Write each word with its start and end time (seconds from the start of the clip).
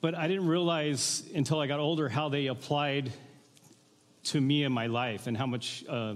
but 0.00 0.14
I 0.14 0.28
didn't 0.28 0.46
realize 0.46 1.24
until 1.34 1.60
I 1.60 1.66
got 1.66 1.80
older 1.80 2.08
how 2.08 2.28
they 2.28 2.46
applied 2.46 3.12
to 4.24 4.40
me 4.40 4.64
in 4.64 4.72
my 4.72 4.86
life 4.86 5.26
and 5.26 5.36
how 5.36 5.46
much, 5.46 5.84
uh, 5.88 6.14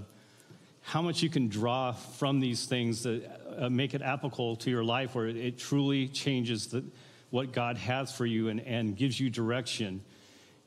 how 0.83 1.02
much 1.02 1.23
you 1.23 1.28
can 1.28 1.49
draw 1.49 1.92
from 1.92 2.41
these 2.41 2.67
things 2.67 3.03
that 3.03 3.41
uh, 3.58 3.68
make 3.71 3.95
it 3.95 4.03
applicable 4.03 4.57
to 4.57 4.71
your 4.71 4.84
life 4.84 5.15
where 5.15 5.29
it, 5.29 5.58
truly 5.58 6.08
changes 6.08 6.68
the, 6.68 6.84
what 7.31 7.53
God 7.53 7.76
has 7.79 8.14
for 8.14 8.27
you 8.27 8.48
and, 8.48 8.61
and 8.61 8.96
gives 8.96 9.18
you 9.18 9.30
direction. 9.30 10.02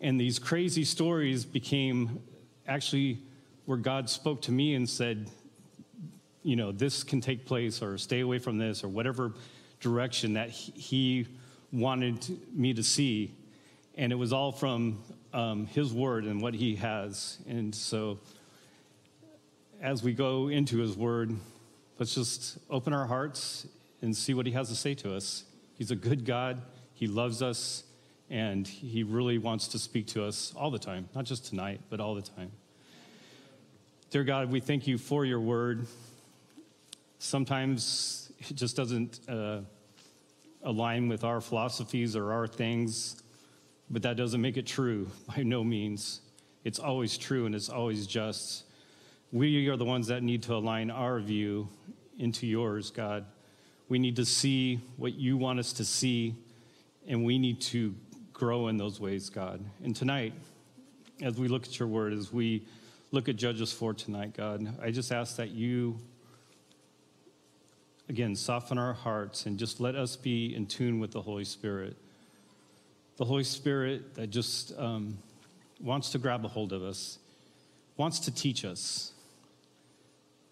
And 0.01 0.19
these 0.19 0.39
crazy 0.39 0.83
stories 0.83 1.45
became 1.45 2.21
actually 2.67 3.19
where 3.65 3.77
God 3.77 4.09
spoke 4.09 4.41
to 4.43 4.51
me 4.51 4.75
and 4.75 4.89
said, 4.89 5.29
you 6.43 6.55
know, 6.55 6.71
this 6.71 7.03
can 7.03 7.21
take 7.21 7.45
place 7.45 7.81
or 7.81 7.97
stay 7.97 8.19
away 8.19 8.39
from 8.39 8.57
this 8.57 8.83
or 8.83 8.87
whatever 8.87 9.33
direction 9.79 10.33
that 10.33 10.49
He 10.49 11.27
wanted 11.71 12.25
me 12.53 12.73
to 12.73 12.83
see. 12.83 13.35
And 13.95 14.11
it 14.11 14.15
was 14.15 14.33
all 14.33 14.51
from 14.51 15.01
um, 15.33 15.67
His 15.67 15.93
Word 15.93 16.25
and 16.25 16.41
what 16.41 16.53
He 16.53 16.75
has. 16.75 17.37
And 17.47 17.73
so 17.73 18.19
as 19.81 20.03
we 20.03 20.13
go 20.13 20.47
into 20.47 20.77
His 20.77 20.95
Word, 20.95 21.35
let's 21.99 22.15
just 22.15 22.57
open 22.69 22.93
our 22.93 23.05
hearts 23.05 23.67
and 24.01 24.15
see 24.15 24.33
what 24.33 24.45
He 24.45 24.51
has 24.53 24.69
to 24.69 24.75
say 24.75 24.93
to 24.95 25.15
us. 25.15 25.43
He's 25.77 25.91
a 25.91 25.95
good 25.95 26.25
God, 26.25 26.61
He 26.93 27.07
loves 27.07 27.41
us, 27.41 27.83
and 28.29 28.67
He 28.67 29.03
really 29.03 29.37
wants 29.37 29.67
to 29.69 29.79
speak 29.79 30.07
to 30.07 30.25
us 30.25 30.53
all 30.55 30.71
the 30.71 30.79
time, 30.79 31.09
not 31.13 31.25
just 31.25 31.45
tonight, 31.45 31.81
but 31.89 31.99
all 31.99 32.15
the 32.15 32.21
time. 32.21 32.51
Dear 34.11 34.23
God, 34.23 34.51
we 34.51 34.59
thank 34.59 34.87
you 34.87 34.97
for 34.97 35.25
your 35.25 35.41
word. 35.41 35.87
Sometimes 37.19 38.31
it 38.39 38.55
just 38.55 38.75
doesn't 38.77 39.19
uh, 39.27 39.61
align 40.65 41.07
with 41.07 41.23
our 41.23 41.39
philosophies 41.39 42.15
or 42.15 42.33
our 42.33 42.47
things, 42.47 43.21
but 43.89 44.01
that 44.01 44.17
doesn't 44.17 44.41
make 44.41 44.57
it 44.57 44.65
true 44.65 45.09
by 45.27 45.43
no 45.43 45.63
means. 45.63 46.21
It's 46.63 46.79
always 46.79 47.17
true 47.17 47.45
and 47.45 47.55
it's 47.55 47.69
always 47.69 48.07
just. 48.07 48.63
We 49.31 49.67
are 49.69 49.77
the 49.77 49.85
ones 49.85 50.07
that 50.07 50.23
need 50.23 50.43
to 50.43 50.55
align 50.55 50.89
our 50.89 51.19
view 51.19 51.69
into 52.17 52.47
yours, 52.47 52.91
God. 52.91 53.25
We 53.87 53.99
need 53.99 54.15
to 54.15 54.25
see 54.25 54.79
what 54.97 55.13
you 55.13 55.37
want 55.37 55.59
us 55.59 55.73
to 55.73 55.85
see, 55.85 56.35
and 57.07 57.23
we 57.23 57.37
need 57.37 57.61
to 57.61 57.93
grow 58.33 58.67
in 58.67 58.77
those 58.77 58.99
ways, 58.99 59.29
God. 59.29 59.63
And 59.83 59.95
tonight, 59.95 60.33
as 61.21 61.37
we 61.37 61.47
look 61.47 61.65
at 61.65 61.77
your 61.79 61.87
word, 61.87 62.13
as 62.13 62.33
we 62.33 62.65
look 63.11 63.29
at 63.29 63.35
Judges 63.35 63.71
4 63.71 63.93
tonight, 63.93 64.33
God, 64.35 64.67
I 64.81 64.91
just 64.91 65.11
ask 65.11 65.35
that 65.37 65.51
you, 65.51 65.97
again, 68.09 68.35
soften 68.35 68.77
our 68.77 68.93
hearts 68.93 69.45
and 69.45 69.57
just 69.57 69.79
let 69.79 69.95
us 69.95 70.15
be 70.15 70.55
in 70.55 70.65
tune 70.65 70.99
with 70.99 71.11
the 71.11 71.21
Holy 71.21 71.45
Spirit. 71.45 71.95
The 73.17 73.25
Holy 73.25 73.43
Spirit 73.43 74.15
that 74.15 74.27
just 74.27 74.77
um, 74.77 75.17
wants 75.79 76.11
to 76.11 76.17
grab 76.17 76.45
a 76.45 76.47
hold 76.47 76.73
of 76.73 76.83
us, 76.83 77.17
wants 77.97 78.19
to 78.19 78.33
teach 78.33 78.65
us. 78.65 79.13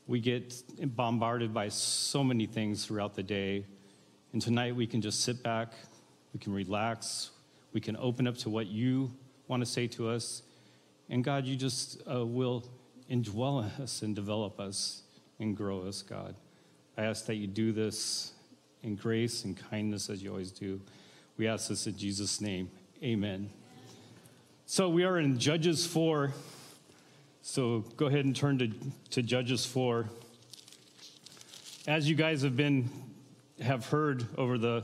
We 0.07 0.19
get 0.19 0.53
bombarded 0.95 1.53
by 1.53 1.69
so 1.69 2.23
many 2.23 2.45
things 2.45 2.85
throughout 2.85 3.15
the 3.15 3.23
day. 3.23 3.65
And 4.33 4.41
tonight 4.41 4.75
we 4.75 4.87
can 4.87 5.01
just 5.01 5.21
sit 5.21 5.43
back, 5.43 5.73
we 6.33 6.39
can 6.39 6.53
relax, 6.53 7.31
we 7.71 7.81
can 7.81 7.95
open 7.97 8.27
up 8.27 8.37
to 8.39 8.49
what 8.49 8.67
you 8.67 9.11
want 9.47 9.61
to 9.61 9.65
say 9.65 9.87
to 9.87 10.09
us. 10.09 10.41
And 11.09 11.23
God, 11.23 11.45
you 11.45 11.55
just 11.55 12.01
uh, 12.09 12.25
will 12.25 12.63
indwell 13.09 13.79
us 13.79 14.01
and 14.01 14.15
develop 14.15 14.59
us 14.59 15.03
and 15.39 15.55
grow 15.55 15.81
us, 15.83 16.01
God. 16.01 16.35
I 16.97 17.03
ask 17.03 17.25
that 17.25 17.35
you 17.35 17.47
do 17.47 17.71
this 17.71 18.33
in 18.83 18.95
grace 18.95 19.45
and 19.45 19.57
kindness 19.69 20.09
as 20.09 20.21
you 20.21 20.29
always 20.29 20.51
do. 20.51 20.79
We 21.37 21.47
ask 21.47 21.69
this 21.69 21.87
in 21.87 21.97
Jesus' 21.97 22.39
name. 22.39 22.69
Amen. 23.01 23.49
So 24.67 24.89
we 24.89 25.03
are 25.03 25.17
in 25.17 25.39
Judges 25.39 25.87
4. 25.87 26.31
So 27.41 27.83
go 27.97 28.05
ahead 28.05 28.25
and 28.25 28.35
turn 28.35 28.59
to, 28.59 28.69
to 29.11 29.23
Judges 29.23 29.65
4. 29.65 30.07
As 31.87 32.07
you 32.07 32.15
guys 32.15 32.43
have 32.43 32.55
been 32.55 32.89
have 33.61 33.87
heard 33.87 34.25
over 34.37 34.57
the 34.57 34.83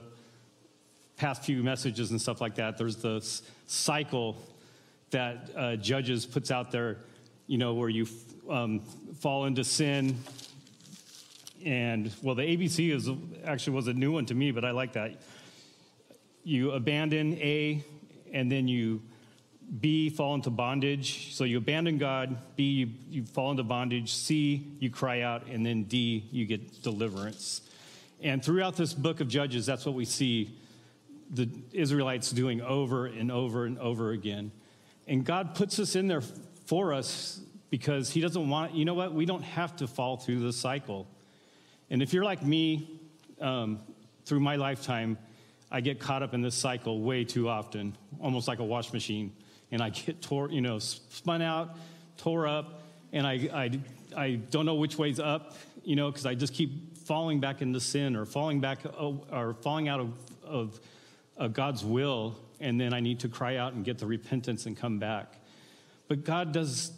past 1.18 1.44
few 1.44 1.62
messages 1.64 2.12
and 2.12 2.20
stuff 2.20 2.42
like 2.42 2.56
that, 2.56 2.78
there's 2.78 2.98
this 2.98 3.44
cycle 3.68 4.36
that 5.12 5.50
uh, 5.56 5.76
Judges 5.76 6.26
puts 6.26 6.50
out 6.50 6.72
there, 6.72 6.98
you 7.48 7.58
know, 7.58 7.74
where 7.74 7.90
you 7.90 8.08
um, 8.50 8.80
fall 9.20 9.46
into 9.46 9.64
sin. 9.64 10.18
And 11.66 12.12
well, 12.22 12.36
the 12.36 12.44
ABC 12.44 12.94
is 12.94 13.10
actually 13.46 13.74
was 13.76 13.88
a 13.88 13.94
new 13.94 14.12
one 14.12 14.26
to 14.28 14.34
me, 14.34 14.52
but 14.52 14.64
I 14.64 14.72
like 14.72 14.94
that. 14.94 15.22
You 16.44 16.72
abandon 16.72 17.34
A, 17.36 17.84
and 18.32 18.52
then 18.52 18.68
you 18.68 19.02
B, 19.80 20.10
fall 20.10 20.36
into 20.36 20.50
bondage. 20.50 21.36
So 21.36 21.44
you 21.44 21.58
abandon 21.58 21.98
God. 21.98 22.38
B, 22.56 22.64
you, 22.64 22.90
you 23.10 23.26
fall 23.26 23.52
into 23.52 23.64
bondage. 23.64 24.14
C, 24.14 24.76
you 24.80 24.90
cry 24.90 25.22
out. 25.22 25.48
And 25.48 25.66
then 25.66 25.84
D, 25.84 26.28
you 26.32 26.46
get 26.46 26.82
deliverance. 26.82 27.62
And 28.22 28.44
throughout 28.44 28.76
this 28.76 28.94
book 28.94 29.20
of 29.20 29.28
Judges, 29.28 29.66
that's 29.66 29.86
what 29.86 29.96
we 29.96 30.06
see 30.06 30.58
the 31.30 31.48
Israelites 31.72 32.32
doing 32.32 32.62
over 32.62 33.06
and 33.06 33.32
over 33.32 33.66
and 33.66 33.78
over 33.78 34.12
again. 34.12 34.52
And 35.08 35.24
God 35.24 35.56
puts 35.56 35.80
us 35.80 35.96
in 35.96 36.08
there 36.08 36.22
for 36.66 36.94
us 36.94 37.40
because 37.70 38.10
He 38.10 38.22
doesn't 38.22 38.50
want, 38.50 38.74
you 38.74 38.86
know 38.86 38.96
what? 38.96 39.14
We 39.14 39.26
don't 39.26 39.44
have 39.44 39.76
to 39.78 39.88
fall 39.88 40.18
through 40.18 40.40
the 40.40 40.54
cycle. 40.54 41.08
And 41.90 42.02
if 42.02 42.14
you're 42.14 42.24
like 42.24 42.44
me, 42.44 43.00
um, 43.42 43.80
through 44.26 44.40
my 44.40 44.58
lifetime, 44.58 45.18
I 45.72 45.82
get 45.82 46.00
caught 46.00 46.24
up 46.24 46.34
in 46.34 46.42
this 46.42 46.56
cycle 46.56 47.02
way 47.02 47.24
too 47.24 47.50
often, 47.50 47.96
almost 48.20 48.48
like 48.48 48.60
a 48.60 48.64
wash 48.64 48.94
machine. 48.94 49.34
And 49.72 49.82
I 49.82 49.90
get 49.90 50.22
tore, 50.22 50.50
you 50.50 50.62
know, 50.62 50.80
spun 50.80 51.42
out, 51.42 51.76
tore 52.18 52.48
up, 52.48 52.84
and 53.12 53.26
I, 53.26 53.34
I, 53.54 53.80
I 54.16 54.36
don't 54.36 54.66
know 54.66 54.76
which 54.76 54.98
way's 54.98 55.20
up, 55.20 55.56
you 55.84 55.96
know, 55.96 56.12
because 56.12 56.26
I 56.26 56.36
just 56.36 56.54
keep 56.54 56.98
falling 56.98 57.40
back 57.40 57.62
into 57.62 57.80
sin 57.80 58.16
or 58.16 58.26
falling 58.26 58.60
back 58.60 58.80
or 59.00 59.56
falling 59.62 59.88
out 59.88 60.00
of, 60.00 60.14
of, 60.44 60.80
of 61.38 61.54
God's 61.54 61.84
will, 61.84 62.36
and 62.60 62.80
then 62.80 62.94
I 62.94 63.00
need 63.00 63.20
to 63.22 63.30
cry 63.30 63.58
out 63.58 63.74
and 63.74 63.84
get 63.84 63.98
the 63.98 64.06
repentance 64.06 64.66
and 64.66 64.78
come 64.78 65.00
back. 65.00 65.38
But 66.08 66.24
God 66.24 66.52
does, 66.52 66.92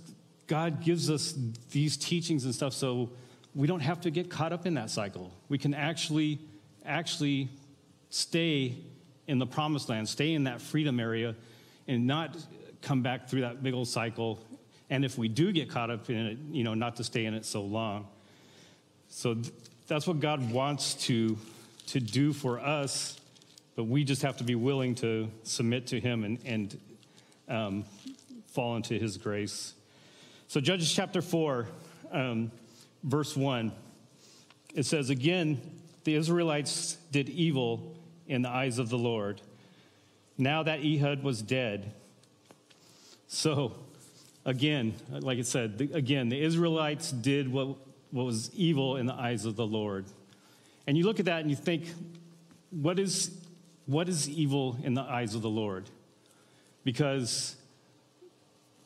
God 0.48 0.84
gives 0.84 1.10
us 1.10 1.34
these 1.72 1.98
teachings 1.98 2.46
and 2.46 2.56
stuff. 2.56 2.74
So 2.74 3.12
we 3.54 3.68
don't 3.68 3.82
have 3.82 4.02
to 4.02 4.12
get 4.12 4.30
caught 4.30 4.54
up 4.54 4.66
in 4.66 4.76
that 4.76 4.90
cycle. 4.90 5.32
We 5.50 5.58
can 5.58 5.74
actually, 5.74 6.40
actually 6.86 7.50
stay 8.10 8.78
in 9.28 9.40
the 9.40 9.46
promised 9.46 9.90
land, 9.90 10.08
stay 10.08 10.34
in 10.34 10.46
that 10.46 10.62
freedom 10.62 11.00
area, 11.00 11.36
and 11.88 12.08
not 12.08 12.38
come 12.82 13.02
back 13.02 13.30
through 13.30 13.42
that 13.42 13.62
big 13.62 13.74
old 13.74 13.88
cycle. 13.88 14.40
And 14.90 15.06
if 15.06 15.18
we 15.18 15.28
do 15.28 15.52
get 15.52 15.70
caught 15.70 15.90
up 15.90 16.10
in 16.10 16.18
it, 16.18 16.38
you 16.52 16.64
know, 16.64 16.74
not 16.74 16.96
to 16.98 17.04
stay 17.04 17.26
in 17.26 17.34
it 17.34 17.46
so 17.46 17.62
long. 17.62 18.08
So 19.10 19.36
th- 19.36 19.54
that's 19.88 20.08
what 20.08 20.20
God 20.20 20.52
wants 20.52 20.94
to, 21.06 21.38
to 21.88 22.00
do 22.00 22.34
for 22.34 22.60
us, 22.60 23.20
but 23.76 23.84
we 23.84 24.04
just 24.04 24.22
have 24.22 24.38
to 24.38 24.44
be 24.44 24.56
willing 24.56 24.96
to 24.96 25.30
submit 25.44 25.88
to 25.88 26.00
Him 26.00 26.24
and, 26.24 26.40
and 26.46 26.80
um, 27.50 27.86
fall 28.48 28.76
into 28.76 28.98
His 28.98 29.18
grace. 29.18 29.74
So, 30.48 30.60
Judges 30.60 30.92
chapter 30.92 31.22
4, 31.22 31.68
um, 32.12 32.52
verse 33.04 33.36
1, 33.36 33.72
it 34.76 34.86
says, 34.86 35.10
Again, 35.10 35.62
the 36.04 36.16
Israelites 36.16 36.98
did 37.12 37.30
evil 37.30 37.96
in 38.28 38.42
the 38.42 38.50
eyes 38.50 38.80
of 38.80 38.90
the 38.90 38.98
Lord. 38.98 39.42
Now 40.38 40.64
that 40.64 40.80
Ehud 40.84 41.24
was 41.24 41.42
dead, 41.42 41.94
so, 43.28 43.74
again, 44.44 44.94
like 45.10 45.40
I 45.40 45.44
said, 45.44 45.78
the, 45.78 45.90
again, 45.94 46.28
the 46.28 46.42
Israelites 46.42 47.12
did 47.12 47.52
what, 47.52 47.78
what 48.12 48.26
was 48.26 48.54
evil 48.54 48.98
in 48.98 49.06
the 49.06 49.14
eyes 49.14 49.46
of 49.46 49.56
the 49.56 49.66
Lord. 49.66 50.06
And 50.86 50.98
you 50.98 51.06
look 51.06 51.20
at 51.22 51.26
that 51.28 51.40
and 51.40 51.50
you 51.50 51.56
think, 51.56 51.86
what 52.72 53.00
is, 53.00 53.32
what 53.86 54.10
is 54.10 54.28
evil 54.28 54.78
in 54.84 54.94
the 54.94 55.02
eyes 55.02 55.34
of 55.34 55.42
the 55.42 55.50
Lord? 55.50 55.90
Because 56.84 57.56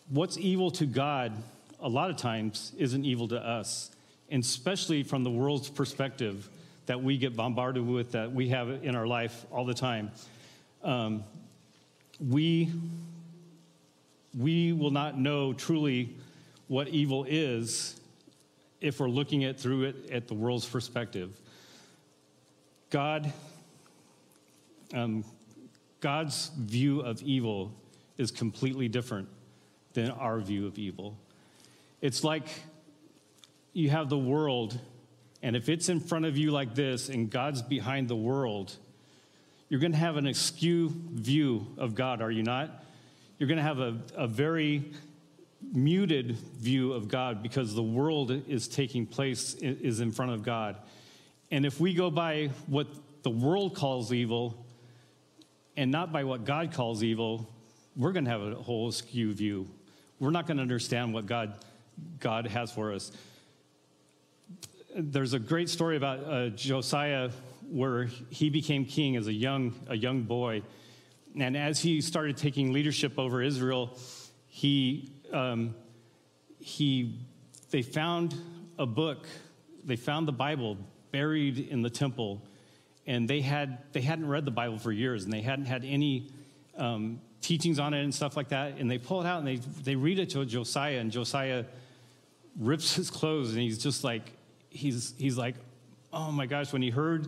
what's 0.09 0.37
evil 0.37 0.69
to 0.71 0.85
God 0.85 1.33
a 1.79 1.89
lot 1.89 2.09
of 2.09 2.17
times 2.17 2.71
isn't 2.77 3.03
evil 3.03 3.27
to 3.29 3.37
us, 3.37 3.94
and 4.29 4.43
especially 4.43 5.03
from 5.03 5.23
the 5.23 5.31
world's 5.31 5.69
perspective 5.69 6.49
that 6.85 7.01
we 7.01 7.17
get 7.17 7.35
bombarded 7.35 7.85
with, 7.85 8.11
that 8.11 8.31
we 8.31 8.49
have 8.49 8.69
in 8.83 8.95
our 8.95 9.07
life 9.07 9.45
all 9.51 9.65
the 9.65 9.73
time. 9.73 10.11
Um, 10.83 11.23
we 12.19 12.71
we 14.37 14.73
will 14.73 14.91
not 14.91 15.17
know 15.17 15.53
truly 15.53 16.13
what 16.67 16.87
evil 16.89 17.25
is 17.27 17.99
if 18.81 18.99
we're 18.99 19.07
looking 19.07 19.45
at 19.45 19.59
through 19.59 19.83
it 19.83 20.11
at 20.11 20.27
the 20.27 20.33
world's 20.33 20.65
perspective. 20.65 21.39
God, 22.89 23.31
um, 24.93 25.23
God's 26.01 26.51
view 26.57 26.99
of 26.99 27.21
evil 27.21 27.71
is 28.17 28.31
completely 28.31 28.87
different 28.87 29.27
than 29.93 30.11
our 30.11 30.39
view 30.39 30.67
of 30.67 30.77
evil. 30.77 31.17
It's 32.01 32.23
like 32.23 32.47
you 33.75 33.89
have 33.89 34.07
the 34.07 34.17
world, 34.17 34.79
and 35.43 35.53
if 35.53 35.67
it's 35.67 35.89
in 35.89 35.99
front 35.99 36.23
of 36.23 36.37
you 36.37 36.49
like 36.49 36.73
this 36.75 37.09
and 37.09 37.29
God's 37.29 37.61
behind 37.61 38.07
the 38.07 38.15
world, 38.15 38.73
you're 39.67 39.81
going 39.81 39.91
to 39.91 39.97
have 39.97 40.15
an 40.15 40.27
askew 40.27 40.93
view 41.11 41.67
of 41.77 41.93
God, 41.93 42.21
are 42.21 42.31
you 42.31 42.41
not? 42.41 42.85
You're 43.37 43.49
going 43.49 43.57
to 43.57 43.63
have 43.63 43.79
a, 43.79 43.99
a 44.15 44.27
very 44.27 44.93
muted 45.73 46.37
view 46.37 46.93
of 46.93 47.09
God 47.09 47.43
because 47.43 47.75
the 47.75 47.83
world 47.83 48.31
is 48.47 48.69
taking 48.69 49.05
place, 49.05 49.55
is 49.55 49.99
in 49.99 50.13
front 50.13 50.31
of 50.31 50.41
God. 50.41 50.77
And 51.51 51.65
if 51.65 51.77
we 51.77 51.93
go 51.93 52.09
by 52.09 52.51
what 52.67 52.87
the 53.23 53.29
world 53.29 53.75
calls 53.75 54.13
evil 54.13 54.65
and 55.75 55.91
not 55.91 56.13
by 56.13 56.23
what 56.23 56.45
God 56.45 56.71
calls 56.71 57.03
evil, 57.03 57.53
we're 57.97 58.13
going 58.13 58.23
to 58.23 58.31
have 58.31 58.41
a 58.41 58.55
whole 58.55 58.87
askew 58.87 59.33
view. 59.33 59.67
We're 60.17 60.31
not 60.31 60.47
going 60.47 60.57
to 60.57 60.63
understand 60.63 61.13
what 61.13 61.25
God, 61.25 61.57
God 62.21 62.47
has 62.47 62.71
for 62.71 62.93
us. 62.93 63.11
There's 64.97 65.33
a 65.33 65.39
great 65.39 65.67
story 65.67 65.97
about 65.97 66.19
uh, 66.23 66.49
Josiah 66.51 67.29
where 67.69 68.05
he 68.29 68.49
became 68.49 68.85
king 68.85 69.17
as 69.17 69.27
a 69.27 69.33
young, 69.33 69.73
a 69.89 69.97
young 69.97 70.21
boy. 70.21 70.61
And 71.37 71.57
as 71.57 71.81
he 71.81 71.99
started 71.99 72.37
taking 72.37 72.71
leadership 72.71 73.19
over 73.19 73.41
Israel, 73.41 73.97
he, 74.47 75.11
um, 75.33 75.75
he, 76.59 77.19
they 77.71 77.81
found 77.81 78.35
a 78.79 78.85
book, 78.85 79.27
they 79.83 79.97
found 79.97 80.29
the 80.29 80.31
Bible 80.31 80.77
buried 81.11 81.59
in 81.59 81.81
the 81.81 81.89
temple. 81.89 82.41
And 83.05 83.27
they, 83.29 83.41
had, 83.41 83.79
they 83.91 83.99
hadn't 83.99 84.29
read 84.29 84.45
the 84.45 84.51
Bible 84.51 84.79
for 84.79 84.93
years, 84.93 85.25
and 85.25 85.33
they 85.33 85.41
hadn't 85.41 85.65
had 85.65 85.83
any 85.83 86.31
um, 86.77 87.19
teachings 87.41 87.79
on 87.79 87.93
it 87.93 88.01
and 88.01 88.15
stuff 88.15 88.37
like 88.37 88.47
that. 88.49 88.77
And 88.77 88.89
they 88.89 88.97
pull 88.97 89.19
it 89.19 89.27
out 89.27 89.39
and 89.39 89.47
they, 89.47 89.57
they 89.57 89.97
read 89.97 90.19
it 90.19 90.29
to 90.29 90.45
Josiah, 90.45 90.99
and 90.99 91.11
Josiah 91.11 91.65
rips 92.57 92.95
his 92.95 93.09
clothes, 93.09 93.51
and 93.51 93.59
he's 93.59 93.77
just 93.77 94.05
like, 94.05 94.31
he's, 94.75 95.13
he's 95.17 95.37
like, 95.37 95.55
oh 96.13 96.31
my 96.31 96.45
gosh, 96.45 96.73
when 96.73 96.81
he 96.81 96.89
heard 96.89 97.27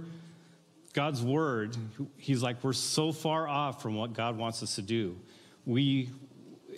God's 0.94 1.22
word, 1.22 1.76
he's 2.18 2.44
like, 2.44 2.64
we're 2.64 2.74
so 2.74 3.12
far 3.12 3.48
off 3.48 3.82
from 3.82 3.96
what 3.96 4.14
God 4.14 4.38
wants 4.38 4.64
us 4.64 4.76
to 4.76 4.82
do. 4.82 5.18
We, 5.66 6.10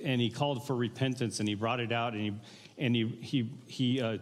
and 0.03 0.19
he 0.21 0.29
called 0.29 0.65
for 0.65 0.75
repentance 0.75 1.39
and 1.39 1.47
he 1.47 1.55
brought 1.55 1.79
it 1.79 1.91
out 1.91 2.13
and 2.13 2.21
he, 2.21 2.33
and 2.77 2.95
he, 2.95 3.05
he, 3.21 3.49
he 3.67 4.01
uh, 4.01 4.17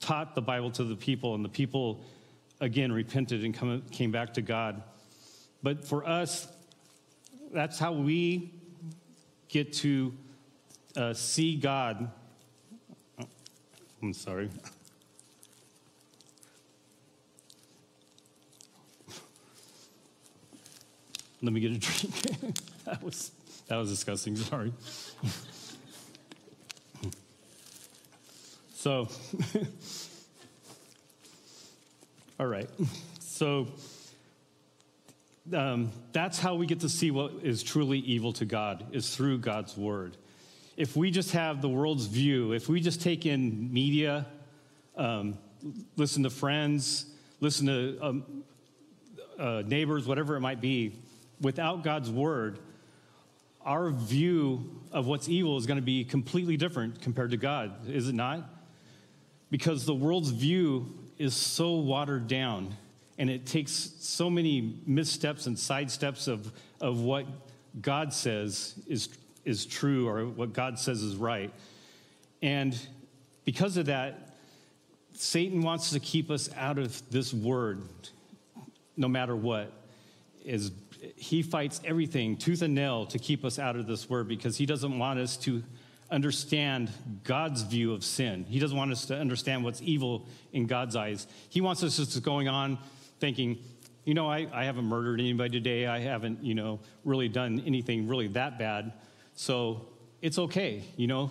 taught 0.00 0.34
the 0.34 0.42
Bible 0.42 0.70
to 0.72 0.84
the 0.84 0.96
people, 0.96 1.34
and 1.34 1.44
the 1.44 1.48
people 1.48 2.00
again 2.60 2.92
repented 2.92 3.44
and 3.44 3.54
come, 3.54 3.82
came 3.90 4.10
back 4.10 4.34
to 4.34 4.42
God. 4.42 4.82
But 5.62 5.84
for 5.84 6.06
us, 6.06 6.46
that's 7.52 7.78
how 7.78 7.92
we 7.92 8.52
get 9.48 9.72
to 9.74 10.12
uh, 10.96 11.14
see 11.14 11.56
God. 11.56 12.10
I'm 14.02 14.12
sorry. 14.12 14.50
Let 21.40 21.52
me 21.52 21.60
get 21.60 21.72
a 21.72 21.78
drink. 21.78 22.56
that 22.84 23.02
was 23.02 23.30
that 23.68 23.76
was 23.76 23.90
disgusting. 23.90 24.34
Sorry. 24.34 24.72
so, 28.74 29.08
all 32.40 32.46
right. 32.46 32.68
So 33.20 33.68
um, 35.52 35.90
that's 36.12 36.38
how 36.38 36.56
we 36.56 36.66
get 36.66 36.80
to 36.80 36.88
see 36.88 37.10
what 37.10 37.32
is 37.42 37.62
truly 37.62 37.98
evil 38.00 38.32
to 38.34 38.44
God 38.44 38.84
is 38.92 39.14
through 39.14 39.38
God's 39.38 39.76
word. 39.76 40.16
If 40.76 40.96
we 40.96 41.10
just 41.10 41.32
have 41.32 41.62
the 41.62 41.68
world's 41.68 42.06
view, 42.06 42.52
if 42.52 42.68
we 42.68 42.80
just 42.80 43.00
take 43.00 43.26
in 43.26 43.72
media, 43.72 44.26
um, 44.96 45.38
listen 45.96 46.22
to 46.24 46.30
friends, 46.30 47.06
listen 47.40 47.66
to 47.66 47.98
um, 48.00 48.44
uh, 49.38 49.62
neighbors, 49.66 50.06
whatever 50.06 50.36
it 50.36 50.40
might 50.40 50.60
be, 50.60 50.94
without 51.40 51.84
God's 51.84 52.10
word, 52.10 52.58
our 53.64 53.90
view 53.90 54.80
of 54.92 55.06
what's 55.06 55.28
evil 55.28 55.56
is 55.56 55.66
going 55.66 55.76
to 55.76 55.82
be 55.82 56.04
completely 56.04 56.56
different 56.56 57.00
compared 57.00 57.30
to 57.32 57.36
God, 57.36 57.88
is 57.88 58.08
it 58.08 58.14
not? 58.14 58.48
Because 59.50 59.84
the 59.84 59.94
world's 59.94 60.30
view 60.30 60.94
is 61.18 61.34
so 61.34 61.74
watered 61.74 62.28
down 62.28 62.74
and 63.18 63.28
it 63.28 63.46
takes 63.46 63.92
so 63.98 64.30
many 64.30 64.80
missteps 64.86 65.46
and 65.46 65.56
sidesteps 65.56 66.28
of, 66.28 66.52
of 66.80 67.00
what 67.00 67.26
God 67.80 68.12
says 68.12 68.74
is, 68.86 69.08
is 69.44 69.66
true 69.66 70.08
or 70.08 70.26
what 70.26 70.52
God 70.52 70.78
says 70.78 71.02
is 71.02 71.16
right. 71.16 71.52
And 72.42 72.78
because 73.44 73.76
of 73.76 73.86
that, 73.86 74.36
Satan 75.14 75.62
wants 75.62 75.90
to 75.90 76.00
keep 76.00 76.30
us 76.30 76.48
out 76.56 76.78
of 76.78 77.02
this 77.10 77.34
word 77.34 77.82
no 78.96 79.08
matter 79.08 79.34
what. 79.34 79.72
Is 80.44 80.70
he 81.16 81.42
fights 81.42 81.80
everything 81.84 82.36
tooth 82.36 82.62
and 82.62 82.74
nail 82.74 83.06
to 83.06 83.18
keep 83.18 83.44
us 83.44 83.58
out 83.58 83.76
of 83.76 83.86
this 83.86 84.08
word 84.08 84.28
because 84.28 84.56
he 84.56 84.66
doesn't 84.66 84.98
want 84.98 85.18
us 85.18 85.36
to 85.38 85.62
understand 86.10 86.90
God's 87.24 87.62
view 87.62 87.92
of 87.92 88.02
sin. 88.02 88.44
He 88.48 88.58
doesn't 88.58 88.76
want 88.76 88.92
us 88.92 89.06
to 89.06 89.16
understand 89.16 89.64
what's 89.64 89.82
evil 89.82 90.26
in 90.52 90.66
God's 90.66 90.96
eyes. 90.96 91.26
He 91.48 91.60
wants 91.60 91.82
us 91.82 91.96
just 91.96 92.22
going 92.22 92.48
on 92.48 92.78
thinking, 93.20 93.58
you 94.04 94.14
know, 94.14 94.30
I, 94.30 94.46
I 94.52 94.64
haven't 94.64 94.86
murdered 94.86 95.20
anybody 95.20 95.50
today. 95.50 95.86
I 95.86 96.00
haven't, 96.00 96.42
you 96.42 96.54
know, 96.54 96.80
really 97.04 97.28
done 97.28 97.62
anything 97.66 98.08
really 98.08 98.28
that 98.28 98.58
bad. 98.58 98.92
So 99.34 99.86
it's 100.22 100.38
okay. 100.38 100.82
You 100.96 101.08
know, 101.08 101.30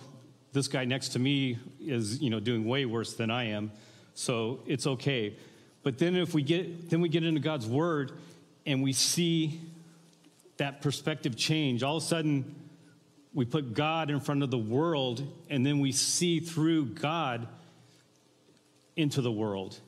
this 0.52 0.68
guy 0.68 0.84
next 0.84 1.10
to 1.10 1.18
me 1.18 1.58
is, 1.80 2.22
you 2.22 2.30
know, 2.30 2.40
doing 2.40 2.64
way 2.64 2.84
worse 2.84 3.14
than 3.14 3.30
I 3.30 3.48
am. 3.48 3.72
So 4.14 4.60
it's 4.66 4.86
okay. 4.86 5.36
But 5.82 5.98
then 5.98 6.14
if 6.16 6.34
we 6.34 6.42
get, 6.42 6.90
then 6.90 7.00
we 7.00 7.08
get 7.08 7.24
into 7.24 7.40
God's 7.40 7.66
word 7.66 8.12
and 8.68 8.82
we 8.82 8.92
see 8.92 9.62
that 10.58 10.82
perspective 10.82 11.36
change, 11.36 11.82
all 11.82 11.96
of 11.96 12.02
a 12.02 12.06
sudden 12.06 12.54
we 13.32 13.46
put 13.46 13.72
God 13.72 14.10
in 14.10 14.20
front 14.20 14.42
of 14.42 14.50
the 14.50 14.58
world 14.58 15.26
and 15.48 15.64
then 15.64 15.80
we 15.80 15.90
see 15.90 16.38
through 16.38 16.84
God 16.86 17.48
into 18.94 19.22
the 19.22 19.32
world 19.32 19.80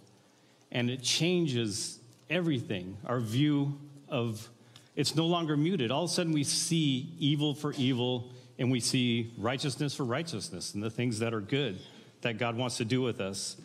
and 0.72 0.88
it 0.88 1.02
changes 1.02 1.98
everything. 2.30 2.96
Our 3.04 3.20
view 3.20 3.78
of 4.08 4.48
it's 4.96 5.14
no 5.14 5.26
longer 5.26 5.58
muted. 5.58 5.90
All 5.90 6.04
of 6.04 6.10
a 6.10 6.12
sudden, 6.12 6.32
we 6.32 6.44
see 6.44 7.12
evil 7.18 7.54
for 7.54 7.72
evil, 7.74 8.32
and 8.58 8.70
we 8.70 8.80
see 8.80 9.32
righteousness 9.38 9.94
for 9.94 10.04
righteousness, 10.04 10.74
and 10.74 10.82
the 10.82 10.90
things 10.90 11.20
that 11.20 11.32
are 11.32 11.40
good 11.40 11.78
that 12.22 12.38
God 12.38 12.56
wants 12.56 12.76
to 12.78 12.84
do 12.84 13.00
with 13.00 13.20
us. 13.20 13.56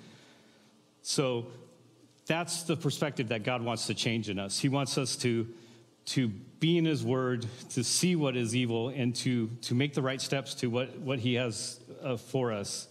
So 1.02 1.48
that's 2.28 2.64
the 2.64 2.76
perspective 2.76 3.30
that 3.30 3.44
God 3.44 3.62
wants 3.62 3.88
to 3.88 3.94
change 3.94 4.30
in 4.30 4.40
us. 4.40 4.60
He 4.60 4.70
wants 4.70 4.98
us 4.98 5.16
to, 5.18 5.48
to 6.08 6.28
be 6.28 6.78
in 6.78 6.86
His 6.86 7.04
Word, 7.04 7.46
to 7.72 7.84
see 7.84 8.16
what 8.16 8.36
is 8.36 8.56
evil, 8.56 8.90
and 8.90 9.16
to, 9.18 9.48
to 9.62 9.76
make 9.76 9.94
the 9.94 10.02
right 10.02 10.22
steps 10.22 10.56
to 10.56 10.68
what, 10.68 10.98
what 11.00 11.20
He 11.20 11.36
has 11.36 11.80
uh, 12.04 12.18
for 12.18 12.52
us 12.52 12.88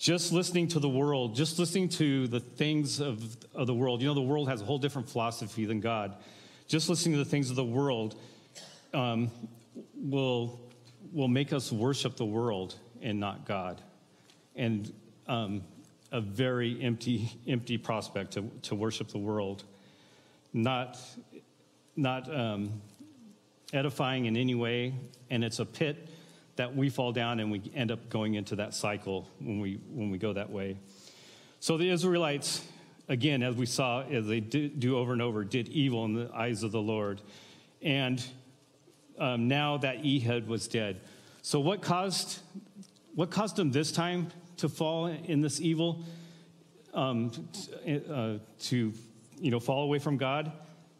just 0.00 0.32
listening 0.32 0.66
to 0.66 0.80
the 0.80 0.88
world, 0.88 1.36
just 1.36 1.58
listening 1.58 1.86
to 1.86 2.26
the 2.26 2.40
things 2.40 3.00
of, 3.00 3.36
of 3.54 3.66
the 3.66 3.74
world, 3.74 4.00
you 4.00 4.08
know, 4.08 4.14
the 4.14 4.22
world 4.22 4.48
has 4.48 4.62
a 4.62 4.64
whole 4.64 4.78
different 4.78 5.06
philosophy 5.10 5.66
than 5.66 5.78
God. 5.78 6.16
Just 6.66 6.88
listening 6.88 7.18
to 7.18 7.18
the 7.18 7.28
things 7.28 7.50
of 7.50 7.56
the 7.56 7.64
world 7.64 8.18
um, 8.94 9.30
will, 9.94 10.58
will 11.12 11.28
make 11.28 11.52
us 11.52 11.70
worship 11.70 12.16
the 12.16 12.24
world 12.24 12.76
and 13.02 13.20
not 13.20 13.44
God. 13.44 13.82
And 14.56 14.90
um, 15.28 15.64
a 16.12 16.20
very 16.20 16.80
empty, 16.82 17.30
empty 17.46 17.78
prospect 17.78 18.32
to, 18.32 18.50
to 18.62 18.74
worship 18.74 19.08
the 19.08 19.18
world. 19.18 19.64
Not, 20.52 20.98
not 21.96 22.34
um, 22.34 22.80
edifying 23.72 24.26
in 24.26 24.36
any 24.36 24.54
way, 24.54 24.94
and 25.30 25.44
it's 25.44 25.60
a 25.60 25.64
pit 25.64 26.08
that 26.56 26.74
we 26.74 26.90
fall 26.90 27.12
down 27.12 27.40
and 27.40 27.50
we 27.50 27.62
end 27.74 27.90
up 27.90 28.10
going 28.10 28.34
into 28.34 28.56
that 28.56 28.74
cycle 28.74 29.28
when 29.38 29.60
we, 29.60 29.80
when 29.92 30.10
we 30.10 30.18
go 30.18 30.32
that 30.32 30.50
way. 30.50 30.76
So 31.60 31.78
the 31.78 31.88
Israelites, 31.88 32.64
again, 33.08 33.42
as 33.42 33.54
we 33.54 33.66
saw, 33.66 34.02
as 34.02 34.26
they 34.26 34.40
do 34.40 34.98
over 34.98 35.12
and 35.12 35.22
over, 35.22 35.44
did 35.44 35.68
evil 35.68 36.04
in 36.04 36.14
the 36.14 36.30
eyes 36.34 36.62
of 36.62 36.72
the 36.72 36.80
Lord. 36.80 37.22
And 37.80 38.22
um, 39.18 39.48
now 39.48 39.78
that 39.78 40.04
Ehud 40.04 40.48
was 40.48 40.66
dead. 40.68 41.00
So 41.42 41.60
what 41.60 41.82
caused, 41.82 42.40
what 43.14 43.30
caused 43.30 43.56
them 43.56 43.70
this 43.70 43.92
time 43.92 44.30
to 44.60 44.68
fall 44.68 45.06
in 45.06 45.40
this 45.40 45.60
evil, 45.60 46.04
um, 46.94 47.30
uh, 47.86 48.34
to 48.60 48.92
you 49.38 49.50
know 49.50 49.60
fall 49.60 49.82
away 49.84 49.98
from 49.98 50.16
God? 50.16 50.52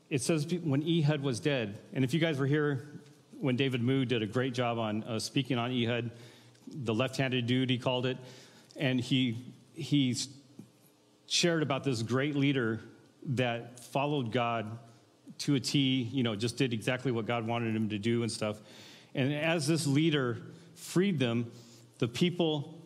It 0.09 0.23
says 0.23 0.47
when 0.63 0.83
Ehud 0.83 1.23
was 1.23 1.41
dead. 1.41 1.79
And 1.93 2.05
if 2.05 2.13
you 2.13 2.21
guys 2.21 2.39
were 2.39 2.47
here 2.47 3.01
when 3.39 3.57
David 3.57 3.83
Moo 3.83 4.05
did 4.05 4.23
a 4.23 4.27
great 4.27 4.55
job 4.55 4.79
on 4.79 5.05
uh, 5.05 5.19
speaking 5.19 5.57
on 5.57 5.71
Ehud, 5.71 6.11
the 6.67 6.93
left-handed 6.93 7.47
dude 7.47 7.71
he 7.71 7.79
called 7.79 8.07
it, 8.07 8.19
and 8.77 9.01
he 9.01 9.39
he 9.75 10.17
shared 11.27 11.63
about 11.63 11.85
this 11.85 12.03
great 12.03 12.35
leader 12.35 12.81
that 13.25 13.81
followed 13.81 14.33
God 14.33 14.79
to 15.39 15.55
a 15.55 15.61
T, 15.61 16.09
you 16.13 16.23
know, 16.23 16.35
just 16.35 16.57
did 16.57 16.73
exactly 16.73 17.13
what 17.13 17.27
God 17.27 17.47
wanted 17.47 17.75
him 17.75 17.89
to 17.91 17.99
do 17.99 18.23
and 18.23 18.31
stuff. 18.31 18.61
And 19.15 19.33
as 19.33 19.67
this 19.67 19.87
leader 19.87 20.39
freed 20.75 21.19
them, 21.19 21.51
the 21.99 22.09
people 22.09 22.80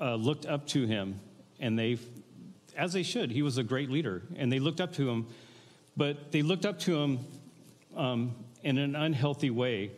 uh, 0.00 0.14
looked 0.14 0.46
up 0.46 0.66
to 0.68 0.86
him, 0.86 1.20
and 1.58 1.78
they, 1.78 1.98
as 2.76 2.92
they 2.92 3.02
should, 3.02 3.30
he 3.30 3.42
was 3.42 3.58
a 3.58 3.62
great 3.62 3.90
leader, 3.90 4.22
and 4.36 4.50
they 4.50 4.58
looked 4.58 4.80
up 4.80 4.92
to 4.94 5.08
him. 5.08 5.26
but 5.96 6.32
they 6.32 6.42
looked 6.42 6.64
up 6.64 6.78
to 6.78 6.96
him 6.98 7.18
um, 7.96 8.34
in 8.62 8.78
an 8.78 8.96
unhealthy 8.96 9.50
way 9.50 9.90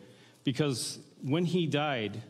because 0.44 0.98
when 1.22 1.44
he 1.44 1.66
died, 1.66 2.20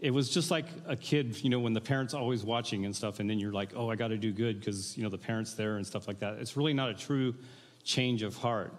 it 0.00 0.10
was 0.12 0.30
just 0.30 0.50
like 0.50 0.66
a 0.86 0.96
kid, 0.96 1.42
you 1.42 1.50
know, 1.50 1.58
when 1.58 1.72
the 1.72 1.80
parents 1.80 2.14
always 2.14 2.44
watching 2.44 2.84
and 2.84 2.94
stuff, 2.94 3.20
and 3.20 3.28
then 3.28 3.38
you're 3.38 3.52
like, 3.52 3.70
oh, 3.74 3.90
I 3.90 3.96
got 3.96 4.08
to 4.08 4.16
do 4.16 4.32
good 4.32 4.60
because, 4.60 4.96
you 4.96 5.02
know, 5.02 5.08
the 5.08 5.18
parents 5.18 5.54
there 5.54 5.76
and 5.76 5.86
stuff 5.86 6.06
like 6.06 6.20
that. 6.20 6.34
It's 6.34 6.56
really 6.56 6.74
not 6.74 6.88
a 6.88 6.94
true 6.94 7.34
change 7.82 8.22
of 8.22 8.36
heart. 8.36 8.72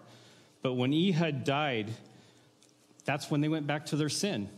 But 0.62 0.74
when 0.74 0.92
Ehud 0.92 1.44
died, 1.44 1.90
that's 3.04 3.30
when 3.30 3.40
they 3.40 3.48
went 3.48 3.66
back 3.66 3.86
to 3.86 3.96
their 3.96 4.08
sin. 4.08 4.48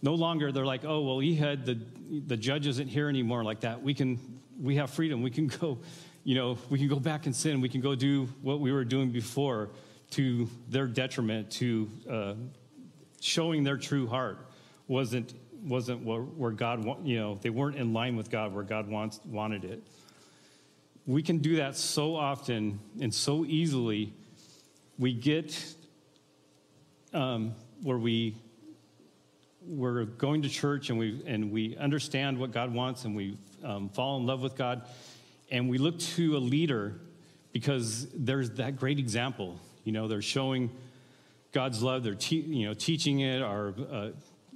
No 0.00 0.14
longer 0.14 0.52
they're 0.52 0.66
like, 0.66 0.84
oh, 0.84 1.02
well, 1.02 1.20
Ehud, 1.20 1.64
the, 1.64 1.78
the 2.26 2.36
judge 2.36 2.66
isn't 2.66 2.88
here 2.88 3.08
anymore 3.08 3.42
like 3.42 3.60
that. 3.60 3.82
We 3.82 3.94
can, 3.94 4.40
we 4.60 4.76
have 4.76 4.90
freedom. 4.90 5.22
We 5.22 5.30
can 5.30 5.46
go, 5.60 5.78
you 6.24 6.34
know, 6.34 6.58
we 6.70 6.78
can 6.78 6.88
go 6.88 7.00
back 7.00 7.26
and 7.26 7.34
sin. 7.34 7.60
We 7.60 7.68
can 7.68 7.80
go 7.80 7.94
do 7.94 8.28
what 8.42 8.60
we 8.60 8.72
were 8.72 8.84
doing 8.84 9.10
before 9.10 9.70
to 10.10 10.48
their 10.68 10.86
detriment, 10.86 11.50
to 11.52 11.90
uh, 12.10 12.34
showing 13.20 13.64
their 13.64 13.76
true 13.76 14.06
heart 14.06 14.38
wasn't 14.86 15.34
wasn't 15.64 16.04
where, 16.04 16.20
where 16.20 16.50
God, 16.50 16.84
you 17.04 17.18
know, 17.18 17.38
they 17.40 17.50
weren't 17.50 17.76
in 17.76 17.92
line 17.92 18.16
with 18.16 18.30
God 18.30 18.54
where 18.54 18.64
God 18.64 18.88
wants, 18.88 19.20
wanted 19.24 19.64
it. 19.64 19.82
We 21.06 21.22
can 21.22 21.38
do 21.38 21.56
that 21.56 21.76
so 21.76 22.14
often 22.14 22.78
and 23.00 23.12
so 23.12 23.44
easily. 23.44 24.12
We 24.98 25.14
get 25.14 25.74
um, 27.12 27.54
where 27.82 27.98
we 27.98 28.36
we're 29.68 30.04
going 30.04 30.42
to 30.42 30.48
church 30.48 30.90
and 30.90 30.98
we 30.98 31.22
and 31.26 31.52
we 31.52 31.76
understand 31.76 32.38
what 32.38 32.52
God 32.52 32.72
wants 32.72 33.04
and 33.04 33.14
we 33.14 33.36
um, 33.62 33.88
fall 33.90 34.16
in 34.18 34.26
love 34.26 34.40
with 34.40 34.56
God, 34.56 34.82
and 35.50 35.68
we 35.68 35.78
look 35.78 35.98
to 35.98 36.36
a 36.36 36.38
leader 36.38 37.00
because 37.52 38.06
there's 38.14 38.50
that 38.52 38.76
great 38.76 38.98
example. 38.98 39.58
You 39.84 39.92
know, 39.92 40.08
they're 40.08 40.22
showing 40.22 40.70
God's 41.52 41.82
love. 41.82 42.02
They're 42.02 42.14
te- 42.14 42.36
you 42.36 42.66
know 42.66 42.74
teaching 42.74 43.20
it, 43.20 43.42
are 43.42 43.74
uh, 43.90 44.10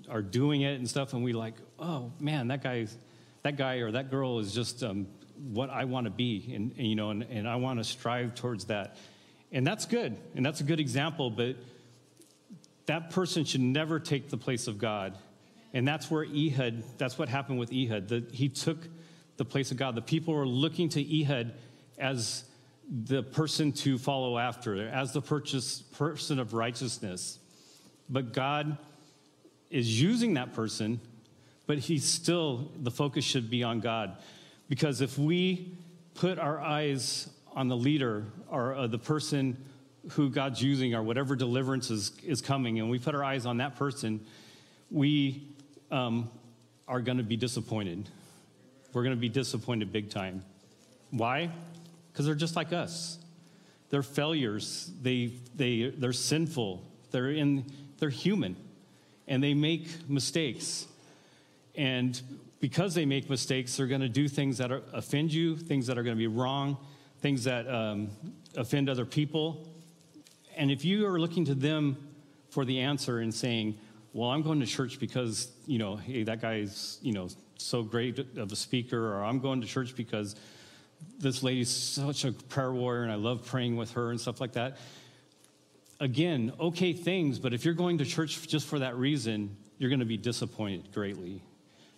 are 0.09 0.23
doing 0.23 0.62
it 0.62 0.78
and 0.78 0.88
stuff, 0.88 1.12
and 1.12 1.23
we 1.23 1.33
like, 1.33 1.54
oh 1.78 2.12
man, 2.19 2.49
that 2.49 2.62
guy, 2.62 2.87
that 3.42 3.57
guy 3.57 3.76
or 3.76 3.92
that 3.92 4.11
girl 4.11 4.38
is 4.38 4.54
just 4.54 4.83
um, 4.83 5.07
what 5.52 5.71
I 5.71 5.85
want 5.85 6.04
to 6.04 6.11
be, 6.11 6.52
and, 6.54 6.73
and, 6.76 6.87
you 6.87 6.95
know, 6.95 7.11
and, 7.11 7.23
and 7.25 7.49
I 7.49 7.57
want 7.57 7.78
to 7.81 7.85
strive 7.85 8.35
towards 8.35 8.66
that, 8.66 8.97
and 9.50 9.66
that's 9.66 9.87
good, 9.87 10.16
and 10.35 10.45
that's 10.45 10.61
a 10.61 10.64
good 10.64 10.81
example, 10.81 11.31
but 11.31 11.57
that 12.87 13.11
person 13.11 13.45
should 13.45 13.61
never 13.61 14.01
take 14.01 14.31
the 14.31 14.37
place 14.37 14.67
of 14.67 14.79
God, 14.79 15.17
and 15.73 15.87
that's 15.87 16.11
where 16.11 16.25
Ehud, 16.25 16.83
that's 16.99 17.19
what 17.19 17.29
happened 17.29 17.59
with 17.59 17.73
Ehud. 17.73 18.09
The, 18.09 18.25
he 18.33 18.49
took 18.49 18.89
the 19.37 19.45
place 19.45 19.71
of 19.71 19.77
God. 19.77 19.95
The 19.95 20.03
people 20.03 20.35
were 20.35 20.47
looking 20.47 20.89
to 20.91 21.21
Ehud 21.21 21.55
as 21.99 22.45
the 22.91 23.23
person 23.23 23.73
to 23.73 23.97
follow 23.97 24.39
after, 24.39 24.89
as 24.89 25.12
the 25.12 25.23
purchase, 25.23 25.81
person 25.81 26.39
of 26.39 26.53
righteousness. 26.53 27.39
But 28.11 28.33
God 28.33 28.77
is 29.71 30.01
using 30.01 30.35
that 30.35 30.53
person, 30.53 31.01
but 31.67 31.79
he's 31.79 32.05
still, 32.05 32.71
the 32.81 32.91
focus 32.91 33.25
should 33.25 33.49
be 33.49 33.62
on 33.62 33.81
God. 33.81 34.19
Because 34.69 35.01
if 35.01 35.19
we 35.19 35.73
put 36.15 36.39
our 36.39 36.61
eyes 36.61 37.31
on 37.55 37.69
the 37.69 37.77
leader 37.77 38.27
or 38.49 38.75
uh, 38.75 38.87
the 38.87 38.99
person 38.99 39.57
who 40.11 40.31
God's 40.31 40.63
using 40.63 40.95
or 40.95 41.03
whatever 41.03 41.37
deliverance 41.37 41.91
is, 41.91 42.13
is 42.25 42.41
coming, 42.41 42.79
and 42.81 42.91
we 42.91 42.99
put 42.99 43.15
our 43.15 43.25
eyes 43.25 43.47
on 43.47 43.59
that 43.59 43.77
person, 43.77 44.25
we 44.91 45.47
um, 45.91 46.29
are 46.89 47.01
going 47.01 47.19
to 47.19 47.25
be 47.25 47.37
disappointed. 47.37 48.09
We're 48.93 49.03
going 49.03 49.15
to 49.15 49.21
be 49.21 49.29
disappointed 49.29 49.93
big 49.93 50.11
time. 50.11 50.45
Why? 51.11 51.51
Because 52.13 52.27
they're 52.27 52.35
just 52.35 52.57
like 52.57 52.73
us. 52.73 53.19
They're 53.91 54.03
failures. 54.03 54.91
They, 55.03 55.35
they, 55.55 55.93
they're 55.97 56.13
sinful. 56.13 56.83
They're, 57.11 57.31
in, 57.31 57.65
they're 57.99 58.11
human 58.11 58.57
and 59.29 59.43
they 59.43 59.55
make 59.55 60.09
mistakes. 60.09 60.87
And 61.75 62.21
because 62.61 62.95
they 62.95 63.07
make 63.07 63.31
mistakes, 63.31 63.77
they're 63.77 63.87
going 63.87 64.01
to 64.01 64.09
do 64.09 64.29
things 64.29 64.59
that 64.59 64.71
are, 64.73 64.83
offend 64.93 65.33
you, 65.33 65.57
things 65.57 65.87
that 65.87 65.99
are 65.99 66.03
going 66.03 66.17
to 66.17 66.19
be 66.19 66.27
wrong, 66.27 66.77
things 67.21 67.45
that 67.45 67.69
um, 67.69 68.11
offend 68.57 68.89
other 68.89 69.05
people. 69.05 69.69
And 70.57 70.71
if 70.71 70.85
you 70.85 71.07
are 71.07 71.21
looking 71.21 71.45
to 71.47 71.55
them 71.55 71.97
for 72.51 72.65
the 72.65 72.81
answer 72.81 73.19
and 73.19 73.35
saying, 73.35 73.79
well, 74.13 74.31
I'm 74.31 74.43
going 74.43 74.61
to 74.61 74.67
church 74.67 74.99
because, 74.99 75.51
you 75.67 75.79
know, 75.79 75.97
hey, 75.97 76.23
that 76.25 76.41
guy's, 76.41 76.99
you 77.03 77.13
know, 77.13 77.29
so 77.57 77.83
great 77.83 78.19
of 78.37 78.53
a 78.53 78.57
speaker, 78.57 79.15
or 79.15 79.25
I'm 79.25 79.39
going 79.39 79.61
to 79.61 79.67
church 79.67 79.97
because 79.97 80.37
this 81.19 81.43
lady's 81.43 81.71
such 81.71 82.25
a 82.25 82.33
prayer 82.33 82.73
warrior 82.73 83.03
and 83.03 83.13
I 83.13 83.17
love 83.17 83.47
praying 83.47 83.77
with 83.77 83.93
her 83.93 84.11
and 84.11 84.21
stuff 84.21 84.41
like 84.41 84.53
that 84.53 84.79
again, 86.03 86.53
okay 86.59 86.93
things, 86.93 87.39
but 87.39 87.55
if 87.55 87.65
you're 87.65 87.75
going 87.75 87.99
to 87.99 88.05
church 88.05 88.47
just 88.49 88.67
for 88.67 88.81
that 88.81 88.97
reason, 88.97 89.57
you're 89.79 89.89
going 89.89 90.01
to 90.01 90.05
be 90.05 90.17
disappointed 90.17 90.93
greatly 90.93 91.41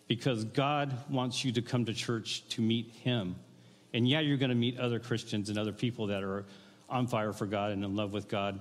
because 0.06 0.44
God 0.44 0.94
wants 1.08 1.42
you 1.42 1.52
to 1.52 1.62
come 1.62 1.86
to 1.86 1.94
church 1.94 2.46
to 2.50 2.60
meet 2.60 2.90
Him. 2.90 3.34
And 3.94 4.06
yeah, 4.06 4.20
you're 4.20 4.36
going 4.36 4.50
to 4.50 4.56
meet 4.56 4.78
other 4.78 5.00
Christians 5.00 5.48
and 5.48 5.58
other 5.58 5.72
people 5.72 6.08
that 6.08 6.22
are 6.22 6.44
on 6.88 7.06
fire 7.06 7.32
for 7.32 7.46
God 7.46 7.72
and 7.72 7.84
in 7.84 7.96
love 7.96 8.12
with 8.12 8.28
God, 8.28 8.60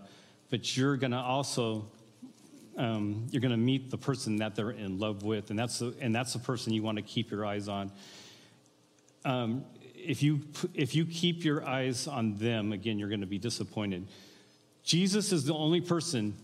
but 0.50 0.76
you're 0.76 0.98
going 0.98 1.12
to 1.12 1.18
also 1.18 1.88
um, 2.78 3.28
you're 3.30 3.42
going 3.42 3.52
to 3.52 3.58
meet 3.58 3.92
the 3.92 3.98
person 3.98 4.38
that 4.38 4.56
they're 4.56 4.72
in 4.72 4.98
love 4.98 5.24
with, 5.24 5.50
and 5.50 5.60
that's 5.60 5.80
the, 5.80 5.94
and 6.00 6.14
that's 6.14 6.34
the 6.34 6.40
person 6.40 6.74
you 6.74 6.82
want 6.82 6.98
to 6.98 7.04
keep 7.04 7.30
your 7.30 7.46
eyes 7.46 7.68
on. 7.68 7.92
Um, 9.26 9.66
if 9.96 10.24
you 10.24 10.42
if 10.74 10.96
you 10.96 11.06
keep 11.06 11.44
your 11.44 11.68
eyes 11.68 12.08
on 12.08 12.38
them, 12.38 12.72
again, 12.72 13.00
you're 13.00 13.10
going 13.10 13.22
to 13.22 13.28
be 13.28 13.38
disappointed. 13.38 14.08
Jesus 14.84 15.32
is 15.32 15.46
the 15.46 15.54
only 15.54 15.82
person 15.82 16.36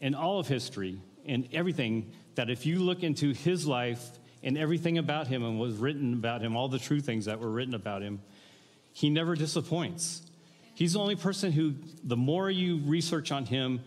in 0.00 0.14
all 0.14 0.38
of 0.38 0.48
history 0.48 1.00
and 1.26 1.48
everything 1.52 2.12
that 2.36 2.48
if 2.48 2.64
you 2.64 2.78
look 2.78 3.02
into 3.02 3.32
his 3.32 3.66
life 3.66 4.02
and 4.42 4.56
everything 4.56 4.96
about 4.96 5.26
him 5.26 5.44
and 5.44 5.58
was 5.58 5.74
written 5.74 6.14
about 6.14 6.40
him, 6.40 6.56
all 6.56 6.68
the 6.68 6.78
true 6.78 7.00
things 7.00 7.26
that 7.26 7.40
were 7.40 7.50
written 7.50 7.74
about 7.74 8.00
him, 8.00 8.20
he 8.92 9.10
never 9.10 9.34
disappoints. 9.34 10.22
He's 10.78 10.92
the 10.92 11.00
only 11.00 11.16
person 11.16 11.50
who, 11.50 11.74
the 12.04 12.16
more 12.16 12.48
you 12.48 12.78
research 12.84 13.32
on 13.32 13.44
him, 13.44 13.80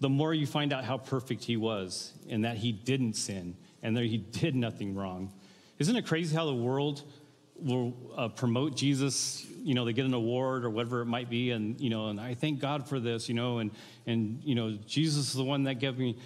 the 0.00 0.08
more 0.08 0.32
you 0.32 0.46
find 0.46 0.72
out 0.72 0.84
how 0.84 0.96
perfect 0.96 1.44
he 1.44 1.56
was 1.56 2.12
and 2.30 2.44
that 2.44 2.56
he 2.56 2.72
didn't 2.72 3.14
sin 3.14 3.56
and 3.82 3.96
that 3.96 4.04
he 4.04 4.16
did 4.16 4.54
nothing 4.56 4.94
wrong. 4.94 5.32
Isn't 5.78 5.94
it 5.94 6.06
crazy 6.06 6.34
how 6.34 6.46
the 6.46 6.54
world 6.54 7.02
will 7.56 7.94
uh, 8.16 8.28
promote 8.28 8.76
Jesus 8.76 9.46
you 9.62 9.74
know, 9.74 9.84
they 9.84 9.92
get 9.92 10.06
an 10.06 10.14
award 10.14 10.64
or 10.64 10.70
whatever 10.70 11.02
it 11.02 11.06
might 11.06 11.28
be, 11.28 11.50
and 11.50 11.78
you 11.78 11.90
know, 11.90 12.08
and 12.08 12.18
I 12.18 12.32
thank 12.32 12.58
God 12.58 12.88
for 12.88 12.98
this, 12.98 13.28
you 13.28 13.34
know, 13.34 13.58
and 13.58 13.70
and 14.06 14.40
you 14.42 14.54
know, 14.54 14.78
Jesus 14.86 15.28
is 15.28 15.34
the 15.34 15.44
one 15.44 15.64
that 15.64 15.74
gave 15.74 15.98
me. 15.98 16.16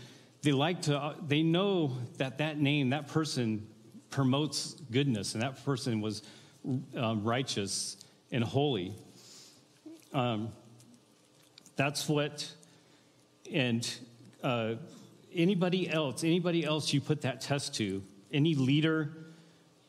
They 0.43 0.53
like 0.53 0.83
to, 0.83 0.97
uh, 0.97 1.15
they 1.27 1.43
know 1.43 1.97
that 2.19 2.39
that 2.39 2.59
name, 2.59 2.91
that 2.91 3.09
person, 3.09 3.67
promotes 4.11 4.75
goodness, 4.91 5.35
and 5.35 5.43
that 5.43 5.65
person 5.65 6.01
was 6.01 6.23
um, 6.97 7.25
righteous 7.25 7.97
and 8.31 8.45
holy. 8.45 8.95
Um, 10.13 10.51
that's 11.77 12.09
what, 12.09 12.51
and 13.51 13.91
uh, 14.43 14.75
anybody 15.35 15.89
else, 15.89 16.23
anybody 16.25 16.65
else 16.65 16.93
you 16.93 17.01
put 17.01 17.23
that 17.23 17.41
test 17.41 17.75
to, 17.77 18.03
any 18.33 18.55
leader, 18.55 19.11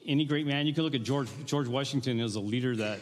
any 0.06 0.26
great 0.26 0.46
man, 0.46 0.66
you 0.68 0.74
can 0.74 0.84
look 0.84 0.96
at 0.96 1.04
George 1.04 1.30
George 1.46 1.68
Washington 1.68 2.20
as 2.20 2.36
a 2.36 2.40
leader 2.40 2.76
that 2.76 3.00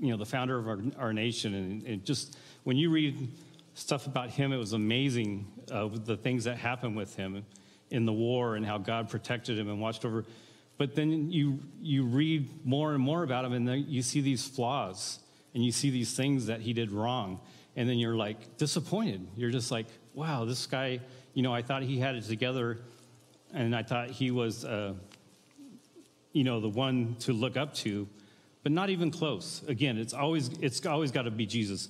you 0.00 0.10
know, 0.10 0.16
the 0.16 0.26
founder 0.26 0.58
of 0.58 0.68
our, 0.68 0.78
our 0.98 1.12
nation. 1.12 1.54
And, 1.54 1.82
and, 1.84 2.04
just 2.04 2.36
when 2.64 2.76
you 2.76 2.90
read 2.90 3.28
stuff 3.74 4.06
about 4.06 4.30
him, 4.30 4.52
it 4.52 4.56
was 4.56 4.72
amazing 4.72 5.46
uh, 5.70 5.88
the 5.88 6.16
things 6.16 6.44
that 6.44 6.56
happened 6.56 6.96
with 6.96 7.14
him 7.16 7.44
in 7.90 8.04
the 8.04 8.12
war 8.12 8.56
and 8.56 8.66
how 8.66 8.78
God 8.78 9.08
protected 9.08 9.58
him 9.58 9.68
and 9.68 9.80
watched 9.80 10.04
over. 10.04 10.24
But 10.76 10.94
then 10.94 11.30
you, 11.30 11.60
you 11.80 12.04
read 12.04 12.66
more 12.66 12.94
and 12.94 13.02
more 13.02 13.22
about 13.22 13.44
him, 13.44 13.52
and 13.52 13.86
you 13.86 14.02
see 14.02 14.20
these 14.20 14.46
flaws 14.46 15.18
and 15.54 15.64
you 15.64 15.72
see 15.72 15.90
these 15.90 16.14
things 16.14 16.46
that 16.46 16.60
he 16.60 16.72
did 16.72 16.92
wrong. 16.92 17.40
And 17.76 17.88
then 17.88 17.98
you're 17.98 18.16
like 18.16 18.56
disappointed. 18.56 19.26
You're 19.36 19.50
just 19.50 19.70
like, 19.70 19.86
wow, 20.14 20.44
this 20.44 20.66
guy, 20.66 21.00
you 21.34 21.42
know, 21.42 21.54
I 21.54 21.62
thought 21.62 21.82
he 21.82 21.98
had 21.98 22.16
it 22.16 22.24
together, 22.24 22.78
and 23.54 23.74
I 23.74 23.82
thought 23.82 24.10
he 24.10 24.30
was, 24.30 24.64
uh, 24.64 24.94
you 26.32 26.44
know, 26.44 26.60
the 26.60 26.68
one 26.68 27.16
to 27.20 27.32
look 27.32 27.56
up 27.56 27.74
to 27.76 28.08
but 28.62 28.72
not 28.72 28.90
even 28.90 29.10
close. 29.10 29.62
Again, 29.66 29.98
it's 29.98 30.12
always, 30.12 30.48
it's 30.60 30.84
always 30.84 31.10
got 31.10 31.22
to 31.22 31.30
be 31.30 31.46
Jesus. 31.46 31.88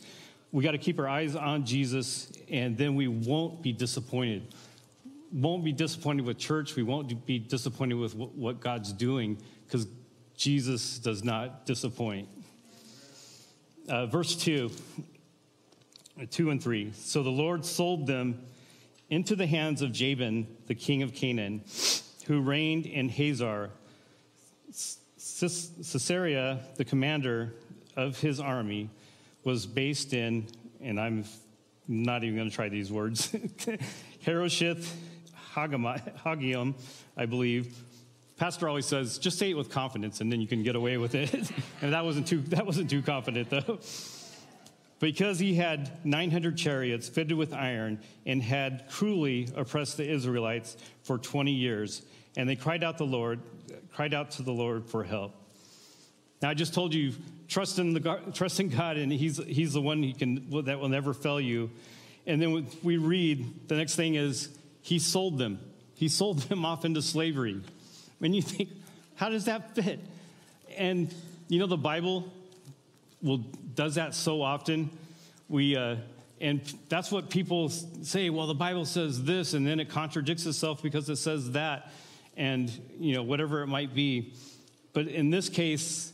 We 0.52 0.62
got 0.62 0.72
to 0.72 0.78
keep 0.78 0.98
our 0.98 1.08
eyes 1.08 1.34
on 1.34 1.64
Jesus, 1.66 2.32
and 2.48 2.76
then 2.76 2.94
we 2.94 3.08
won't 3.08 3.62
be 3.62 3.72
disappointed. 3.72 4.54
Won't 5.32 5.64
be 5.64 5.72
disappointed 5.72 6.24
with 6.24 6.38
church. 6.38 6.76
We 6.76 6.82
won't 6.82 7.26
be 7.26 7.38
disappointed 7.38 7.94
with 7.94 8.14
what 8.14 8.60
God's 8.60 8.92
doing 8.92 9.38
because 9.66 9.86
Jesus 10.36 10.98
does 10.98 11.24
not 11.24 11.66
disappoint. 11.66 12.28
Uh, 13.88 14.04
verse 14.04 14.36
2, 14.36 14.70
2 16.30 16.50
and 16.50 16.62
3. 16.62 16.92
So 16.92 17.22
the 17.22 17.30
Lord 17.30 17.64
sold 17.64 18.06
them 18.06 18.42
into 19.08 19.34
the 19.34 19.46
hands 19.46 19.80
of 19.80 19.92
Jabin, 19.92 20.46
the 20.66 20.74
king 20.74 21.02
of 21.02 21.14
Canaan, 21.14 21.62
who 22.26 22.42
reigned 22.42 22.84
in 22.84 23.08
Hazor. 23.08 23.70
Sisera, 24.70 26.60
the 26.76 26.84
commander 26.84 27.54
of 27.96 28.20
his 28.20 28.40
army, 28.40 28.90
was 29.44 29.64
based 29.64 30.12
in, 30.12 30.46
and 30.82 31.00
I'm 31.00 31.24
not 31.86 32.24
even 32.24 32.36
going 32.36 32.50
to 32.50 32.54
try 32.54 32.68
these 32.68 32.92
words, 32.92 33.34
Harosheth 34.26 34.94
Hagium, 35.54 36.74
I 37.16 37.24
believe. 37.24 37.74
Pastor 38.38 38.68
always 38.68 38.86
says, 38.86 39.18
just 39.18 39.38
say 39.38 39.50
it 39.50 39.56
with 39.56 39.68
confidence, 39.68 40.20
and 40.20 40.30
then 40.30 40.40
you 40.40 40.46
can 40.46 40.62
get 40.62 40.76
away 40.76 40.96
with 40.96 41.16
it. 41.16 41.32
and 41.82 41.92
that 41.92 42.04
wasn't 42.04 42.26
too 42.28 42.40
that 42.42 42.64
wasn't 42.64 42.88
too 42.88 43.02
confident 43.02 43.50
though. 43.50 43.78
Because 45.00 45.38
he 45.38 45.54
had 45.54 46.04
900 46.04 46.56
chariots 46.56 47.08
fitted 47.08 47.36
with 47.36 47.52
iron 47.52 48.00
and 48.26 48.42
had 48.42 48.88
cruelly 48.90 49.48
oppressed 49.54 49.96
the 49.96 50.10
Israelites 50.10 50.76
for 51.04 51.18
20 51.18 51.52
years, 51.52 52.02
and 52.36 52.48
they 52.48 52.56
cried 52.56 52.82
out 52.82 52.98
the 52.98 53.06
Lord, 53.06 53.38
cried 53.94 54.12
out 54.12 54.32
to 54.32 54.42
the 54.42 54.50
Lord 54.50 54.86
for 54.86 55.04
help. 55.04 55.36
Now 56.42 56.50
I 56.50 56.54
just 56.54 56.74
told 56.74 56.94
you, 56.94 57.12
trust 57.46 57.78
in 57.78 57.94
the 57.94 58.32
trust 58.34 58.58
in 58.58 58.70
God, 58.70 58.96
and 58.96 59.12
He's 59.12 59.38
He's 59.44 59.72
the 59.72 59.80
one 59.80 60.02
He 60.02 60.14
can 60.14 60.64
that 60.64 60.80
will 60.80 60.88
never 60.88 61.14
fail 61.14 61.40
you. 61.40 61.70
And 62.26 62.42
then 62.42 62.66
we 62.82 62.96
read 62.96 63.68
the 63.68 63.76
next 63.76 63.94
thing 63.94 64.16
is 64.16 64.48
He 64.82 64.98
sold 64.98 65.38
them. 65.38 65.60
He 65.94 66.08
sold 66.08 66.40
them 66.40 66.64
off 66.64 66.84
into 66.84 67.02
slavery. 67.02 67.60
And 68.20 68.34
you 68.34 68.42
think, 68.42 68.70
how 69.14 69.28
does 69.28 69.44
that 69.46 69.74
fit? 69.74 70.00
And 70.76 71.12
you 71.48 71.58
know 71.58 71.66
the 71.66 71.76
Bible 71.76 72.32
will 73.22 73.38
does 73.74 73.94
that 73.94 74.14
so 74.14 74.42
often. 74.42 74.90
We 75.48 75.76
uh, 75.76 75.96
and 76.40 76.60
that's 76.88 77.10
what 77.10 77.30
people 77.30 77.68
say. 77.68 78.30
Well, 78.30 78.46
the 78.46 78.54
Bible 78.54 78.84
says 78.84 79.24
this, 79.24 79.54
and 79.54 79.66
then 79.66 79.80
it 79.80 79.88
contradicts 79.88 80.46
itself 80.46 80.82
because 80.82 81.08
it 81.08 81.16
says 81.16 81.52
that, 81.52 81.90
and 82.36 82.70
you 82.98 83.14
know 83.14 83.22
whatever 83.22 83.62
it 83.62 83.66
might 83.66 83.94
be. 83.94 84.34
But 84.92 85.08
in 85.08 85.30
this 85.30 85.48
case, 85.48 86.12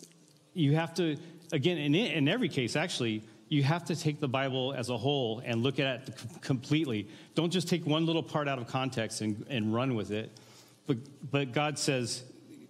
you 0.52 0.74
have 0.74 0.94
to, 0.94 1.16
again, 1.52 1.78
in, 1.78 1.94
in 1.94 2.28
every 2.28 2.48
case, 2.48 2.76
actually, 2.76 3.22
you 3.48 3.62
have 3.62 3.84
to 3.86 3.96
take 3.96 4.20
the 4.20 4.28
Bible 4.28 4.72
as 4.76 4.90
a 4.90 4.96
whole 4.96 5.42
and 5.44 5.62
look 5.62 5.78
at 5.78 6.08
it 6.08 6.14
completely. 6.40 7.08
Don't 7.34 7.50
just 7.50 7.68
take 7.68 7.86
one 7.86 8.06
little 8.06 8.22
part 8.22 8.48
out 8.48 8.58
of 8.58 8.66
context 8.66 9.20
and, 9.20 9.44
and 9.48 9.74
run 9.74 9.94
with 9.94 10.10
it. 10.10 10.36
But, 10.86 10.98
but 11.30 11.52
God 11.52 11.78
says 11.78 12.22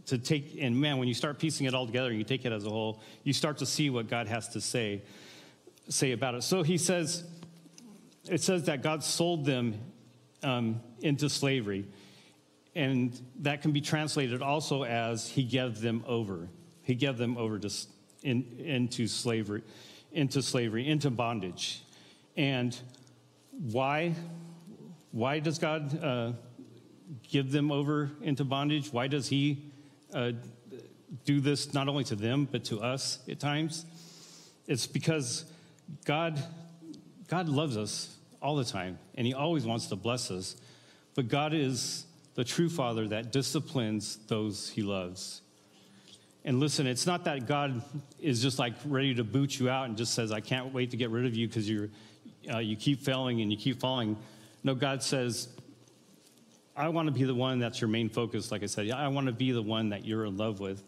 to 0.06 0.18
take, 0.18 0.56
and 0.60 0.80
man, 0.80 0.98
when 0.98 1.08
you 1.08 1.14
start 1.14 1.38
piecing 1.38 1.66
it 1.66 1.74
all 1.74 1.86
together 1.86 2.08
and 2.08 2.18
you 2.18 2.24
take 2.24 2.44
it 2.44 2.52
as 2.52 2.66
a 2.66 2.70
whole, 2.70 3.00
you 3.22 3.32
start 3.32 3.58
to 3.58 3.66
see 3.66 3.90
what 3.90 4.08
God 4.08 4.28
has 4.28 4.48
to 4.50 4.60
say, 4.60 5.02
say 5.88 6.12
about 6.12 6.34
it. 6.34 6.42
So 6.42 6.62
he 6.62 6.78
says, 6.78 7.24
it 8.28 8.42
says 8.42 8.64
that 8.64 8.82
God 8.82 9.02
sold 9.02 9.44
them 9.44 9.78
um, 10.42 10.80
into 11.00 11.28
slavery. 11.28 11.86
And 12.74 13.18
that 13.40 13.62
can 13.62 13.72
be 13.72 13.80
translated 13.80 14.42
also 14.42 14.84
as 14.84 15.28
he 15.28 15.44
gave 15.44 15.80
them 15.80 16.04
over. 16.06 16.48
He 16.82 16.94
gave 16.94 17.16
them 17.16 17.36
over 17.38 17.58
to, 17.58 17.70
in, 18.22 18.44
into 18.58 19.06
slavery, 19.06 19.62
into 20.12 20.42
slavery, 20.42 20.88
into 20.88 21.10
bondage. 21.10 21.82
And 22.36 22.76
why? 23.70 24.14
Why 25.12 25.38
does 25.38 25.58
God 25.58 26.02
uh, 26.02 26.32
give 27.28 27.52
them 27.52 27.70
over 27.70 28.10
into 28.22 28.44
bondage? 28.44 28.92
Why 28.92 29.08
does 29.08 29.28
He 29.28 29.72
uh, 30.12 30.32
do 31.24 31.40
this 31.40 31.74
not 31.74 31.88
only 31.88 32.04
to 32.04 32.16
them 32.16 32.48
but 32.50 32.64
to 32.66 32.80
us 32.80 33.18
at 33.28 33.40
times? 33.40 33.84
It's 34.66 34.86
because 34.86 35.44
God, 36.04 36.42
God 37.28 37.48
loves 37.48 37.76
us 37.76 38.16
all 38.40 38.56
the 38.56 38.64
time, 38.64 38.98
and 39.14 39.26
He 39.26 39.34
always 39.34 39.66
wants 39.66 39.86
to 39.88 39.96
bless 39.96 40.30
us. 40.30 40.56
But 41.14 41.28
God 41.28 41.54
is 41.54 42.06
the 42.34 42.44
true 42.44 42.68
Father 42.68 43.08
that 43.08 43.32
disciplines 43.32 44.18
those 44.28 44.70
He 44.70 44.82
loves. 44.82 45.40
And 46.44 46.60
listen, 46.60 46.86
it's 46.86 47.06
not 47.06 47.24
that 47.24 47.46
God 47.46 47.82
is 48.20 48.42
just 48.42 48.58
like 48.58 48.74
ready 48.84 49.14
to 49.14 49.24
boot 49.24 49.58
you 49.58 49.70
out 49.70 49.88
and 49.88 49.96
just 49.96 50.12
says, 50.12 50.30
I 50.30 50.40
can't 50.40 50.74
wait 50.74 50.90
to 50.90 50.96
get 50.96 51.08
rid 51.08 51.24
of 51.24 51.34
you 51.34 51.48
because 51.48 51.68
you're, 51.68 51.88
uh, 52.52 52.58
you 52.58 52.76
keep 52.76 53.00
failing 53.00 53.40
and 53.40 53.50
you 53.50 53.56
keep 53.56 53.80
falling. 53.80 54.16
No, 54.62 54.74
God 54.74 55.02
says, 55.02 55.48
I 56.76 56.88
want 56.88 57.06
to 57.06 57.12
be 57.12 57.22
the 57.22 57.34
one 57.34 57.60
that's 57.60 57.80
your 57.80 57.88
main 57.88 58.08
focus. 58.08 58.50
Like 58.50 58.64
I 58.64 58.66
said, 58.66 58.90
I 58.90 59.06
want 59.08 59.26
to 59.26 59.32
be 59.32 59.52
the 59.52 59.62
one 59.62 59.90
that 59.90 60.04
you're 60.04 60.24
in 60.24 60.36
love 60.36 60.58
with. 60.58 60.82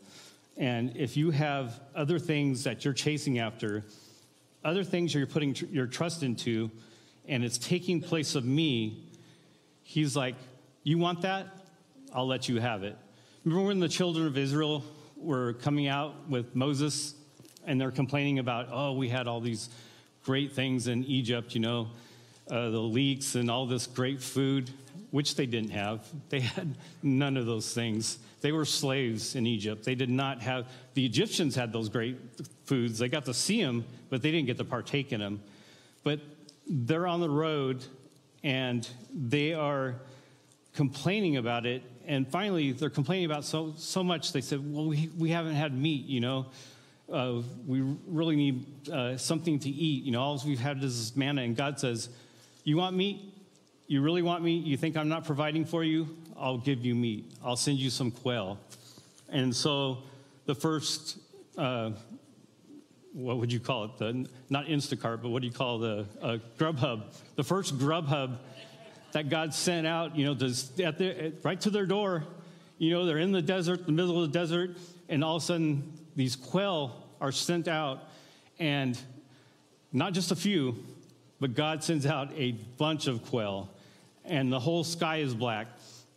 And 0.56 0.96
if 0.96 1.16
you 1.16 1.30
have 1.30 1.80
other 1.94 2.18
things 2.18 2.64
that 2.64 2.84
you're 2.84 2.94
chasing 2.94 3.38
after, 3.38 3.84
other 4.64 4.82
things 4.82 5.14
you're 5.14 5.26
putting 5.26 5.54
tr- 5.54 5.66
your 5.66 5.86
trust 5.86 6.22
into, 6.22 6.70
and 7.28 7.44
it's 7.44 7.58
taking 7.58 8.00
place 8.00 8.34
of 8.34 8.44
me, 8.44 9.04
he's 9.82 10.16
like, 10.16 10.34
You 10.82 10.98
want 10.98 11.22
that? 11.22 11.46
I'll 12.12 12.26
let 12.26 12.48
you 12.48 12.60
have 12.60 12.82
it. 12.82 12.96
Remember 13.44 13.68
when 13.68 13.78
the 13.78 13.88
children 13.88 14.26
of 14.26 14.36
Israel 14.36 14.82
were 15.16 15.52
coming 15.54 15.86
out 15.86 16.28
with 16.28 16.56
Moses 16.56 17.14
and 17.64 17.80
they're 17.80 17.92
complaining 17.92 18.38
about, 18.38 18.68
oh, 18.72 18.92
we 18.92 19.08
had 19.08 19.28
all 19.28 19.40
these 19.40 19.68
great 20.24 20.52
things 20.52 20.88
in 20.88 21.04
Egypt, 21.04 21.54
you 21.54 21.60
know, 21.60 21.88
uh, 22.50 22.70
the 22.70 22.80
leeks 22.80 23.34
and 23.34 23.50
all 23.50 23.66
this 23.66 23.86
great 23.86 24.22
food, 24.22 24.70
which 25.16 25.34
they 25.34 25.46
didn't 25.46 25.70
have. 25.70 26.06
They 26.28 26.40
had 26.40 26.76
none 27.02 27.36
of 27.36 27.46
those 27.46 27.72
things. 27.72 28.18
They 28.42 28.52
were 28.52 28.64
slaves 28.64 29.34
in 29.34 29.46
Egypt. 29.46 29.84
They 29.84 29.94
did 29.94 30.10
not 30.10 30.42
have, 30.42 30.66
the 30.94 31.04
Egyptians 31.04 31.54
had 31.54 31.72
those 31.72 31.88
great 31.88 32.18
foods. 32.64 32.98
They 32.98 33.08
got 33.08 33.24
to 33.24 33.34
see 33.34 33.62
them, 33.62 33.84
but 34.10 34.22
they 34.22 34.30
didn't 34.30 34.46
get 34.46 34.58
to 34.58 34.64
partake 34.64 35.12
in 35.12 35.20
them. 35.20 35.40
But 36.04 36.20
they're 36.68 37.06
on 37.06 37.20
the 37.20 37.30
road 37.30 37.84
and 38.44 38.88
they 39.12 39.54
are 39.54 39.94
complaining 40.74 41.36
about 41.38 41.66
it 41.66 41.82
and 42.06 42.28
finally, 42.28 42.70
they're 42.70 42.88
complaining 42.88 43.26
about 43.26 43.44
so, 43.44 43.74
so 43.76 44.04
much. 44.04 44.32
They 44.32 44.40
said, 44.40 44.60
Well, 44.72 44.86
we, 44.86 45.10
we 45.18 45.30
haven't 45.30 45.56
had 45.56 45.76
meat, 45.76 46.06
you 46.06 46.20
know. 46.20 46.46
Uh, 47.12 47.42
we 47.66 47.80
really 48.06 48.36
need 48.36 48.88
uh, 48.88 49.16
something 49.16 49.58
to 49.60 49.68
eat. 49.68 50.04
You 50.04 50.12
know, 50.12 50.20
all 50.20 50.40
we've 50.46 50.58
had 50.58 50.82
is 50.82 51.16
manna. 51.16 51.42
And 51.42 51.56
God 51.56 51.80
says, 51.80 52.08
You 52.62 52.76
want 52.76 52.96
meat? 52.96 53.32
You 53.88 54.02
really 54.02 54.22
want 54.22 54.42
meat? 54.42 54.64
You 54.64 54.76
think 54.76 54.96
I'm 54.96 55.08
not 55.08 55.24
providing 55.24 55.64
for 55.64 55.84
you? 55.84 56.08
I'll 56.36 56.58
give 56.58 56.84
you 56.84 56.94
meat. 56.94 57.30
I'll 57.44 57.56
send 57.56 57.78
you 57.78 57.88
some 57.88 58.10
quail. 58.10 58.58
And 59.28 59.54
so 59.54 59.98
the 60.46 60.56
first, 60.56 61.18
uh, 61.56 61.92
what 63.12 63.38
would 63.38 63.52
you 63.52 63.60
call 63.60 63.84
it? 63.84 63.98
The, 63.98 64.28
not 64.50 64.66
Instacart, 64.66 65.22
but 65.22 65.28
what 65.28 65.40
do 65.40 65.46
you 65.46 65.54
call 65.54 65.78
the 65.78 66.06
uh, 66.20 66.38
Grubhub? 66.58 67.14
The 67.36 67.44
first 67.44 67.78
Grubhub 67.78 68.38
that 69.12 69.28
God 69.28 69.54
sent 69.54 69.86
out, 69.86 70.16
you 70.16 70.26
know, 70.26 70.32
at 70.32 70.98
the, 70.98 71.32
right 71.44 71.60
to 71.60 71.70
their 71.70 71.86
door. 71.86 72.24
You 72.78 72.90
know, 72.90 73.06
they're 73.06 73.18
in 73.18 73.32
the 73.32 73.40
desert, 73.40 73.86
the 73.86 73.92
middle 73.92 74.22
of 74.22 74.32
the 74.32 74.38
desert, 74.38 74.76
and 75.08 75.22
all 75.22 75.36
of 75.36 75.42
a 75.42 75.46
sudden 75.46 75.92
these 76.16 76.34
quail 76.34 77.08
are 77.20 77.32
sent 77.32 77.68
out, 77.68 78.10
and 78.58 78.98
not 79.92 80.12
just 80.12 80.32
a 80.32 80.36
few, 80.36 80.76
but 81.40 81.54
God 81.54 81.82
sends 81.84 82.04
out 82.04 82.32
a 82.36 82.52
bunch 82.52 83.06
of 83.06 83.24
quail, 83.24 83.70
and 84.26 84.52
the 84.52 84.60
whole 84.60 84.84
sky 84.84 85.18
is 85.18 85.34
black. 85.34 85.68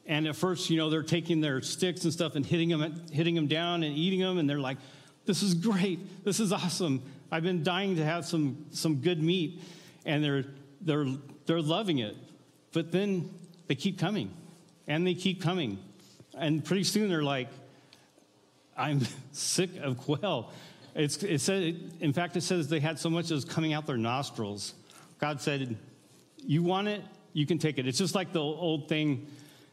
And 0.06 0.28
at 0.28 0.36
first, 0.36 0.70
you 0.70 0.78
know, 0.78 0.90
they're 0.90 1.04
taking 1.04 1.42
their 1.42 1.62
sticks 1.62 2.04
and 2.04 2.12
stuff 2.12 2.36
and 2.36 2.46
hitting 2.46 2.70
them, 2.70 3.04
hitting 3.12 3.36
them 3.36 3.48
down 3.48 3.84
and 3.84 3.96
eating 3.96 4.20
them, 4.20 4.38
and 4.38 4.50
they're 4.50 4.60
like, 4.60 4.78
"This 5.26 5.44
is 5.44 5.54
great. 5.54 6.24
This 6.26 6.40
is 6.40 6.52
awesome. 6.52 7.04
I've 7.32 7.44
been 7.44 7.64
dying 7.64 7.96
to 7.98 8.06
have 8.06 8.26
some 8.26 8.66
some 8.72 8.96
good 8.96 9.22
meat," 9.22 9.62
and 10.06 10.24
they're 10.24 10.46
they're 10.82 11.06
they're 11.46 11.62
loving 11.62 12.00
it. 12.00 12.16
But 12.72 12.92
then 12.92 13.30
they 13.68 13.76
keep 13.76 14.00
coming 14.00 14.32
and 14.88 15.06
they 15.06 15.14
keep 15.14 15.42
coming. 15.42 15.78
And 16.38 16.66
pretty 16.66 16.84
soon 16.84 17.10
they're 17.10 17.24
like, 17.24 17.48
I'm 18.76 19.02
sick 19.32 19.78
of 19.82 19.98
quail. 19.98 20.52
It's, 20.96 21.24
it 21.24 21.40
said, 21.40 21.94
in 22.02 22.12
fact, 22.12 22.36
it 22.36 22.42
says 22.42 22.68
they 22.68 22.80
had 22.80 23.00
so 23.00 23.10
much 23.10 23.32
as 23.32 23.46
coming 23.46 23.74
out 23.74 23.86
their 23.86 23.98
nostrils. 23.98 24.74
God 25.20 25.40
said, 25.40 25.78
You 26.38 26.64
want 26.64 26.88
it? 26.88 27.04
You 27.34 27.46
can 27.46 27.58
take 27.58 27.78
it. 27.78 27.88
It's 27.88 27.98
just 27.98 28.16
like 28.16 28.34
the 28.34 28.42
old 28.42 28.90
thing 28.90 29.28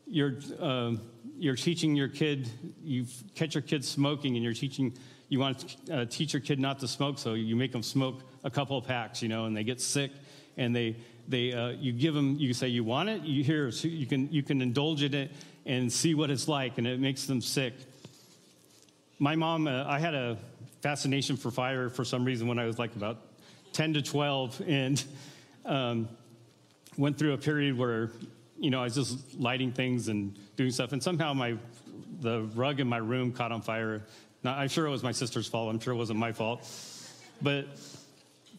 you're, 0.06 0.36
uh, 0.60 0.92
you're 1.38 1.56
teaching 1.56 1.96
your 1.96 2.08
kid, 2.08 2.48
you 2.82 3.06
catch 3.34 3.54
your 3.54 3.62
kid 3.62 3.84
smoking, 3.84 4.36
and 4.36 4.44
you're 4.44 4.54
teaching, 4.54 4.96
you 5.28 5.40
want 5.40 5.76
to 5.86 6.02
uh, 6.02 6.04
teach 6.06 6.32
your 6.32 6.40
kid 6.40 6.60
not 6.60 6.78
to 6.80 6.88
smoke, 6.88 7.18
so 7.18 7.34
you 7.34 7.56
make 7.56 7.72
them 7.72 7.82
smoke 7.82 8.22
a 8.44 8.50
couple 8.50 8.78
of 8.78 8.86
packs, 8.86 9.22
you 9.22 9.28
know, 9.28 9.46
and 9.46 9.56
they 9.56 9.64
get 9.64 9.80
sick 9.80 10.12
and 10.56 10.74
they, 10.74 10.96
they, 11.28 11.52
uh, 11.52 11.68
you 11.68 11.92
give 11.92 12.14
them, 12.14 12.36
you 12.38 12.54
say 12.54 12.68
you 12.68 12.84
want 12.84 13.08
it, 13.08 13.22
you 13.22 13.44
hear, 13.44 13.70
so 13.70 13.88
you 13.88 14.06
can, 14.06 14.32
you 14.32 14.42
can 14.42 14.62
indulge 14.62 15.02
in 15.02 15.14
it 15.14 15.32
and 15.66 15.92
see 15.92 16.14
what 16.14 16.30
it's 16.30 16.48
like, 16.48 16.78
and 16.78 16.86
it 16.86 17.00
makes 17.00 17.26
them 17.26 17.40
sick. 17.40 17.74
My 19.18 19.34
mom, 19.34 19.66
uh, 19.66 19.84
I 19.86 19.98
had 19.98 20.14
a 20.14 20.38
fascination 20.82 21.36
for 21.36 21.50
fire 21.50 21.88
for 21.88 22.04
some 22.04 22.24
reason 22.24 22.46
when 22.46 22.58
I 22.58 22.64
was 22.64 22.78
like 22.78 22.94
about 22.96 23.18
10 23.72 23.94
to 23.94 24.02
12, 24.02 24.62
and 24.66 25.04
um, 25.64 26.08
went 26.96 27.18
through 27.18 27.32
a 27.32 27.38
period 27.38 27.76
where, 27.76 28.10
you 28.58 28.70
know, 28.70 28.80
I 28.80 28.84
was 28.84 28.94
just 28.94 29.38
lighting 29.38 29.72
things 29.72 30.08
and 30.08 30.38
doing 30.56 30.70
stuff, 30.70 30.92
and 30.92 31.02
somehow 31.02 31.34
my, 31.34 31.56
the 32.20 32.42
rug 32.54 32.80
in 32.80 32.88
my 32.88 32.98
room 32.98 33.32
caught 33.32 33.52
on 33.52 33.62
fire. 33.62 34.02
Now, 34.42 34.56
I'm 34.56 34.68
sure 34.68 34.86
it 34.86 34.90
was 34.90 35.02
my 35.02 35.12
sister's 35.12 35.46
fault. 35.46 35.70
I'm 35.70 35.80
sure 35.80 35.92
it 35.92 35.96
wasn't 35.96 36.18
my 36.18 36.32
fault. 36.32 36.68
But 37.42 37.66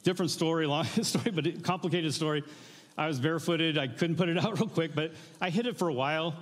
different 0.04 0.32
story, 0.32 0.67
long 0.67 0.86
story, 0.86 1.32
but 1.32 1.63
complicated 1.63 2.13
story. 2.13 2.43
I 2.97 3.08
was 3.08 3.19
barefooted. 3.19 3.78
I 3.78 3.88
couldn't 3.88 4.15
put 4.15 4.30
it 4.30 4.38
out 4.43 4.60
real 4.60 4.69
quick, 4.69 4.95
but 4.95 5.12
I 5.41 5.50
hid 5.50 5.67
it 5.67 5.78
for 5.78 5.88
a 5.88 5.93
while 5.93 6.34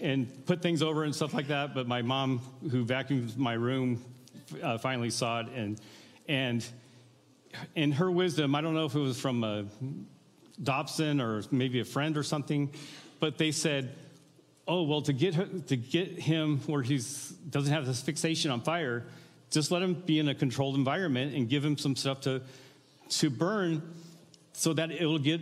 and 0.00 0.46
put 0.46 0.62
things 0.62 0.82
over 0.82 1.04
and 1.04 1.14
stuff 1.14 1.34
like 1.34 1.48
that. 1.48 1.74
But 1.74 1.86
my 1.86 2.02
mom, 2.02 2.40
who 2.70 2.84
vacuumed 2.84 3.36
my 3.36 3.52
room, 3.52 4.02
uh, 4.62 4.78
finally 4.78 5.10
saw 5.10 5.40
it, 5.40 5.48
and 5.54 5.80
and 6.28 6.66
in 7.74 7.92
her 7.92 8.10
wisdom, 8.10 8.54
I 8.54 8.60
don't 8.60 8.74
know 8.74 8.86
if 8.86 8.94
it 8.94 9.00
was 9.00 9.20
from 9.20 9.44
a 9.44 9.66
Dobson 10.62 11.20
or 11.20 11.42
maybe 11.50 11.80
a 11.80 11.84
friend 11.84 12.16
or 12.16 12.22
something, 12.22 12.70
but 13.18 13.38
they 13.38 13.50
said, 13.50 13.94
"Oh, 14.68 14.82
well, 14.82 15.02
to 15.02 15.12
get 15.12 15.34
her, 15.34 15.46
to 15.46 15.76
get 15.76 16.18
him 16.18 16.58
where 16.66 16.82
he's 16.82 17.30
doesn't 17.50 17.72
have 17.72 17.86
this 17.86 18.02
fixation 18.02 18.50
on 18.50 18.60
fire, 18.60 19.04
just 19.50 19.70
let 19.70 19.82
him 19.82 19.94
be 19.94 20.18
in 20.18 20.28
a 20.28 20.34
controlled 20.34 20.76
environment 20.76 21.34
and 21.34 21.48
give 21.48 21.64
him 21.64 21.78
some 21.78 21.96
stuff 21.96 22.20
to 22.22 22.42
to 23.10 23.30
burn, 23.30 23.82
so 24.52 24.72
that 24.74 24.90
it'll 24.90 25.18
get 25.18 25.40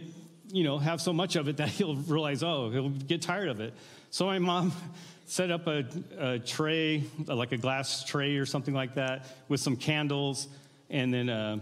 you 0.51 0.65
know 0.65 0.79
have 0.79 1.01
so 1.01 1.13
much 1.13 1.37
of 1.37 1.49
it 1.49 1.57
that 1.59 1.69
he'll 1.69 1.97
realize, 1.97 2.43
oh, 2.43 2.71
he'll 2.71 2.91
get 2.91 3.23
tired 3.23 3.49
of 3.49 3.61
it." 3.61 3.75
So 4.11 4.27
my 4.27 4.39
mom 4.39 4.73
set 5.27 5.51
up 5.51 5.67
a, 5.67 5.85
a 6.17 6.39
tray, 6.39 7.05
like 7.27 7.53
a 7.53 7.59
glass 7.59 8.05
tray 8.05 8.37
or 8.37 8.47
something 8.47 8.75
like 8.75 8.95
that, 8.95 9.27
with 9.49 9.61
some 9.61 9.77
candles 9.77 10.49
and 10.91 11.13
then. 11.13 11.29
Uh, 11.29 11.59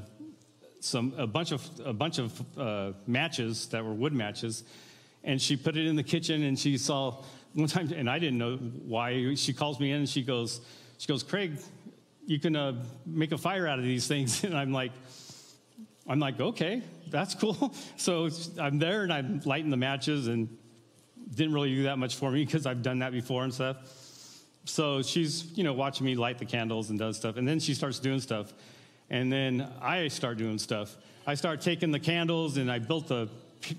some 0.86 1.14
a 1.16 1.26
bunch 1.26 1.52
of 1.52 1.68
a 1.84 1.92
bunch 1.92 2.18
of 2.18 2.58
uh, 2.58 2.92
matches 3.06 3.66
that 3.68 3.84
were 3.84 3.92
wood 3.92 4.12
matches, 4.12 4.64
and 5.24 5.40
she 5.40 5.56
put 5.56 5.76
it 5.76 5.86
in 5.86 5.96
the 5.96 6.02
kitchen. 6.02 6.42
And 6.44 6.58
she 6.58 6.78
saw 6.78 7.22
one 7.54 7.68
time, 7.68 7.92
and 7.92 8.08
I 8.08 8.18
didn't 8.18 8.38
know 8.38 8.56
why. 8.56 9.34
She 9.34 9.52
calls 9.52 9.80
me 9.80 9.90
in 9.90 9.98
and 9.98 10.08
she 10.08 10.22
goes, 10.22 10.60
she 10.98 11.08
goes, 11.08 11.22
Craig, 11.22 11.58
you 12.26 12.38
can 12.38 12.54
uh, 12.54 12.84
make 13.04 13.32
a 13.32 13.38
fire 13.38 13.66
out 13.66 13.78
of 13.78 13.84
these 13.84 14.06
things. 14.06 14.44
And 14.44 14.56
I'm 14.56 14.72
like, 14.72 14.92
I'm 16.08 16.20
like, 16.20 16.40
okay, 16.40 16.82
that's 17.08 17.34
cool. 17.34 17.74
So 17.96 18.28
I'm 18.60 18.78
there 18.78 19.02
and 19.02 19.12
I'm 19.12 19.40
lighting 19.44 19.70
the 19.70 19.76
matches 19.76 20.28
and 20.28 20.48
didn't 21.34 21.54
really 21.54 21.74
do 21.74 21.84
that 21.84 21.98
much 21.98 22.14
for 22.14 22.30
me 22.30 22.44
because 22.44 22.66
I've 22.66 22.82
done 22.82 23.00
that 23.00 23.12
before 23.12 23.42
and 23.42 23.52
stuff. 23.52 23.78
So 24.64 25.02
she's, 25.02 25.56
you 25.56 25.64
know, 25.64 25.72
watching 25.72 26.06
me 26.06 26.14
light 26.14 26.38
the 26.38 26.44
candles 26.44 26.90
and 26.90 26.98
does 26.98 27.16
stuff. 27.16 27.36
And 27.36 27.46
then 27.46 27.58
she 27.58 27.74
starts 27.74 27.98
doing 27.98 28.20
stuff. 28.20 28.52
And 29.10 29.32
then 29.32 29.68
I 29.80 30.08
start 30.08 30.38
doing 30.38 30.58
stuff. 30.58 30.96
I 31.26 31.34
start 31.34 31.60
taking 31.60 31.90
the 31.90 32.00
candles 32.00 32.56
and 32.56 32.70
I 32.70 32.78
built 32.78 33.10
a 33.10 33.28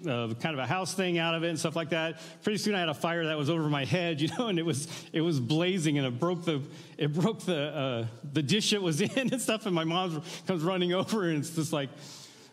uh, 0.08 0.34
kind 0.34 0.54
of 0.54 0.60
a 0.60 0.66
house 0.66 0.94
thing 0.94 1.18
out 1.18 1.36
of 1.36 1.44
it 1.44 1.50
and 1.50 1.60
stuff 1.60 1.76
like 1.76 1.90
that. 1.90 2.20
Pretty 2.44 2.58
soon 2.58 2.76
I 2.76 2.80
had 2.80 2.90
a 2.90 2.94
fire 2.94 3.26
that 3.26 3.38
was 3.38 3.50
over 3.50 3.70
my 3.70 3.86
head, 3.86 4.20
you 4.22 4.30
know, 4.38 4.48
and 4.48 4.60
it 4.60 4.66
was 4.66 4.88
it 5.14 5.22
was 5.22 5.40
blazing 5.40 5.98
and 5.98 6.08
it 6.08 6.20
broke 6.20 6.46
the 6.46 6.62
it 6.98 7.14
broke 7.14 7.42
the 7.42 7.62
uh, 7.62 8.06
the 8.34 8.44
dish 8.44 8.74
it 8.74 8.82
was 8.82 9.02
in 9.02 9.32
and 9.32 9.42
stuff. 9.42 9.66
And 9.66 9.76
my 9.76 9.84
mom 9.84 10.24
comes 10.46 10.64
running 10.64 10.94
over 10.94 11.30
and 11.30 11.40
it's 11.40 11.52
just 11.52 11.74
like, 11.74 11.90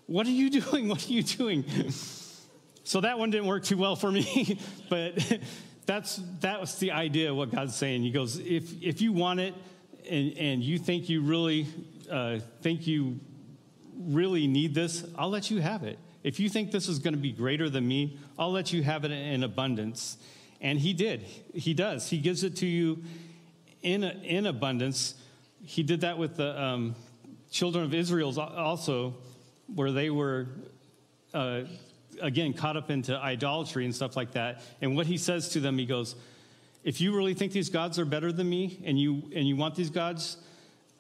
"What 0.07 0.27
are 0.27 0.31
you 0.31 0.51
doing? 0.61 0.89
What 0.89 1.09
are 1.09 1.13
you 1.13 1.23
doing?" 1.23 1.65
So 2.87 3.01
that 3.01 3.19
one 3.19 3.31
didn't 3.31 3.47
work 3.47 3.65
too 3.65 3.79
well 3.79 3.97
for 3.97 4.11
me, 4.13 4.59
but 4.91 5.15
that's 5.87 6.21
that 6.41 6.61
was 6.61 6.79
the 6.79 6.93
idea 6.93 7.31
of 7.31 7.37
what 7.37 7.51
God's 7.51 7.75
saying. 7.75 8.03
He 8.03 8.11
goes, 8.11 8.39
if 8.39 8.83
if 8.83 9.01
you 9.01 9.13
want 9.13 9.41
it 9.41 9.55
and 10.09 10.37
and 10.37 10.63
you 10.63 10.79
think 10.79 11.09
you 11.09 11.23
really 11.23 11.67
uh, 12.09 12.40
think 12.62 12.87
you 12.87 13.21
really 13.97 14.47
need 14.47 14.75
this, 14.75 15.05
I'll 15.17 15.31
let 15.31 15.51
you 15.51 15.61
have 15.61 15.85
it. 15.85 15.99
If 16.23 16.40
you 16.40 16.49
think 16.49 16.71
this 16.71 16.88
is 16.88 16.99
going 16.99 17.14
to 17.14 17.21
be 17.21 17.33
greater 17.33 17.69
than 17.69 17.87
me, 17.87 18.19
I'll 18.38 18.53
let 18.53 18.73
you 18.73 18.83
have 18.83 19.05
it 19.05 19.12
in 19.12 19.43
abundance. 19.43 20.17
And 20.61 20.79
he 20.79 20.95
did. 20.95 21.21
He 21.55 21.75
does. 21.75 22.09
He 22.09 22.19
gives 22.19 22.43
it 22.43 22.57
to 22.57 22.67
you 22.67 23.03
in, 23.83 24.03
in 24.03 24.47
abundance. 24.47 25.14
He 25.62 25.83
did 25.83 26.01
that 26.01 26.17
with 26.17 26.37
the 26.37 26.61
um, 26.61 26.95
children 27.51 27.85
of 27.85 27.93
Israel 27.95 28.38
also, 28.40 29.14
where 29.75 29.93
they 29.93 30.11
were, 30.11 30.49
uh, 31.35 31.62
again, 32.21 32.55
caught 32.55 32.77
up 32.77 32.90
into 32.90 33.17
idolatry 33.17 33.85
and 33.85 33.95
stuff 33.95 34.17
like 34.17 34.33
that. 34.33 34.62
And 34.81 34.97
what 34.97 35.07
he 35.07 35.19
says 35.19 35.51
to 35.51 35.61
them, 35.61 35.77
he 35.77 35.87
goes, 35.87 36.17
if 36.83 37.01
you 37.01 37.14
really 37.14 37.35
think 37.35 37.53
these 37.53 37.69
gods 37.69 37.99
are 37.99 38.05
better 38.05 38.33
than 38.33 38.49
me 38.49 38.83
and 38.85 38.99
you, 38.99 39.31
and 39.35 39.47
you 39.47 39.57
want 39.57 39.75
these 39.75 39.90
gods, 39.90 40.38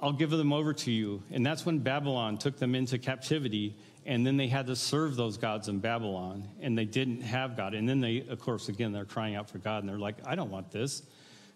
I'll 0.04 0.12
give 0.12 0.28
them 0.28 0.52
over 0.52 0.74
to 0.74 0.90
you. 0.90 1.22
And 1.30 1.46
that's 1.46 1.64
when 1.64 1.78
Babylon 1.78 2.36
took 2.36 2.58
them 2.58 2.74
into 2.74 2.98
captivity. 2.98 3.74
And 4.04 4.26
then 4.26 4.36
they 4.36 4.48
had 4.48 4.66
to 4.66 4.76
serve 4.76 5.16
those 5.16 5.38
gods 5.38 5.68
in 5.68 5.78
Babylon. 5.78 6.46
And 6.60 6.76
they 6.76 6.84
didn't 6.84 7.22
have 7.22 7.56
God. 7.56 7.72
And 7.72 7.88
then 7.88 8.02
they, 8.02 8.22
of 8.28 8.38
course, 8.38 8.68
again, 8.68 8.92
they're 8.92 9.06
crying 9.06 9.34
out 9.34 9.48
for 9.48 9.56
God. 9.56 9.82
And 9.82 9.88
they're 9.88 9.98
like, 9.98 10.16
I 10.26 10.34
don't 10.34 10.50
want 10.50 10.70
this. 10.70 11.04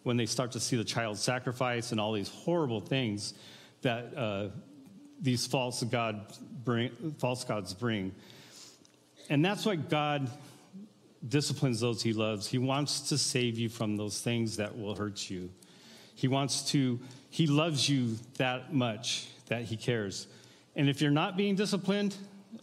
When 0.03 0.17
they 0.17 0.25
start 0.25 0.53
to 0.53 0.61
see 0.61 0.77
the 0.77 0.85
child 0.85 1.19
sacrifice 1.19 1.93
and 1.93 2.01
all 2.01 2.15
these 2.15 2.31
horrible 2.31 2.81
things 2.81 3.35
that 3.83 4.17
uh, 4.17 4.49
these 5.21 5.47
false, 5.47 5.83
God 5.83 6.33
bring, 6.65 6.89
false 7.19 7.45
gods 7.45 7.75
bring. 7.75 8.15
And 9.29 9.45
that's 9.45 9.67
why 9.67 9.77
God 9.77 10.31
disciplines 11.29 11.81
those 11.81 12.03
he 12.03 12.15
loves. 12.15 12.47
He 12.47 12.57
wants 12.57 13.11
to 13.11 13.19
save 13.19 13.59
you 13.59 13.69
from 13.69 13.99
those 13.99 14.23
things 14.23 14.57
that 14.57 14.79
will 14.79 14.95
hurt 14.95 15.29
you. 15.29 15.51
He 16.15 16.29
wants 16.29 16.71
to 16.71 16.99
he 17.31 17.47
loves 17.47 17.89
you 17.89 18.17
that 18.39 18.73
much 18.73 19.29
that 19.49 19.63
He 19.63 19.77
cares. 19.77 20.27
And 20.77 20.89
if 20.89 21.01
you're 21.01 21.11
not 21.11 21.37
being 21.37 21.55
disciplined 21.55 22.17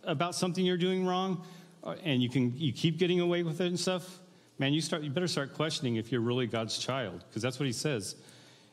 about 0.04 0.36
something 0.36 0.66
you're 0.66 0.78
doing 0.78 1.06
wrong, 1.06 1.44
uh, 1.84 1.96
and 2.04 2.24
you 2.24 2.30
can 2.30 2.54
you 2.58 2.72
keep 2.72 2.98
getting 2.98 3.20
away 3.20 3.44
with 3.44 3.62
it 3.62 3.68
and 3.68 3.80
stuff, 3.80 4.20
man, 4.58 4.74
you 4.74 4.82
start 4.82 5.04
you 5.04 5.10
better 5.10 5.28
start 5.28 5.54
questioning 5.54 5.98
if 5.98 6.12
you're 6.12 6.22
really 6.22 6.48
God's 6.48 6.78
child, 6.78 7.24
because 7.28 7.42
that's 7.42 7.60
what 7.60 7.66
He 7.66 7.74
says. 7.74 8.16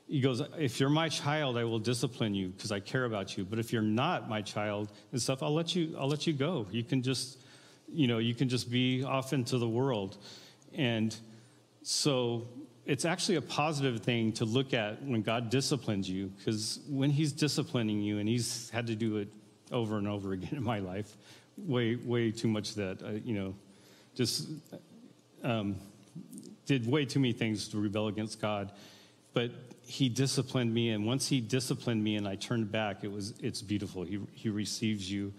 He 0.08 0.20
goes, 0.20 0.42
if 0.58 0.78
you're 0.78 0.90
my 0.90 1.08
child, 1.08 1.56
I 1.56 1.64
will 1.64 1.78
discipline 1.78 2.34
you 2.34 2.48
because 2.48 2.70
I 2.70 2.80
care 2.80 3.06
about 3.06 3.36
you. 3.38 3.44
But 3.44 3.58
if 3.58 3.72
you're 3.72 3.80
not 3.80 4.28
my 4.28 4.42
child 4.42 4.90
and 5.12 5.22
stuff, 5.22 5.42
I'll 5.42 5.54
let 5.54 5.74
you 5.74 5.96
I'll 5.98 6.08
let 6.08 6.26
you 6.26 6.32
go. 6.32 6.66
You 6.70 6.84
can 6.84 7.02
just, 7.02 7.38
you 7.90 8.06
know, 8.06 8.18
you 8.18 8.34
can 8.34 8.48
just 8.48 8.70
be 8.70 9.04
off 9.04 9.32
into 9.32 9.58
the 9.58 9.68
world. 9.68 10.18
And 10.74 11.14
so 11.82 12.46
it's 12.84 13.04
actually 13.04 13.36
a 13.36 13.42
positive 13.42 14.00
thing 14.00 14.32
to 14.32 14.44
look 14.44 14.74
at 14.74 15.02
when 15.02 15.22
God 15.22 15.50
disciplines 15.50 16.08
you, 16.08 16.32
because 16.38 16.80
when 16.88 17.10
He's 17.10 17.32
disciplining 17.32 18.00
you, 18.00 18.18
and 18.18 18.28
He's 18.28 18.70
had 18.70 18.86
to 18.88 18.96
do 18.96 19.18
it 19.18 19.28
over 19.70 19.98
and 19.98 20.08
over 20.08 20.32
again 20.32 20.50
in 20.52 20.62
my 20.62 20.80
life, 20.80 21.16
way, 21.56 21.96
way 21.96 22.30
too 22.30 22.48
much 22.48 22.74
that, 22.74 23.02
I, 23.04 23.22
you 23.24 23.34
know, 23.34 23.54
just 24.14 24.48
um, 25.42 25.76
did 26.66 26.86
way 26.86 27.04
too 27.04 27.20
many 27.20 27.32
things 27.32 27.68
to 27.68 27.78
rebel 27.78 28.08
against 28.08 28.40
God. 28.40 28.72
But 29.32 29.52
He 29.86 30.08
disciplined 30.08 30.74
me, 30.74 30.90
and 30.90 31.06
once 31.06 31.28
He 31.28 31.40
disciplined 31.40 32.02
me 32.02 32.16
and 32.16 32.26
I 32.26 32.34
turned 32.34 32.72
back, 32.72 33.04
it 33.04 33.12
was, 33.12 33.34
it's 33.40 33.62
beautiful. 33.62 34.02
He, 34.02 34.20
he 34.32 34.48
receives 34.48 35.10
you 35.10 35.32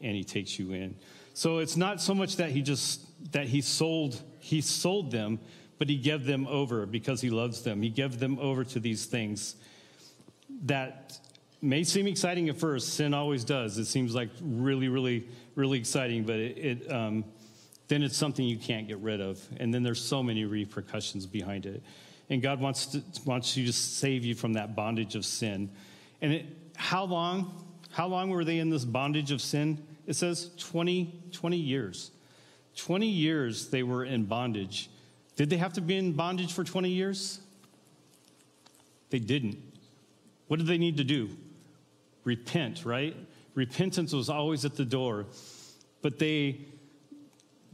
and 0.00 0.16
He 0.16 0.24
takes 0.24 0.58
you 0.58 0.72
in. 0.72 0.96
So 1.34 1.58
it's 1.58 1.76
not 1.76 2.00
so 2.00 2.14
much 2.14 2.36
that 2.36 2.50
He 2.50 2.62
just, 2.62 3.02
that 3.32 3.46
He 3.46 3.60
sold, 3.60 4.22
He 4.40 4.62
sold 4.62 5.10
them, 5.10 5.40
but 5.78 5.88
he 5.88 5.96
gave 5.96 6.24
them 6.24 6.46
over 6.46 6.86
because 6.86 7.20
he 7.20 7.30
loves 7.30 7.62
them. 7.62 7.82
He 7.82 7.90
gave 7.90 8.18
them 8.18 8.38
over 8.38 8.64
to 8.64 8.80
these 8.80 9.06
things 9.06 9.56
that 10.64 11.18
may 11.60 11.84
seem 11.84 12.06
exciting 12.06 12.48
at 12.48 12.56
first. 12.56 12.94
Sin 12.94 13.14
always 13.14 13.44
does. 13.44 13.78
It 13.78 13.86
seems 13.86 14.14
like 14.14 14.30
really, 14.40 14.88
really, 14.88 15.28
really 15.54 15.78
exciting, 15.78 16.24
but 16.24 16.36
it, 16.36 16.58
it 16.58 16.92
um, 16.92 17.24
then 17.88 18.02
it's 18.02 18.16
something 18.16 18.44
you 18.44 18.56
can't 18.56 18.88
get 18.88 18.98
rid 18.98 19.20
of. 19.20 19.40
And 19.58 19.72
then 19.72 19.82
there's 19.82 20.02
so 20.02 20.22
many 20.22 20.44
repercussions 20.44 21.26
behind 21.26 21.66
it. 21.66 21.82
And 22.28 22.42
God 22.42 22.60
wants, 22.60 22.86
to, 22.86 23.02
wants 23.24 23.56
you 23.56 23.66
to 23.66 23.72
save 23.72 24.24
you 24.24 24.34
from 24.34 24.54
that 24.54 24.74
bondage 24.74 25.14
of 25.14 25.24
sin. 25.24 25.70
And 26.20 26.32
it, 26.32 26.46
how 26.74 27.04
long? 27.04 27.62
How 27.90 28.08
long 28.08 28.30
were 28.30 28.44
they 28.44 28.58
in 28.58 28.68
this 28.68 28.84
bondage 28.84 29.30
of 29.30 29.40
sin? 29.40 29.82
It 30.06 30.14
says 30.14 30.50
20, 30.58 31.30
20 31.32 31.56
years. 31.56 32.10
20 32.76 33.06
years 33.06 33.68
they 33.68 33.82
were 33.82 34.04
in 34.04 34.24
bondage. 34.24 34.90
Did 35.36 35.50
they 35.50 35.58
have 35.58 35.74
to 35.74 35.80
be 35.80 35.96
in 35.96 36.12
bondage 36.12 36.52
for 36.52 36.64
20 36.64 36.88
years? 36.88 37.40
They 39.10 39.18
didn't. 39.18 39.58
What 40.48 40.58
did 40.58 40.66
they 40.66 40.78
need 40.78 40.96
to 40.96 41.04
do? 41.04 41.30
Repent, 42.24 42.84
right? 42.84 43.14
Repentance 43.54 44.12
was 44.12 44.28
always 44.28 44.64
at 44.64 44.74
the 44.76 44.84
door. 44.84 45.26
But 46.02 46.18
they 46.18 46.66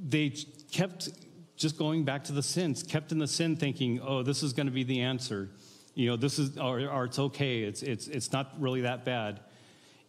they 0.05 0.31
kept 0.71 1.11
just 1.57 1.79
going 1.79 2.05
back 2.05 2.25
to 2.25 2.33
the 2.33 2.43
sins, 2.43 2.83
kept 2.83 3.13
in 3.13 3.19
the 3.19 3.27
sin 3.27 3.57
thinking, 3.57 4.01
"Oh, 4.01 4.23
this 4.23 4.43
is 4.43 4.53
going 4.53 4.67
to 4.67 4.73
be 4.73 4.85
the 4.85 5.01
answer." 5.01 5.49
You 5.95 6.11
know, 6.11 6.17
this 6.17 6.39
is 6.39 6.59
or, 6.59 6.81
or 6.89 7.05
it's 7.05 7.19
okay. 7.19 7.63
It's 7.63 7.83
it's 7.83 8.09
it's 8.09 8.33
not 8.33 8.55
really 8.59 8.83
that 8.83 9.05
bad. 9.05 9.41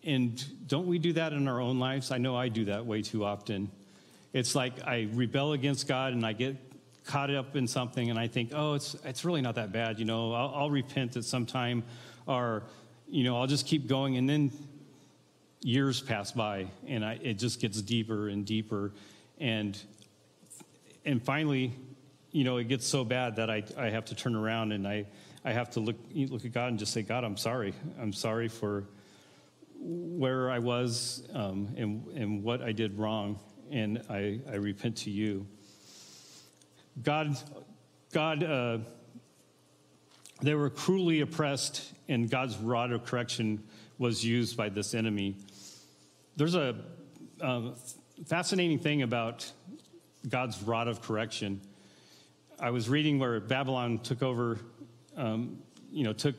And 0.04 0.44
don't 0.68 0.88
we 0.88 1.00
do 1.00 1.14
that 1.14 1.34
in 1.34 1.48
our 1.48 1.62
own 1.62 1.80
lives? 1.80 2.12
I 2.12 2.18
know 2.18 2.36
I 2.36 2.50
do 2.50 2.66
that 2.66 2.86
way 2.86 3.02
too 3.02 3.24
often. 3.24 3.72
It's 4.34 4.56
like 4.56 4.84
I 4.86 5.08
rebel 5.14 5.54
against 5.54 5.88
God 5.88 6.14
and 6.14 6.26
I 6.26 6.34
get 6.34 6.58
caught 7.06 7.34
up 7.34 7.56
in 7.56 7.68
something 7.68 8.10
and 8.10 8.18
I 8.18 8.28
think, 8.28 8.52
oh, 8.54 8.74
it's, 8.74 8.96
it's 9.04 9.26
really 9.26 9.42
not 9.42 9.56
that 9.56 9.72
bad, 9.72 10.00
you 10.00 10.06
know, 10.06 10.34
I'll, 10.34 10.54
I'll 10.56 10.72
repent 10.72 11.18
at 11.18 11.24
some 11.26 11.46
time 11.46 11.84
or, 12.28 12.64
you 13.10 13.24
know, 13.24 13.38
I'll 13.38 13.48
just 13.48 13.68
keep 13.68 13.88
going. 13.88 14.18
And 14.18 14.30
then 14.30 14.52
years 15.62 16.02
pass 16.02 16.32
by 16.32 16.68
and 16.88 17.04
I, 17.04 17.20
it 17.22 17.36
just 17.36 17.60
gets 17.60 17.82
deeper 17.82 18.30
and 18.30 18.46
deeper. 18.46 18.92
And, 19.40 19.80
and 21.06 21.22
finally, 21.22 21.74
you 22.32 22.44
know, 22.44 22.58
it 22.58 22.68
gets 22.68 22.88
so 22.88 23.04
bad 23.04 23.36
that 23.36 23.50
I, 23.50 23.64
I 23.78 23.90
have 23.90 24.06
to 24.06 24.16
turn 24.16 24.36
around 24.36 24.72
and 24.72 24.88
I, 24.88 25.06
I 25.46 25.52
have 25.52 25.70
to 25.72 25.80
look, 25.80 25.98
look 26.14 26.46
at 26.46 26.52
God 26.54 26.70
and 26.70 26.80
just 26.80 26.94
say, 26.94 27.02
God, 27.02 27.24
I'm 27.24 27.38
sorry. 27.38 27.74
I'm 28.00 28.14
sorry 28.14 28.48
for 28.48 28.86
where 29.80 30.50
I 30.50 30.60
was 30.60 31.28
um, 31.34 31.74
and, 31.78 32.08
and 32.16 32.44
what 32.44 32.62
I 32.62 32.72
did 32.72 32.98
wrong. 32.98 33.40
And 33.72 34.02
I, 34.10 34.40
I 34.50 34.56
repent 34.56 34.98
to 34.98 35.10
you. 35.10 35.46
God, 37.02 37.38
God, 38.12 38.44
uh, 38.44 38.78
they 40.42 40.54
were 40.54 40.70
cruelly 40.70 41.22
oppressed, 41.22 41.94
and 42.08 42.30
God's 42.30 42.58
rod 42.58 42.92
of 42.92 43.06
correction 43.06 43.64
was 43.98 44.24
used 44.24 44.56
by 44.58 44.70
this 44.70 44.94
enemy. 44.94 45.38
there's 46.36 46.56
a 46.56 46.76
um, 47.42 47.76
fascinating 48.26 48.80
thing 48.80 49.02
about 49.02 49.50
God's 50.28 50.62
rod 50.64 50.88
of 50.88 51.02
correction. 51.02 51.62
I 52.60 52.70
was 52.70 52.90
reading 52.90 53.20
where 53.20 53.40
Babylon 53.40 54.00
took 54.00 54.24
over, 54.24 54.60
um, 55.18 55.60
you 55.92 56.04
know, 56.04 56.14
took 56.14 56.36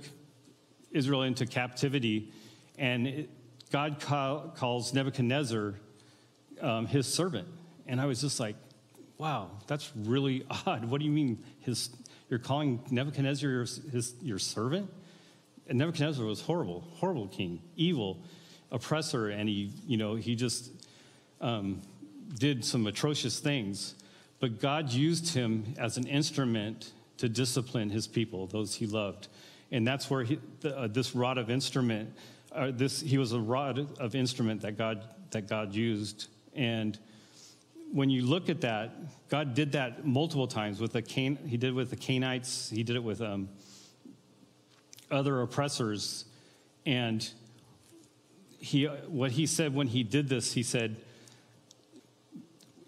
Israel 0.90 1.22
into 1.22 1.46
captivity, 1.46 2.32
and 2.78 3.06
it, 3.06 3.30
God 3.70 4.00
call, 4.00 4.52
calls 4.56 4.94
Nebuchadnezzar 4.94 5.74
um, 6.60 6.86
his 6.86 7.12
servant. 7.12 7.48
And 7.86 8.00
I 8.00 8.06
was 8.06 8.20
just 8.20 8.38
like, 8.40 8.56
wow, 9.18 9.50
that's 9.66 9.92
really 9.96 10.44
odd. 10.66 10.84
What 10.84 11.00
do 11.00 11.04
you 11.06 11.12
mean 11.12 11.42
his, 11.60 11.90
you're 12.28 12.38
calling 12.38 12.80
Nebuchadnezzar 12.90 13.48
your, 13.48 13.64
his, 13.64 14.14
your 14.22 14.38
servant? 14.38 14.90
And 15.68 15.78
Nebuchadnezzar 15.78 16.24
was 16.24 16.40
horrible, 16.40 16.84
horrible 16.94 17.28
king, 17.28 17.62
evil, 17.76 18.18
oppressor, 18.70 19.28
and 19.28 19.48
he, 19.48 19.70
you 19.86 19.96
know, 19.96 20.14
he 20.14 20.34
just 20.34 20.70
um, 21.40 21.80
did 22.38 22.64
some 22.64 22.86
atrocious 22.86 23.38
things. 23.38 23.94
But 24.40 24.60
God 24.60 24.90
used 24.90 25.34
him 25.34 25.74
as 25.78 25.96
an 25.96 26.06
instrument 26.06 26.92
to 27.18 27.28
discipline 27.28 27.90
his 27.90 28.06
people, 28.06 28.46
those 28.46 28.74
he 28.74 28.86
loved. 28.86 29.28
And 29.70 29.86
that's 29.86 30.10
where 30.10 30.22
he, 30.22 30.38
uh, 30.64 30.88
this 30.88 31.14
rod 31.14 31.38
of 31.38 31.48
instrument, 31.48 32.12
uh, 32.52 32.70
this, 32.72 33.00
he 33.00 33.18
was 33.18 33.32
a 33.32 33.40
rod 33.40 33.98
of 33.98 34.14
instrument 34.14 34.60
that 34.62 34.76
God, 34.76 35.02
that 35.30 35.48
God 35.48 35.74
used. 35.74 36.28
And 36.54 36.98
when 37.94 38.10
you 38.10 38.26
look 38.26 38.48
at 38.48 38.62
that, 38.62 38.90
God 39.28 39.54
did 39.54 39.70
that 39.72 40.04
multiple 40.04 40.48
times 40.48 40.80
with 40.80 40.92
the 40.92 41.00
Can- 41.00 41.38
he 41.46 41.56
did 41.56 41.68
it 41.68 41.74
with 41.74 41.90
the 41.90 41.96
Canaanites, 41.96 42.68
he 42.68 42.82
did 42.82 42.96
it 42.96 43.04
with 43.04 43.20
um, 43.20 43.48
other 45.12 45.40
oppressors. 45.42 46.24
And 46.84 47.26
he, 48.58 48.86
what 48.86 49.30
he 49.30 49.46
said 49.46 49.72
when 49.72 49.86
he 49.86 50.02
did 50.02 50.28
this, 50.28 50.52
he 50.52 50.64
said, 50.64 50.96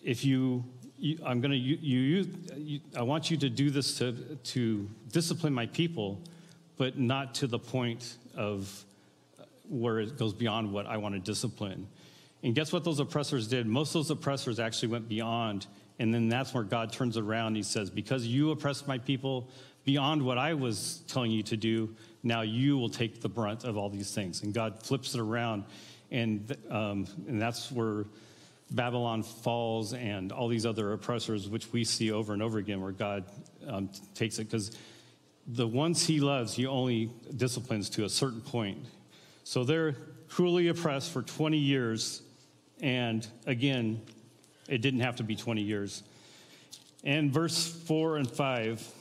if 0.02 0.24
you, 0.24 0.64
you 0.98 1.20
I'm 1.24 1.40
going 1.40 1.52
to, 1.52 1.56
you, 1.56 1.78
you, 1.80 2.28
you, 2.56 2.80
I 2.96 3.02
want 3.02 3.30
you 3.30 3.36
to 3.36 3.48
do 3.48 3.70
this 3.70 3.98
to, 3.98 4.12
to 4.12 4.90
discipline 5.12 5.54
my 5.54 5.66
people, 5.66 6.20
but 6.78 6.98
not 6.98 7.36
to 7.36 7.46
the 7.46 7.60
point 7.60 8.16
of 8.34 8.84
where 9.68 10.00
it 10.00 10.18
goes 10.18 10.34
beyond 10.34 10.72
what 10.72 10.86
I 10.86 10.96
want 10.96 11.14
to 11.14 11.20
discipline. 11.20 11.86
And 12.46 12.54
guess 12.54 12.72
what 12.72 12.84
those 12.84 13.00
oppressors 13.00 13.48
did? 13.48 13.66
Most 13.66 13.88
of 13.88 13.94
those 14.06 14.10
oppressors 14.12 14.60
actually 14.60 14.88
went 14.88 15.08
beyond. 15.08 15.66
And 15.98 16.14
then 16.14 16.28
that's 16.28 16.54
where 16.54 16.62
God 16.62 16.92
turns 16.92 17.16
around. 17.16 17.56
He 17.56 17.64
says, 17.64 17.90
Because 17.90 18.24
you 18.24 18.52
oppressed 18.52 18.86
my 18.86 18.98
people 18.98 19.48
beyond 19.84 20.22
what 20.22 20.38
I 20.38 20.54
was 20.54 21.02
telling 21.08 21.32
you 21.32 21.42
to 21.42 21.56
do, 21.56 21.96
now 22.22 22.42
you 22.42 22.78
will 22.78 22.88
take 22.88 23.20
the 23.20 23.28
brunt 23.28 23.64
of 23.64 23.76
all 23.76 23.88
these 23.88 24.14
things. 24.14 24.44
And 24.44 24.54
God 24.54 24.80
flips 24.80 25.16
it 25.16 25.20
around. 25.20 25.64
And, 26.12 26.56
um, 26.70 27.08
and 27.26 27.42
that's 27.42 27.72
where 27.72 28.04
Babylon 28.70 29.24
falls 29.24 29.92
and 29.92 30.30
all 30.30 30.46
these 30.46 30.66
other 30.66 30.92
oppressors, 30.92 31.48
which 31.48 31.72
we 31.72 31.82
see 31.82 32.12
over 32.12 32.32
and 32.32 32.40
over 32.40 32.58
again, 32.58 32.80
where 32.80 32.92
God 32.92 33.24
um, 33.66 33.90
takes 34.14 34.38
it. 34.38 34.44
Because 34.44 34.70
the 35.48 35.66
ones 35.66 36.06
he 36.06 36.20
loves, 36.20 36.54
he 36.54 36.64
only 36.68 37.10
disciplines 37.36 37.90
to 37.90 38.04
a 38.04 38.08
certain 38.08 38.40
point. 38.40 38.78
So 39.42 39.64
they're 39.64 39.96
cruelly 40.28 40.68
oppressed 40.68 41.10
for 41.10 41.22
20 41.22 41.58
years. 41.58 42.22
And 42.80 43.26
again, 43.46 44.02
it 44.68 44.82
didn't 44.82 45.00
have 45.00 45.16
to 45.16 45.22
be 45.22 45.36
20 45.36 45.62
years. 45.62 46.02
And 47.04 47.32
verse 47.32 47.66
4 47.66 48.16
and 48.18 48.30
5 48.30 48.92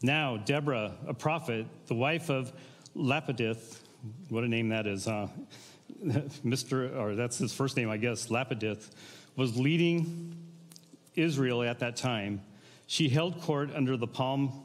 now, 0.00 0.36
Deborah, 0.36 0.92
a 1.08 1.14
prophet, 1.14 1.66
the 1.86 1.94
wife 1.94 2.30
of 2.30 2.52
Lapidith, 2.96 3.80
what 4.28 4.44
a 4.44 4.48
name 4.48 4.68
that 4.68 4.86
is, 4.86 5.06
huh? 5.06 5.26
Mr., 6.04 6.96
or 6.96 7.16
that's 7.16 7.38
his 7.38 7.52
first 7.52 7.76
name, 7.76 7.90
I 7.90 7.96
guess, 7.96 8.28
Lapidith, 8.28 8.90
was 9.34 9.56
leading 9.56 10.36
Israel 11.16 11.64
at 11.64 11.80
that 11.80 11.96
time. 11.96 12.42
She 12.86 13.08
held 13.08 13.40
court 13.40 13.70
under 13.74 13.96
the 13.96 14.06
palm 14.06 14.62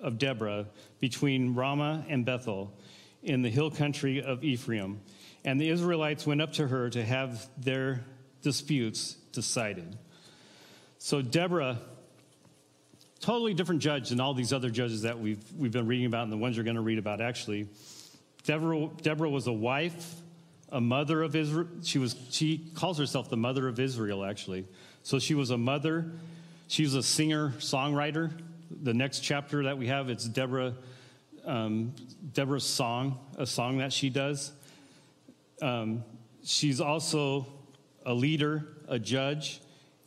of 0.00 0.18
Deborah 0.18 0.66
between 0.98 1.54
Ramah 1.54 2.04
and 2.08 2.24
Bethel 2.24 2.72
in 3.22 3.42
the 3.42 3.50
hill 3.50 3.70
country 3.70 4.20
of 4.20 4.42
Ephraim. 4.42 5.00
And 5.44 5.60
the 5.60 5.68
Israelites 5.68 6.26
went 6.26 6.40
up 6.40 6.52
to 6.54 6.68
her 6.68 6.88
to 6.90 7.04
have 7.04 7.48
their 7.58 8.04
disputes 8.42 9.14
decided. 9.32 9.98
So 10.98 11.20
Deborah 11.20 11.78
totally 13.22 13.54
different 13.54 13.80
judge 13.80 14.10
than 14.10 14.20
all 14.20 14.34
these 14.34 14.52
other 14.52 14.68
judges 14.68 15.02
that 15.02 15.18
we've, 15.18 15.42
we've 15.56 15.72
been 15.72 15.86
reading 15.86 16.06
about 16.06 16.24
and 16.24 16.32
the 16.32 16.36
ones 16.36 16.56
you're 16.56 16.64
going 16.64 16.76
to 16.76 16.82
read 16.82 16.98
about, 16.98 17.20
actually. 17.20 17.68
Deborah, 18.44 18.90
Deborah 19.00 19.30
was 19.30 19.46
a 19.46 19.52
wife, 19.52 20.14
a 20.70 20.80
mother 20.80 21.22
of 21.22 21.36
Israel. 21.36 21.68
She, 21.82 21.98
was, 21.98 22.16
she 22.30 22.58
calls 22.74 22.98
herself 22.98 23.30
the 23.30 23.36
mother 23.36 23.68
of 23.68 23.78
Israel, 23.78 24.24
actually. 24.24 24.66
So 25.04 25.18
she 25.20 25.34
was 25.34 25.50
a 25.50 25.58
mother. 25.58 26.10
She 26.66 26.82
was 26.82 26.94
a 26.94 27.02
singer, 27.02 27.54
songwriter. 27.58 28.32
The 28.82 28.94
next 28.94 29.20
chapter 29.20 29.64
that 29.64 29.78
we 29.78 29.86
have, 29.86 30.08
it's 30.08 30.24
Deborah, 30.24 30.74
um, 31.44 31.94
Deborah's 32.32 32.64
song, 32.64 33.18
a 33.38 33.46
song 33.46 33.78
that 33.78 33.92
she 33.92 34.10
does. 34.10 34.50
Um, 35.62 36.02
she's 36.42 36.80
also 36.80 37.46
a 38.04 38.12
leader, 38.12 38.66
a 38.88 38.98
judge, 38.98 39.60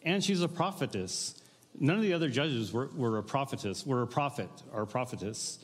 and 0.04 0.22
she's 0.22 0.42
a 0.42 0.50
prophetess. 0.50 1.42
None 1.80 1.96
of 1.96 2.02
the 2.02 2.12
other 2.12 2.28
judges 2.28 2.74
were, 2.74 2.90
were 2.94 3.18
a 3.18 3.24
prophetess, 3.24 3.86
were 3.86 4.02
a 4.02 4.08
prophet 4.08 4.50
or 4.74 4.82
a 4.82 4.88
prophetess. 4.88 5.60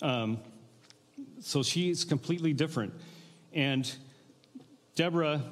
Um, 0.00 0.38
so 1.40 1.62
she's 1.62 2.04
completely 2.04 2.54
different. 2.54 2.94
And 3.52 3.90
Deborah, 4.94 5.42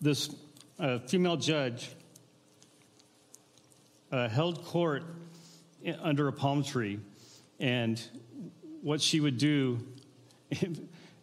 this 0.00 0.34
uh, 0.80 0.98
female 0.98 1.36
judge, 1.36 1.90
uh, 4.10 4.28
held 4.28 4.64
court 4.64 5.04
under 6.00 6.26
a 6.26 6.32
palm 6.32 6.64
tree. 6.64 6.98
And 7.60 8.02
what 8.82 9.00
she 9.00 9.20
would 9.20 9.38
do 9.38 9.78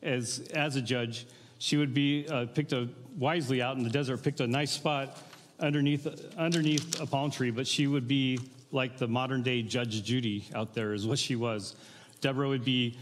as, 0.05 0.47
as 0.53 0.75
a 0.75 0.81
judge, 0.81 1.25
she 1.57 1.77
would 1.77 1.93
be 1.93 2.27
uh, 2.29 2.45
picked 2.45 2.73
a, 2.73 2.87
wisely 3.17 3.61
out 3.61 3.77
in 3.77 3.83
the 3.83 3.89
desert, 3.89 4.23
picked 4.23 4.39
a 4.39 4.47
nice 4.47 4.71
spot 4.71 5.17
underneath, 5.59 6.35
underneath 6.37 6.99
a 7.01 7.05
palm 7.05 7.31
tree, 7.31 7.51
but 7.51 7.67
she 7.67 7.87
would 7.87 8.07
be 8.07 8.39
like 8.71 8.97
the 8.97 9.07
modern 9.07 9.41
day 9.41 9.61
Judge 9.61 10.03
Judy 10.03 10.47
out 10.53 10.73
there, 10.73 10.93
is 10.93 11.07
what 11.07 11.17
she 11.17 11.35
was. 11.35 11.75
Deborah 12.21 12.47
would 12.47 12.65
be 12.65 12.97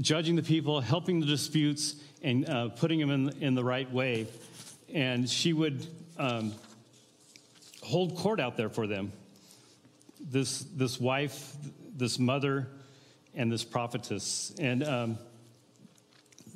judging 0.00 0.36
the 0.36 0.42
people, 0.42 0.80
helping 0.80 1.20
the 1.20 1.26
disputes, 1.26 1.96
and 2.22 2.48
uh, 2.48 2.68
putting 2.68 3.00
them 3.00 3.10
in, 3.10 3.42
in 3.42 3.54
the 3.54 3.64
right 3.64 3.90
way. 3.92 4.26
And 4.92 5.28
she 5.28 5.52
would 5.52 5.86
um, 6.18 6.52
hold 7.82 8.16
court 8.16 8.40
out 8.40 8.56
there 8.56 8.70
for 8.70 8.86
them. 8.86 9.12
This, 10.20 10.60
this 10.60 10.98
wife, 10.98 11.54
this 11.94 12.18
mother, 12.18 12.68
and 13.34 13.52
this 13.52 13.64
prophetess. 13.64 14.54
And 14.58 14.84
um, 14.84 15.18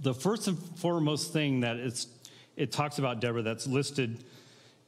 the 0.00 0.14
first 0.14 0.48
and 0.48 0.58
foremost 0.78 1.32
thing 1.32 1.60
that 1.60 1.76
it's, 1.76 2.06
it 2.56 2.72
talks 2.72 2.98
about 2.98 3.20
Deborah 3.20 3.42
that's 3.42 3.66
listed 3.66 4.24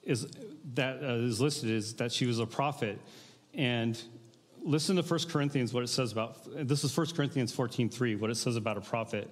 is 0.03 0.27
that 0.75 1.03
uh, 1.03 1.15
is 1.15 1.41
listed 1.41 1.71
is 1.71 1.95
that 1.95 2.13
she 2.13 2.27
was 2.27 2.39
a 2.39 2.47
prophet. 2.47 2.99
And 3.55 4.01
listen 4.63 4.97
to 4.97 5.03
1 5.03 5.21
Corinthians, 5.29 5.73
what 5.73 5.83
it 5.83 5.89
says 5.89 6.13
about 6.13 6.39
this 6.67 6.85
is 6.85 6.97
1 6.97 7.09
Corinthians 7.15 7.55
14:3, 7.55 8.19
what 8.19 8.31
it 8.31 8.37
says 8.37 8.57
about 8.57 8.77
a 8.77 8.81
prophet. 8.81 9.29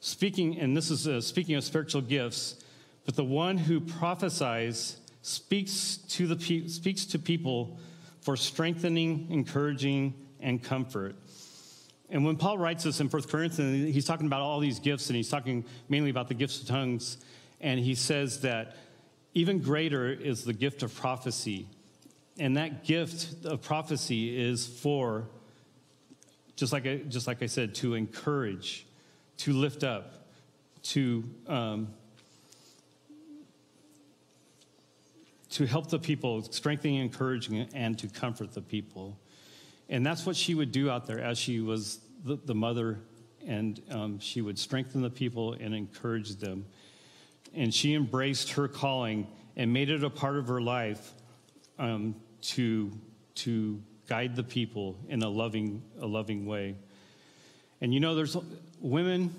Speaking, 0.00 0.58
and 0.58 0.76
this 0.76 0.90
is 0.90 1.06
uh, 1.06 1.20
speaking 1.20 1.56
of 1.56 1.64
spiritual 1.64 2.00
gifts, 2.00 2.64
but 3.04 3.16
the 3.16 3.24
one 3.24 3.58
who 3.58 3.80
prophesies 3.80 4.96
speaks 5.22 5.98
to 6.08 6.26
the 6.26 6.36
pe- 6.36 6.68
speaks 6.68 7.04
to 7.06 7.18
people 7.18 7.78
for 8.22 8.36
strengthening, 8.36 9.26
encouraging, 9.30 10.14
and 10.40 10.62
comfort. 10.62 11.16
And 12.10 12.24
when 12.24 12.36
Paul 12.36 12.58
writes 12.58 12.84
this 12.84 13.00
in 13.00 13.08
1 13.08 13.22
Corinthians, 13.24 13.94
he's 13.94 14.04
talking 14.04 14.26
about 14.26 14.40
all 14.40 14.58
these 14.58 14.80
gifts, 14.80 15.08
and 15.08 15.16
he's 15.16 15.30
talking 15.30 15.64
mainly 15.88 16.10
about 16.10 16.28
the 16.28 16.34
gifts 16.34 16.60
of 16.60 16.66
tongues. 16.66 17.18
And 17.60 17.78
he 17.78 17.94
says 17.94 18.40
that 18.40 18.76
even 19.34 19.60
greater 19.60 20.10
is 20.10 20.44
the 20.44 20.52
gift 20.52 20.82
of 20.82 20.94
prophecy. 20.94 21.66
And 22.38 22.56
that 22.56 22.84
gift 22.84 23.44
of 23.44 23.62
prophecy 23.62 24.36
is 24.36 24.66
for, 24.66 25.28
just 26.56 26.72
like 26.72 26.86
I, 26.86 26.96
just 26.96 27.26
like 27.26 27.42
I 27.42 27.46
said, 27.46 27.74
to 27.76 27.94
encourage, 27.94 28.86
to 29.38 29.52
lift 29.52 29.84
up, 29.84 30.14
to, 30.82 31.22
um, 31.46 31.88
to 35.50 35.66
help 35.66 35.90
the 35.90 35.98
people, 35.98 36.42
strengthening, 36.42 36.96
encouraging, 36.96 37.68
and 37.72 37.96
to 37.98 38.08
comfort 38.08 38.52
the 38.52 38.62
people. 38.62 39.16
And 39.90 40.06
that's 40.06 40.24
what 40.24 40.36
she 40.36 40.54
would 40.54 40.72
do 40.72 40.88
out 40.88 41.06
there 41.06 41.20
as 41.20 41.36
she 41.36 41.60
was 41.60 41.98
the, 42.24 42.36
the 42.36 42.54
mother, 42.54 43.00
and 43.46 43.82
um, 43.90 44.18
she 44.18 44.40
would 44.40 44.58
strengthen 44.58 45.02
the 45.02 45.10
people 45.10 45.52
and 45.54 45.74
encourage 45.74 46.36
them 46.36 46.64
and 47.54 47.74
she 47.74 47.94
embraced 47.94 48.52
her 48.52 48.68
calling 48.68 49.26
and 49.56 49.72
made 49.72 49.90
it 49.90 50.04
a 50.04 50.10
part 50.10 50.36
of 50.36 50.48
her 50.48 50.60
life 50.60 51.12
um, 51.78 52.14
to, 52.40 52.92
to 53.34 53.80
guide 54.06 54.36
the 54.36 54.42
people 54.42 54.96
in 55.08 55.22
a 55.22 55.28
loving, 55.28 55.82
a 56.00 56.06
loving 56.06 56.46
way. 56.46 56.76
And 57.80 57.92
you 57.92 58.00
know, 58.00 58.14
there's 58.14 58.36
women 58.80 59.34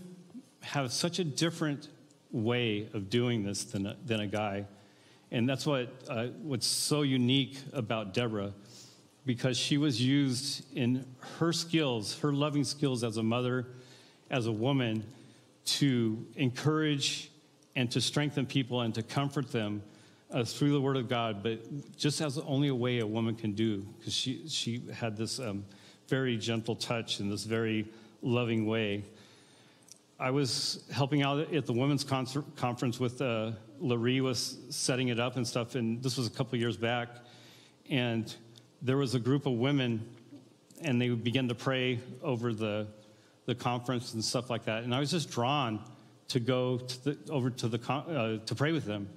have 0.62 0.92
such 0.92 1.20
a 1.20 1.24
different 1.24 1.88
way 2.32 2.90
of 2.94 3.10
doing 3.10 3.44
this 3.44 3.64
than 3.66 3.88
a, 3.88 3.96
than 4.06 4.20
a 4.20 4.28
guy. 4.28 4.66
And 5.32 5.48
that's 5.48 5.66
what, 5.66 5.90
uh, 6.10 6.28
what's 6.42 6.68
so 6.68 7.04
unique 7.04 7.58
about 7.74 8.14
Deborah, 8.14 8.54
because 9.26 9.58
she 9.58 9.78
was 9.78 10.02
used 10.02 10.66
in 10.76 11.06
her 11.38 11.54
skills, 11.54 12.20
her 12.20 12.34
loving 12.34 12.64
skills 12.64 13.04
as 13.04 13.18
a 13.18 13.24
mother, 13.24 13.68
as 14.30 14.48
a 14.48 14.52
woman, 14.52 15.04
to 15.64 16.26
encourage 16.36 17.30
and 17.76 17.92
to 17.92 18.02
strengthen 18.02 18.46
people 18.46 18.82
and 18.82 18.96
to 18.96 19.04
comfort 19.04 19.52
them 19.52 19.82
uh, 20.32 20.44
through 20.44 20.72
the 20.72 20.82
Word 20.82 20.98
of 20.98 21.08
God, 21.10 21.44
but 21.44 21.60
just 21.98 22.22
as 22.22 22.38
only 22.40 22.70
a 22.70 22.76
way 22.76 23.00
a 23.00 23.08
woman 23.08 23.36
can 23.36 23.52
do, 23.52 23.82
because 24.00 24.14
she, 24.14 24.48
she 24.48 24.82
had 24.94 25.18
this 25.18 25.40
um, 25.40 25.66
very 26.08 26.38
gentle 26.38 26.76
touch 26.76 27.20
and 27.20 27.32
this 27.32 27.44
very 27.44 27.86
loving 28.22 28.66
way. 28.66 29.04
I 30.20 30.32
was 30.32 30.84
helping 30.92 31.24
out 31.24 31.54
at 31.54 31.66
the 31.66 31.74
women's 31.74 32.04
concert, 32.04 32.46
conference 32.56 33.00
with 33.00 33.22
uh, 33.22 33.52
Larry 33.80 34.22
was 34.22 34.58
setting 34.70 35.10
it 35.10 35.20
up 35.20 35.36
and 35.36 35.48
stuff, 35.48 35.76
and 35.76 36.02
this 36.02 36.18
was 36.18 36.28
a 36.28 36.30
couple 36.30 36.58
years 36.58 36.78
back, 36.78 37.10
and 37.90 38.34
there 38.82 38.98
was 38.98 39.16
a 39.16 39.20
group 39.20 39.46
of 39.46 39.54
women, 39.54 40.06
and 40.82 41.02
they 41.02 41.10
began 41.10 41.48
to 41.48 41.56
pray 41.56 42.00
over 42.22 42.54
the 42.54 42.88
the 43.46 43.56
conference 43.56 44.14
and 44.14 44.24
stuff 44.24 44.50
like 44.50 44.66
that, 44.66 44.84
and 44.84 44.94
I 44.94 45.00
was 45.00 45.12
just 45.12 45.32
drawn 45.32 45.80
to 46.28 46.40
go 46.40 46.78
to 46.78 47.04
the, 47.04 47.18
over 47.32 47.50
to 47.50 47.68
the 47.68 47.92
uh, 47.92 48.46
to 48.46 48.56
pray 48.56 48.72
with 48.72 48.86
them, 48.86 49.10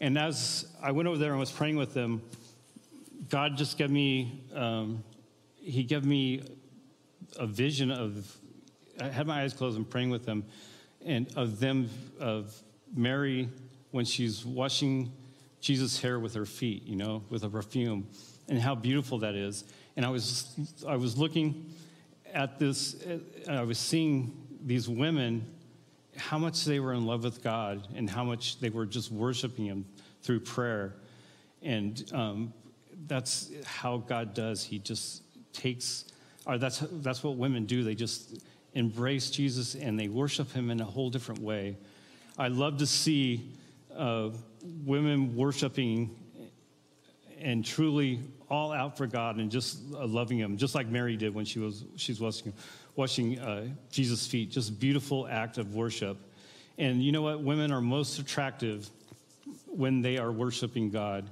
and 0.00 0.18
as 0.18 0.66
I 0.82 0.92
went 0.92 1.08
over 1.08 1.18
there 1.18 1.30
and 1.30 1.40
was 1.40 1.52
praying 1.52 1.76
with 1.76 1.94
them, 1.94 2.22
God 3.28 3.56
just 3.56 3.78
gave 3.78 3.90
me 3.90 4.42
um, 4.54 5.04
He 5.56 5.84
gave 5.84 6.04
me 6.04 6.42
a 7.36 7.46
vision 7.46 7.90
of 7.90 8.36
I 9.00 9.08
had 9.08 9.26
my 9.26 9.42
eyes 9.42 9.54
closed 9.54 9.76
and 9.76 9.88
praying 9.88 10.10
with 10.10 10.26
them, 10.26 10.44
and 11.04 11.26
of 11.36 11.60
them, 11.60 11.88
of 12.18 12.54
Mary 12.94 13.48
when 13.92 14.04
she's 14.04 14.44
washing 14.44 15.12
Jesus' 15.60 16.00
hair 16.00 16.18
with 16.18 16.34
her 16.34 16.46
feet, 16.46 16.84
you 16.84 16.96
know, 16.96 17.22
with 17.28 17.44
a 17.44 17.48
perfume, 17.48 18.08
and 18.50 18.58
how 18.58 18.74
beautiful 18.74 19.18
that 19.18 19.34
is. 19.34 19.64
And 19.96 20.04
I 20.04 20.10
was, 20.10 20.54
I 20.86 20.96
was 20.96 21.16
looking 21.16 21.72
at 22.34 22.58
this, 22.58 22.96
I 23.48 23.62
was 23.62 23.78
seeing 23.78 24.46
these 24.62 24.88
women, 24.88 25.46
how 26.16 26.36
much 26.36 26.64
they 26.64 26.80
were 26.80 26.92
in 26.92 27.06
love 27.06 27.24
with 27.24 27.42
God, 27.42 27.88
and 27.94 28.10
how 28.10 28.24
much 28.24 28.60
they 28.60 28.68
were 28.68 28.84
just 28.84 29.10
worshiping 29.10 29.64
Him 29.64 29.86
through 30.22 30.40
prayer. 30.40 30.96
And 31.62 32.04
um, 32.12 32.52
that's 33.06 33.50
how 33.64 33.98
God 33.98 34.34
does. 34.34 34.64
He 34.64 34.78
just 34.78 35.22
takes, 35.52 36.04
or 36.46 36.58
that's, 36.58 36.84
that's 36.92 37.22
what 37.22 37.36
women 37.36 37.64
do. 37.64 37.84
They 37.84 37.94
just 37.94 38.42
embrace 38.74 39.30
Jesus 39.30 39.74
and 39.74 39.98
they 39.98 40.08
worship 40.08 40.52
him 40.52 40.70
in 40.70 40.80
a 40.80 40.84
whole 40.84 41.10
different 41.10 41.40
way. 41.40 41.76
I 42.38 42.48
love 42.48 42.78
to 42.78 42.86
see 42.86 43.52
uh, 43.96 44.30
women 44.84 45.34
worshiping 45.34 46.16
and 47.40 47.64
truly 47.64 48.20
all 48.50 48.72
out 48.72 48.96
for 48.96 49.06
God 49.06 49.36
and 49.36 49.50
just 49.50 49.78
uh, 49.94 50.06
loving 50.06 50.38
Him, 50.38 50.56
just 50.56 50.74
like 50.74 50.88
Mary 50.88 51.16
did 51.16 51.34
when 51.34 51.44
she 51.44 51.60
was 51.60 51.84
she's 51.96 52.20
washing, 52.20 52.52
washing 52.96 53.38
uh, 53.38 53.68
Jesus' 53.90 54.26
feet. 54.26 54.50
Just 54.50 54.80
beautiful 54.80 55.28
act 55.28 55.58
of 55.58 55.74
worship. 55.74 56.18
And 56.76 57.02
you 57.02 57.12
know 57.12 57.22
what? 57.22 57.42
Women 57.42 57.72
are 57.72 57.80
most 57.80 58.18
attractive 58.18 58.90
when 59.66 60.02
they 60.02 60.18
are 60.18 60.32
worshiping 60.32 60.90
God. 60.90 61.30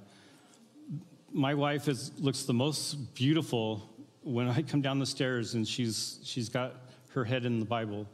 My 1.33 1.55
wife 1.55 1.89
is, 1.89 2.13
looks 2.19 2.45
the 2.45 2.55
most 2.55 3.15
beautiful 3.15 3.91
when 4.23 4.49
I 4.49 4.63
come 4.63 4.81
down 4.81 4.99
the 4.99 5.07
stairs 5.07 5.55
and 5.55 5.67
she's 5.67 6.21
she's 6.23 6.49
got 6.49 6.75
her 7.11 7.25
head 7.25 7.45
in 7.45 7.59
the 7.59 7.67
Bible. 7.67 8.07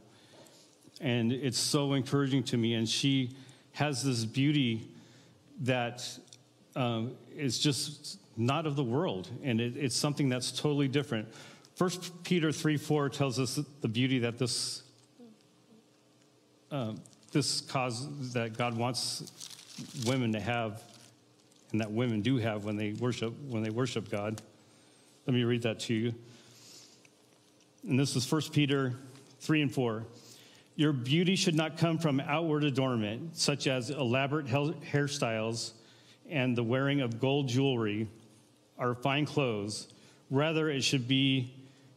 And 1.01 1.31
it's 1.31 1.59
so 1.59 1.93
encouraging 1.93 2.43
to 2.45 2.57
me. 2.57 2.73
And 2.75 2.87
she 2.87 3.35
has 3.73 4.03
this 4.03 4.23
beauty 4.23 4.87
that 5.61 6.07
um, 6.75 7.11
is 7.35 7.59
just 7.59 8.19
not 8.37 8.65
of 8.65 8.75
the 8.75 8.83
world. 8.83 9.29
And 9.43 9.61
it, 9.61 9.77
it's 9.77 9.95
something 9.95 10.29
that's 10.29 10.51
totally 10.51 10.87
different. 10.87 11.27
First 11.75 12.23
Peter 12.23 12.51
3 12.51 12.77
4 12.77 13.09
tells 13.09 13.39
us 13.39 13.59
the 13.81 13.87
beauty 13.87 14.19
that 14.19 14.37
this, 14.37 14.83
uh, 16.71 16.93
this 17.31 17.61
cause 17.61 18.33
that 18.33 18.57
God 18.57 18.77
wants 18.77 19.31
women 20.05 20.33
to 20.33 20.39
have 20.39 20.81
and 21.71 21.81
that 21.81 21.91
women 21.91 22.21
do 22.21 22.37
have 22.37 22.63
when 22.63 22.77
they 22.77 22.93
worship 22.93 23.33
when 23.49 23.61
they 23.61 23.69
worship 23.69 24.09
God. 24.09 24.41
Let 25.27 25.33
me 25.33 25.43
read 25.43 25.63
that 25.63 25.79
to 25.81 25.93
you. 25.93 26.13
And 27.87 27.99
this 27.99 28.15
is 28.15 28.31
1 28.31 28.41
Peter 28.53 28.95
3 29.41 29.63
and 29.63 29.73
4. 29.73 30.05
Your 30.75 30.93
beauty 30.93 31.35
should 31.35 31.55
not 31.55 31.77
come 31.77 31.97
from 31.97 32.19
outward 32.19 32.63
adornment, 32.63 33.37
such 33.37 33.67
as 33.67 33.89
elaborate 33.89 34.45
hairstyles 34.47 35.73
and 36.29 36.55
the 36.55 36.63
wearing 36.63 37.01
of 37.01 37.19
gold 37.19 37.47
jewelry 37.47 38.07
or 38.77 38.95
fine 38.95 39.25
clothes. 39.25 39.87
Rather, 40.29 40.69
it 40.69 40.83
should 40.83 41.07
be 41.07 41.53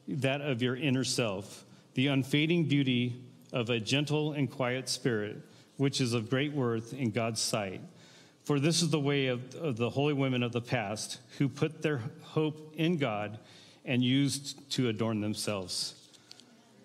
that 0.06 0.40
of 0.40 0.62
your 0.62 0.76
inner 0.76 1.04
self, 1.04 1.64
the 1.94 2.08
unfading 2.08 2.64
beauty 2.64 3.16
of 3.52 3.70
a 3.70 3.80
gentle 3.80 4.32
and 4.32 4.50
quiet 4.50 4.88
spirit, 4.88 5.36
which 5.76 6.00
is 6.00 6.12
of 6.14 6.30
great 6.30 6.52
worth 6.52 6.92
in 6.92 7.10
God's 7.10 7.40
sight. 7.40 7.80
For 8.44 8.58
this 8.58 8.82
is 8.82 8.90
the 8.90 9.00
way 9.00 9.26
of, 9.26 9.54
of 9.56 9.76
the 9.76 9.90
holy 9.90 10.14
women 10.14 10.42
of 10.42 10.52
the 10.52 10.60
past 10.60 11.18
who 11.36 11.48
put 11.48 11.82
their 11.82 12.00
hope 12.22 12.74
in 12.76 12.96
God 12.96 13.38
and 13.84 14.02
used 14.02 14.70
to 14.72 14.88
adorn 14.88 15.20
themselves. 15.20 15.94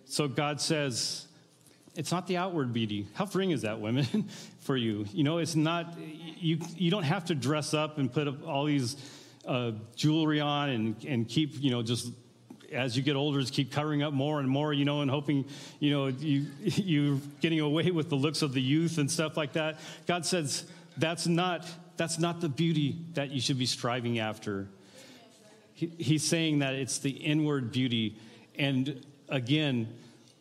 So 0.05 0.27
God 0.27 0.59
says, 0.59 1.27
it's 1.95 2.11
not 2.11 2.27
the 2.27 2.37
outward 2.37 2.73
beauty. 2.73 3.07
How 3.13 3.25
freeing 3.25 3.51
is 3.51 3.61
that, 3.61 3.79
women, 3.79 4.29
for 4.59 4.75
you? 4.75 5.05
You 5.13 5.23
know, 5.23 5.37
it's 5.37 5.55
not, 5.55 5.97
you, 5.99 6.59
you 6.75 6.91
don't 6.91 7.03
have 7.03 7.25
to 7.25 7.35
dress 7.35 7.73
up 7.73 7.97
and 7.97 8.11
put 8.11 8.27
up 8.27 8.47
all 8.47 8.65
these 8.65 8.95
uh, 9.45 9.71
jewelry 9.95 10.39
on 10.39 10.69
and, 10.69 11.05
and 11.05 11.27
keep, 11.27 11.61
you 11.61 11.71
know, 11.71 11.83
just 11.83 12.11
as 12.71 12.97
you 12.97 13.03
get 13.03 13.15
older, 13.15 13.39
just 13.39 13.53
keep 13.53 13.71
covering 13.71 14.01
up 14.01 14.13
more 14.13 14.39
and 14.39 14.49
more, 14.49 14.73
you 14.73 14.85
know, 14.85 15.01
and 15.01 15.11
hoping, 15.11 15.45
you 15.79 15.91
know, 15.91 16.07
you, 16.07 16.47
you're 16.61 17.19
getting 17.41 17.59
away 17.59 17.91
with 17.91 18.09
the 18.09 18.15
looks 18.15 18.41
of 18.41 18.53
the 18.53 18.61
youth 18.61 18.97
and 18.97 19.09
stuff 19.09 19.37
like 19.37 19.53
that. 19.53 19.79
God 20.07 20.25
says, 20.25 20.65
that's 20.97 21.27
not, 21.27 21.67
that's 21.97 22.19
not 22.19 22.41
the 22.41 22.49
beauty 22.49 22.97
that 23.13 23.31
you 23.31 23.41
should 23.41 23.59
be 23.59 23.65
striving 23.65 24.19
after 24.19 24.67
he's 25.75 26.23
saying 26.23 26.59
that 26.59 26.73
it's 26.73 26.99
the 26.99 27.09
inward 27.09 27.71
beauty. 27.71 28.17
And 28.57 29.05
again, 29.29 29.93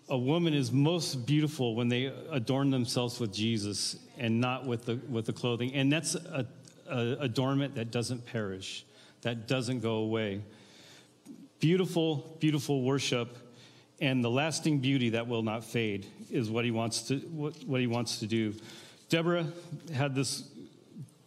a 0.09 0.19
woman 0.19 0.55
is 0.55 0.73
most 0.73 1.27
beautiful 1.27 1.75
when 1.75 1.88
they 1.88 2.12
adorn 2.31 2.71
themselves 2.71 3.19
with 3.19 3.33
Jesus 3.33 3.97
and 4.19 4.41
not 4.41 4.67
with 4.67 4.85
the, 4.85 5.01
with 5.09 5.27
the 5.27 5.33
clothing. 5.33 5.75
And 5.75 5.93
that's 5.93 6.15
a, 6.15 6.47
a 6.88 7.17
adornment 7.21 7.75
that 7.77 7.91
doesn't 7.91 8.27
perish, 8.27 8.85
that 9.23 9.47
doesn't 9.49 9.81
go 9.81 9.95
away. 9.97 10.43
Beautiful, 11.61 12.37
beautiful 12.41 12.83
worship 12.83 13.39
and 14.01 14.23
the 14.23 14.31
lasting 14.31 14.81
beauty 14.81 15.11
that 15.11 15.29
will 15.29 15.43
not 15.43 15.65
fade 15.65 16.07
is 16.29 16.51
what 16.51 16.65
he 16.65 16.73
wants 16.73 17.03
to, 17.03 17.19
what, 17.19 17.55
what 17.65 17.81
he 17.81 17.87
wants 17.87 18.19
to 18.19 18.27
do. 18.27 18.53
Deborah 19.09 19.47
had 19.95 20.15
this 20.15 20.49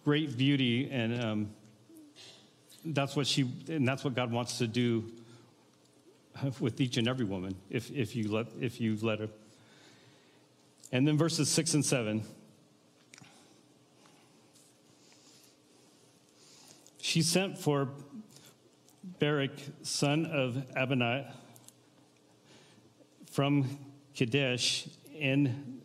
great 0.04 0.38
beauty 0.38 0.90
and 0.92 1.24
um, 1.24 1.50
that's 2.84 3.16
what 3.16 3.28
she, 3.28 3.50
and 3.70 3.88
that's 3.88 4.04
what 4.04 4.14
God 4.14 4.32
wants 4.32 4.58
to 4.58 4.68
do 4.68 5.10
with 6.60 6.82
each 6.82 6.98
and 6.98 7.08
every 7.08 7.26
woman 7.26 7.56
if, 7.70 7.90
if, 7.92 8.14
you, 8.16 8.30
let, 8.30 8.48
if 8.60 8.82
you 8.82 8.98
let 9.02 9.20
her. 9.20 9.30
And 10.92 11.08
then 11.08 11.18
verses 11.18 11.50
six 11.50 11.74
and 11.74 11.84
seven. 11.84 12.24
She 17.06 17.22
sent 17.22 17.60
for 17.60 17.89
Barak, 19.20 19.52
son 19.84 20.26
of 20.26 20.56
Abinah, 20.76 21.32
from 23.32 23.78
Kadesh 24.15 24.88
in 25.14 25.82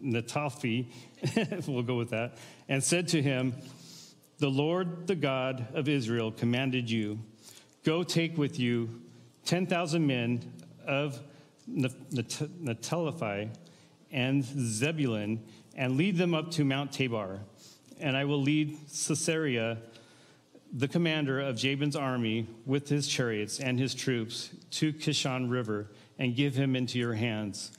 Naphtali, 0.00 0.88
we'll 1.66 1.82
go 1.82 1.96
with 1.96 2.10
that, 2.10 2.38
and 2.68 2.82
said 2.82 3.08
to 3.08 3.20
him, 3.20 3.54
the 4.38 4.48
Lord, 4.48 5.08
the 5.08 5.16
God 5.16 5.66
of 5.74 5.88
Israel, 5.88 6.30
commanded 6.30 6.88
you 6.88 7.18
go 7.82 8.04
take 8.04 8.38
with 8.38 8.60
you 8.60 9.02
10,000 9.46 10.06
men 10.06 10.44
of 10.86 11.18
Naphtali 11.66 13.50
and 14.12 14.44
Zebulun 14.44 15.42
and 15.74 15.96
lead 15.96 16.18
them 16.18 16.34
up 16.34 16.52
to 16.52 16.64
Mount 16.64 16.92
Tabor. 16.92 17.40
And 18.02 18.16
I 18.16 18.24
will 18.24 18.42
lead 18.42 18.76
Sisera, 18.90 19.78
the 20.72 20.88
commander 20.88 21.40
of 21.40 21.56
Jabin's 21.56 21.96
army, 21.96 22.48
with 22.66 22.88
his 22.88 23.06
chariots 23.06 23.60
and 23.60 23.78
his 23.78 23.94
troops 23.94 24.50
to 24.72 24.92
Kishon 24.92 25.50
River 25.50 25.88
and 26.18 26.34
give 26.34 26.54
him 26.54 26.74
into 26.74 26.98
your 26.98 27.14
hands. 27.14 27.72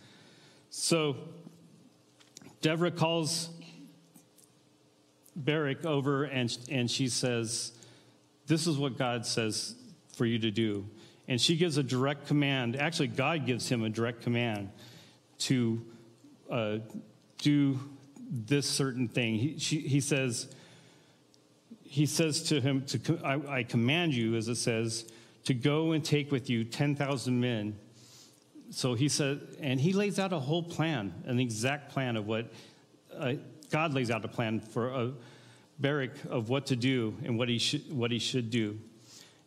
So 0.70 1.18
Deborah 2.62 2.92
calls 2.92 3.50
Barak 5.36 5.86
over 5.86 6.24
and, 6.24 6.58
and 6.70 6.90
she 6.90 7.10
says, 7.10 7.74
This 8.48 8.66
is 8.66 8.78
what 8.78 8.98
God 8.98 9.26
says 9.26 9.76
for 10.16 10.26
you 10.26 10.40
to 10.40 10.52
do. 10.52 10.88
And 11.28 11.40
she 11.40 11.58
gives 11.58 11.78
a 11.78 11.84
direct 11.84 12.28
command. 12.28 12.76
Actually, 12.76 13.08
God 13.08 13.46
gives 13.46 13.68
him 13.70 13.84
a 13.84 13.90
direct 13.90 14.22
command 14.22 14.70
to, 15.40 15.86
uh, 16.50 16.78
do 17.40 17.80
this 18.34 18.68
certain 18.68 19.08
thing. 19.08 19.36
He, 19.36 19.60
she, 19.60 19.80
he 19.80 20.00
says, 20.00 20.54
he 21.84 22.08
says 22.08 22.42
to 22.44 22.60
him, 22.60 22.86
to, 22.86 23.20
I, 23.24 23.58
I 23.60 23.64
command 23.64 24.16
you, 24.16 24.36
as 24.36 24.48
it 24.48 24.56
says, 24.56 25.06
to 25.46 25.54
go 25.54 25.92
and 25.92 26.04
take 26.04 26.32
with 26.32 26.50
you 26.50 26.64
10,000 26.64 27.40
men. 27.40 27.78
So 28.72 28.96
he 28.96 29.08
said, 29.08 29.42
and 29.60 29.80
he 29.80 29.94
lays 29.94 30.18
out 30.18 30.34
a 30.34 30.40
whole 30.40 30.64
plan, 30.64 31.14
an 31.26 31.40
exact 31.40 31.92
plan 31.92 32.18
of 32.18 32.26
what 32.26 32.52
uh, 33.16 33.34
God 33.70 33.94
lays 33.94 34.10
out 34.10 34.26
a 34.26 34.28
plan 34.28 34.60
for 34.60 34.90
a 34.90 35.12
Barak 35.80 36.12
of 36.30 36.50
what 36.50 36.68
to 36.68 36.76
do 36.76 37.16
and 37.24 37.38
what 37.38 37.50
he 37.50 37.58
should 37.58 37.92
what 37.92 38.12
he 38.12 38.20
should 38.20 38.50
do. 38.50 38.80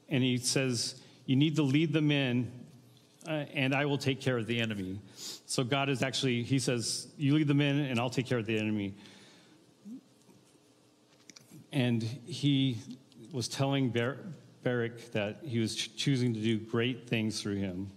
And 0.09 0.23
he 0.23 0.39
says, 0.39 1.01
you 1.25 1.35
need 1.35 1.57
to 1.57 1.63
lead 1.63 1.93
the 1.93 2.01
men, 2.01 2.53
Uh, 3.27 3.45
and 3.55 3.75
I 3.75 3.87
will 3.87 3.99
take 3.99 4.21
care 4.21 4.39
of 4.39 4.47
the 4.47 4.61
enemy. 4.61 5.01
So 5.47 5.65
God 5.65 5.89
is 5.89 6.03
actually, 6.03 6.45
he 6.45 6.59
says, 6.59 7.09
you 7.17 7.35
lead 7.35 7.49
them 7.49 7.61
in, 7.61 7.79
and 7.79 7.99
I'll 7.99 8.11
take 8.11 8.27
care 8.27 8.39
of 8.39 8.47
the 8.47 8.59
enemy 8.59 8.95
and 11.77 12.03
he 12.03 12.79
was 13.33 13.49
telling 13.49 13.91
Bar- 13.91 14.17
Barak 14.63 15.13
that 15.13 15.41
he 15.43 15.59
was 15.59 15.77
ch- 15.77 15.95
choosing 15.95 16.33
to 16.33 16.41
do 16.41 16.59
great 16.59 17.07
things 17.07 17.43
through 17.43 17.57
him. 17.57 17.91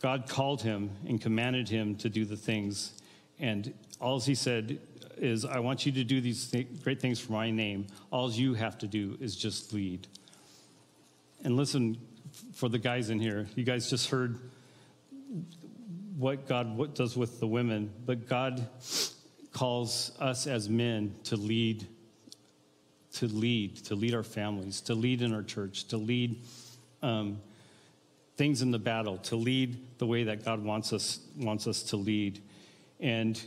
God 0.00 0.26
called 0.26 0.62
him 0.62 0.90
and 1.06 1.20
commanded 1.20 1.68
him 1.68 1.94
to 1.96 2.08
do 2.08 2.24
the 2.24 2.36
things, 2.36 2.92
and 3.38 3.74
all 4.00 4.18
he 4.18 4.34
said 4.34 4.78
is, 5.18 5.44
I 5.44 5.58
want 5.58 5.84
you 5.84 5.92
to 5.92 6.04
do 6.04 6.22
these 6.22 6.50
th- 6.50 6.68
great 6.82 7.00
things 7.00 7.20
for 7.20 7.32
my 7.32 7.50
name. 7.50 7.86
All 8.10 8.30
you 8.30 8.54
have 8.54 8.78
to 8.78 8.86
do 8.86 9.18
is 9.20 9.36
just 9.36 9.74
lead. 9.74 10.06
And 11.44 11.54
listen, 11.54 11.98
for 12.54 12.68
the 12.68 12.78
guys 12.78 13.10
in 13.10 13.20
here, 13.20 13.46
you 13.54 13.64
guys 13.64 13.90
just 13.90 14.10
heard 14.10 14.38
what 16.16 16.48
God 16.48 16.76
what 16.76 16.94
does 16.94 17.16
with 17.16 17.38
the 17.38 17.46
women, 17.46 17.92
but 18.04 18.28
God 18.28 18.68
calls 19.52 20.12
us 20.18 20.46
as 20.46 20.68
men 20.68 21.14
to 21.24 21.36
lead 21.36 21.86
to 23.14 23.26
lead, 23.26 23.76
to 23.76 23.94
lead 23.94 24.14
our 24.14 24.22
families, 24.22 24.80
to 24.82 24.94
lead 24.94 25.22
in 25.22 25.32
our 25.32 25.42
church, 25.42 25.84
to 25.88 25.96
lead 25.96 26.42
um, 27.02 27.40
things 28.36 28.62
in 28.62 28.70
the 28.70 28.78
battle, 28.78 29.16
to 29.18 29.36
lead 29.36 29.98
the 29.98 30.06
way 30.06 30.24
that 30.24 30.44
God 30.44 30.62
wants 30.62 30.92
us 30.92 31.20
wants 31.36 31.66
us 31.66 31.82
to 31.84 31.96
lead, 31.96 32.40
and 33.00 33.40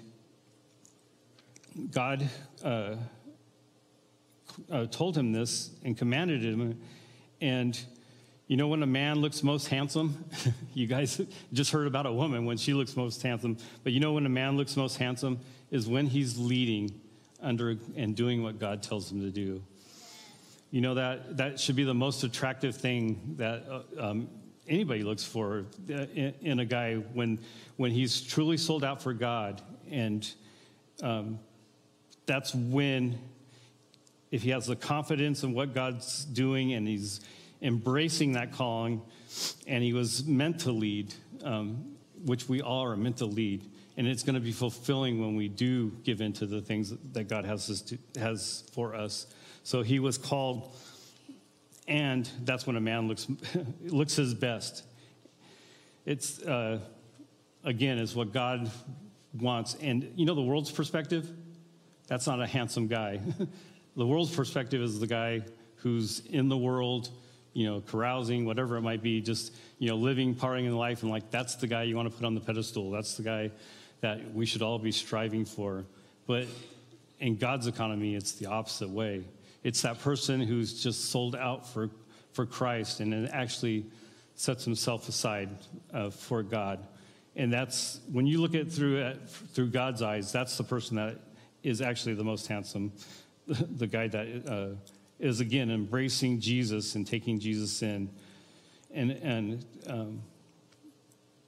God 1.92 2.30
uh, 2.64 2.96
uh, 4.70 4.86
told 4.88 5.18
him 5.18 5.32
this 5.32 5.72
and 5.84 5.98
commanded 5.98 6.42
him, 6.42 6.80
and. 7.42 7.80
You 8.52 8.58
know 8.58 8.68
when 8.68 8.84
a 8.84 8.86
man 8.86 9.22
looks 9.22 9.44
most 9.44 9.70
handsome? 9.70 10.26
you 10.74 10.86
guys 10.86 11.22
just 11.54 11.72
heard 11.72 11.88
about 11.88 12.06
a 12.06 12.12
woman 12.12 12.44
when 12.44 12.58
she 12.58 12.74
looks 12.74 12.98
most 12.98 13.22
handsome. 13.22 13.56
But 13.86 13.94
you 13.94 14.02
know 14.02 14.12
when 14.12 14.26
a 14.26 14.30
man 14.30 14.58
looks 14.58 14.76
most 14.76 14.98
handsome 14.98 15.40
is 15.70 15.88
when 15.88 16.06
he's 16.06 16.38
leading 16.38 17.00
under 17.42 17.78
and 17.96 18.14
doing 18.14 18.44
what 18.44 18.60
God 18.60 18.84
tells 18.84 19.10
him 19.10 19.22
to 19.22 19.32
do. 19.32 19.64
You 20.70 20.82
know, 20.82 20.96
that, 20.96 21.38
that 21.38 21.62
should 21.62 21.78
be 21.78 21.86
the 21.86 21.94
most 21.94 22.26
attractive 22.26 22.76
thing 22.76 23.36
that 23.38 23.64
uh, 23.70 23.84
um, 23.98 24.28
anybody 24.68 25.04
looks 25.04 25.24
for 25.24 25.68
uh, 25.90 26.08
in, 26.14 26.34
in, 26.42 26.60
a 26.60 26.66
guy 26.66 26.96
when, 26.96 27.40
when 27.78 27.92
he's 27.92 28.20
truly 28.20 28.58
sold 28.58 28.84
out 28.84 29.02
for 29.02 29.14
God. 29.14 29.62
And 29.90 30.30
um, 31.02 31.40
that's 32.26 32.54
when, 32.54 33.18
if 34.30 34.44
he 34.44 34.50
has 34.50 34.68
the 34.68 34.76
confidence 34.76 35.44
in 35.44 35.54
what 35.54 35.74
God's 35.74 36.26
doing 36.26 36.74
and 36.74 36.86
he's 36.86 37.22
embracing 37.62 38.34
that 38.34 38.52
calling, 38.52 39.02
and 39.68 39.84
he 39.84 39.94
was 39.94 40.26
meant 40.26 40.62
to 40.62 40.72
lead, 40.72 41.14
um, 41.44 41.96
which 42.26 42.50
we 42.50 42.62
all 42.62 42.84
are 42.84 42.96
meant 42.96 43.18
to 43.18 43.26
lead 43.26 43.70
and 43.98 44.08
it's 44.08 44.24
going 44.24 44.36
to 44.36 44.42
be 44.42 44.52
fulfilling 44.52 45.20
when 45.20 45.36
we 45.36 45.48
do 45.48 45.92
give 46.04 46.22
into 46.22 46.46
the 46.46 46.62
things 46.62 46.94
that 47.12 47.26
God 47.26 47.46
has, 47.46 47.82
to, 47.84 47.98
has 48.20 48.64
for 48.74 48.96
us. 48.96 49.28
So 49.64 49.82
he 49.82 50.00
was 50.00 50.18
called, 50.18 50.76
and 51.88 52.30
that's 52.44 52.66
when 52.66 52.78
a 52.78 52.82
man 52.82 53.08
looks, 53.08 53.28
looks 53.82 54.16
his 54.16 54.34
best. 54.34 54.86
It's, 56.06 56.42
uh, 56.42 56.80
again, 57.64 57.98
is 57.98 58.16
what 58.16 58.32
God 58.32 58.72
wants. 59.40 59.76
And 59.82 60.12
you 60.16 60.26
know, 60.26 60.36
the 60.36 60.42
world's 60.42 60.72
perspective, 60.72 61.30
that's 62.08 62.28
not 62.28 62.42
a 62.42 62.48
handsome 62.48 62.88
guy. 62.88 63.20
the 63.96 64.08
world's 64.08 64.34
perspective 64.34 64.82
is 64.82 65.00
the 65.00 65.08
guy 65.08 65.42
who's 65.76 66.26
in 66.28 66.50
the 66.50 66.58
world, 66.58 67.10
you 67.54 67.66
know, 67.66 67.82
carousing, 67.82 68.46
whatever 68.46 68.78
it 68.78 68.82
might 68.82 69.02
be, 69.02 69.22
just, 69.22 69.54
you 69.78 69.90
know, 69.90 69.96
living, 69.96 70.36
partying 70.36 70.66
in 70.66 70.76
life, 70.76 71.04
and 71.04 71.12
like, 71.12 71.30
that's 71.32 71.56
the 71.56 71.68
guy 71.68 71.84
you 71.84 71.96
want 71.96 72.10
to 72.10 72.16
put 72.16 72.26
on 72.26 72.34
the 72.34 72.42
pedestal. 72.42 72.92
That's 72.92 73.18
the 73.18 73.24
guy 73.24 73.52
that 74.02 74.34
we 74.34 74.46
should 74.46 74.62
all 74.62 74.80
be 74.80 74.92
striving 74.92 75.46
for. 75.46 75.86
But 76.28 76.48
in 77.20 77.38
God's 77.38 77.68
economy, 77.68 78.16
it's 78.16 78.34
the 78.34 78.48
opposite 78.48 78.90
way. 78.90 79.26
It's 79.64 79.82
that 79.82 80.00
person 80.00 80.42
who's 80.42 80.82
just 80.82 81.12
sold 81.12 81.36
out 81.36 81.68
for, 81.68 81.90
for 82.34 82.46
Christ 82.46 83.00
and 83.00 83.30
actually 83.30 83.86
sets 84.36 84.66
himself 84.66 85.08
aside 85.08 85.50
uh, 85.94 86.10
for 86.10 86.42
God. 86.42 86.80
And 87.36 87.54
that's, 87.54 88.00
when 88.12 88.26
you 88.26 88.42
look 88.42 88.56
at 88.56 88.72
through, 88.72 88.98
it 88.98 89.30
through 89.54 89.70
God's 89.70 90.02
eyes, 90.02 90.32
that's 90.32 90.58
the 90.58 90.64
person 90.64 90.96
that 90.98 91.18
is 91.64 91.82
actually 91.82 92.16
the 92.16 92.24
most 92.24 92.48
handsome. 92.48 92.92
the 93.48 93.88
guy 93.88 94.08
that 94.08 94.48
uh, 94.48 94.76
is, 95.22 95.40
again, 95.40 95.70
embracing 95.70 96.40
Jesus 96.40 96.96
and 96.96 97.06
taking 97.06 97.40
Jesus 97.40 97.82
in. 97.84 98.10
And, 98.92 99.12
and 99.12 99.66
um, 99.88 100.22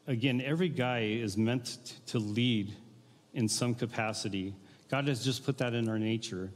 again, 0.05 0.41
every 0.41 0.69
guy 0.69 0.99
is 0.99 1.36
meant 1.36 1.95
to 2.07 2.19
lead 2.19 2.74
in 3.34 3.49
some 3.49 3.74
capacity. 3.74 4.53
God 4.89 5.07
has 5.07 5.26
just 5.26 5.43
put 5.43 5.57
that 5.57 5.74
in 5.74 5.89
our 5.89 5.97
nature, 5.97 6.51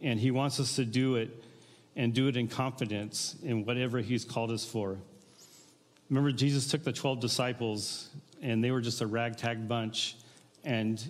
and 0.00 0.20
He 0.20 0.30
wants 0.30 0.60
us 0.60 0.76
to 0.76 0.84
do 0.84 1.16
it 1.16 1.44
and 1.96 2.14
do 2.14 2.28
it 2.28 2.36
in 2.36 2.46
confidence 2.46 3.34
in 3.42 3.64
whatever 3.64 3.98
He's 3.98 4.24
called 4.24 4.52
us 4.52 4.64
for. 4.64 4.98
Remember, 6.08 6.30
Jesus 6.30 6.70
took 6.70 6.84
the 6.84 6.92
12 6.92 7.18
disciples, 7.18 8.08
and 8.40 8.62
they 8.62 8.70
were 8.70 8.80
just 8.80 9.00
a 9.00 9.06
ragtag 9.06 9.66
bunch, 9.66 10.16
and 10.62 11.02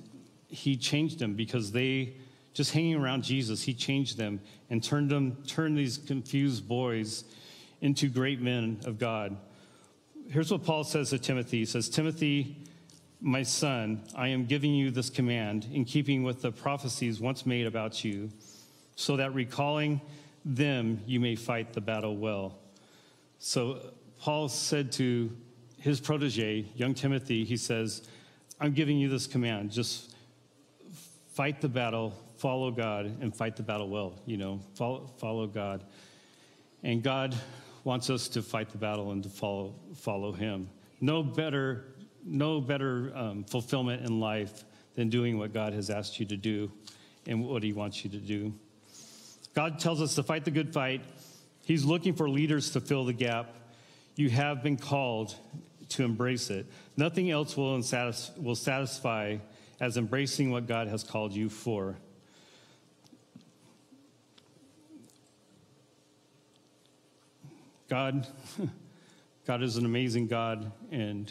He 0.48 0.78
changed 0.78 1.18
them 1.18 1.34
because 1.34 1.72
they, 1.72 2.14
just 2.52 2.72
hanging 2.72 2.96
around 2.96 3.24
Jesus, 3.24 3.62
He 3.62 3.74
changed 3.74 4.16
them 4.16 4.40
and 4.70 4.82
turned 4.82 5.10
them, 5.10 5.42
turned 5.46 5.76
these 5.76 5.98
confused 5.98 6.68
boys 6.68 7.24
into 7.80 8.08
great 8.08 8.40
men 8.40 8.80
of 8.84 8.98
God 8.98 9.36
here's 10.32 10.50
what 10.50 10.64
Paul 10.64 10.84
says 10.84 11.10
to 11.10 11.18
Timothy. 11.18 11.58
He 11.58 11.64
says, 11.64 11.88
Timothy, 11.88 12.56
my 13.20 13.42
son, 13.42 14.02
I 14.14 14.28
am 14.28 14.46
giving 14.46 14.74
you 14.74 14.90
this 14.90 15.10
command 15.10 15.68
in 15.72 15.84
keeping 15.84 16.22
with 16.22 16.42
the 16.42 16.50
prophecies 16.50 17.20
once 17.20 17.46
made 17.46 17.66
about 17.66 18.04
you, 18.04 18.30
so 18.96 19.16
that 19.16 19.34
recalling 19.34 20.00
them 20.44 21.00
you 21.06 21.20
may 21.20 21.36
fight 21.36 21.72
the 21.72 21.80
battle 21.80 22.16
well. 22.16 22.58
So 23.38 23.92
Paul 24.20 24.48
said 24.48 24.90
to 24.92 25.30
his 25.78 26.00
protege, 26.00 26.66
young 26.74 26.94
Timothy, 26.94 27.44
he 27.44 27.56
says, 27.56 28.08
I'm 28.60 28.72
giving 28.72 28.98
you 28.98 29.08
this 29.08 29.26
command. 29.26 29.70
Just 29.70 30.14
fight 31.32 31.60
the 31.60 31.68
battle, 31.68 32.14
follow 32.42 32.72
God, 32.72 33.06
and 33.20 33.34
fight 33.34 33.54
the 33.54 33.62
battle 33.62 33.88
well. 33.88 34.20
You 34.26 34.36
know, 34.36 34.60
follow, 34.74 35.06
follow 35.18 35.46
God. 35.46 35.84
And 36.82 37.00
God 37.00 37.36
wants 37.84 38.10
us 38.10 38.26
to 38.30 38.42
fight 38.42 38.70
the 38.70 38.78
battle 38.78 39.12
and 39.12 39.22
to 39.22 39.28
follow, 39.28 39.76
follow 39.94 40.32
him. 40.32 40.68
No 41.00 41.22
better, 41.22 41.94
no 42.24 42.60
better 42.60 43.12
um, 43.14 43.44
fulfillment 43.44 44.04
in 44.04 44.18
life 44.18 44.64
than 44.96 45.08
doing 45.08 45.38
what 45.38 45.52
God 45.54 45.72
has 45.72 45.88
asked 45.88 46.18
you 46.18 46.26
to 46.26 46.36
do 46.36 46.72
and 47.28 47.46
what 47.46 47.62
he 47.62 47.72
wants 47.72 48.04
you 48.04 48.10
to 48.10 48.18
do. 48.18 48.52
God 49.54 49.78
tells 49.78 50.02
us 50.02 50.16
to 50.16 50.24
fight 50.24 50.44
the 50.44 50.50
good 50.50 50.72
fight. 50.72 51.02
He's 51.64 51.84
looking 51.84 52.12
for 52.12 52.28
leaders 52.28 52.70
to 52.70 52.80
fill 52.80 53.04
the 53.04 53.12
gap. 53.12 53.54
You 54.16 54.30
have 54.30 54.64
been 54.64 54.76
called 54.76 55.36
to 55.90 56.02
embrace 56.02 56.50
it. 56.50 56.66
Nothing 56.96 57.30
else 57.30 57.56
will, 57.56 57.80
will 58.36 58.56
satisfy 58.56 59.36
as 59.80 59.96
embracing 59.96 60.50
what 60.50 60.66
God 60.66 60.88
has 60.88 61.04
called 61.04 61.32
you 61.32 61.48
for. 61.48 61.98
God, 67.92 68.26
God 69.46 69.62
is 69.62 69.76
an 69.76 69.84
amazing 69.84 70.26
God. 70.26 70.72
And 70.90 71.30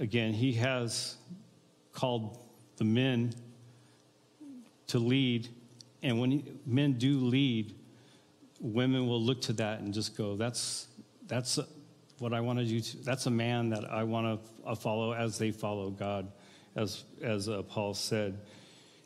again, 0.00 0.32
He 0.32 0.54
has 0.54 1.18
called 1.92 2.42
the 2.78 2.84
men 2.84 3.34
to 4.86 4.98
lead. 4.98 5.48
And 6.02 6.18
when 6.18 6.30
he, 6.30 6.44
men 6.64 6.94
do 6.94 7.18
lead, 7.18 7.74
women 8.58 9.06
will 9.06 9.20
look 9.20 9.42
to 9.42 9.52
that 9.52 9.80
and 9.80 9.92
just 9.92 10.16
go, 10.16 10.34
that's, 10.34 10.86
that's 11.26 11.58
what 12.20 12.32
I 12.32 12.40
want 12.40 12.60
to 12.60 12.64
do. 12.64 12.80
That's 13.02 13.26
a 13.26 13.30
man 13.30 13.68
that 13.68 13.84
I 13.84 14.02
want 14.04 14.42
to 14.42 14.66
uh, 14.66 14.74
follow 14.74 15.12
as 15.12 15.36
they 15.36 15.50
follow 15.50 15.90
God, 15.90 16.32
as, 16.74 17.04
as 17.20 17.50
uh, 17.50 17.60
Paul 17.64 17.92
said. 17.92 18.40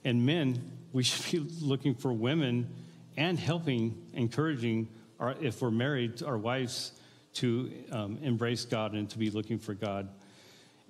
And 0.04 0.24
men, 0.24 0.70
we 0.92 1.02
should 1.02 1.32
be 1.32 1.52
looking 1.60 1.96
for 1.96 2.12
women 2.12 2.72
and 3.16 3.36
helping, 3.36 4.06
encouraging 4.14 4.86
our, 5.18 5.34
if 5.40 5.62
we're 5.62 5.70
married, 5.70 6.22
our 6.22 6.38
wives 6.38 6.92
to 7.34 7.70
um, 7.92 8.18
embrace 8.22 8.64
God 8.64 8.94
and 8.94 9.08
to 9.10 9.18
be 9.18 9.30
looking 9.30 9.58
for 9.58 9.74
God 9.74 10.08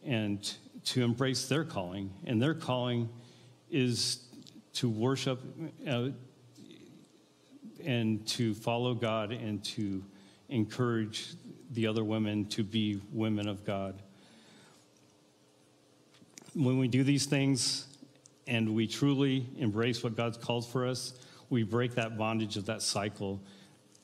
and 0.04 0.54
to 0.84 1.02
embrace 1.02 1.46
their 1.46 1.64
calling. 1.64 2.10
And 2.24 2.40
their 2.40 2.54
calling 2.54 3.08
is 3.70 4.24
to 4.74 4.88
worship 4.88 5.40
uh, 5.86 6.08
and 7.84 8.26
to 8.28 8.54
follow 8.54 8.94
God 8.94 9.32
and 9.32 9.62
to 9.64 10.02
encourage 10.48 11.34
the 11.72 11.86
other 11.86 12.04
women 12.04 12.46
to 12.46 12.62
be 12.62 13.00
women 13.12 13.48
of 13.48 13.64
God. 13.64 14.02
When 16.54 16.78
we 16.78 16.88
do 16.88 17.04
these 17.04 17.26
things 17.26 17.86
and 18.46 18.74
we 18.74 18.86
truly 18.86 19.46
embrace 19.58 20.02
what 20.02 20.16
God's 20.16 20.38
called 20.38 20.66
for 20.66 20.86
us, 20.86 21.12
we 21.50 21.62
break 21.62 21.94
that 21.94 22.16
bondage 22.16 22.56
of 22.56 22.66
that 22.66 22.82
cycle 22.82 23.40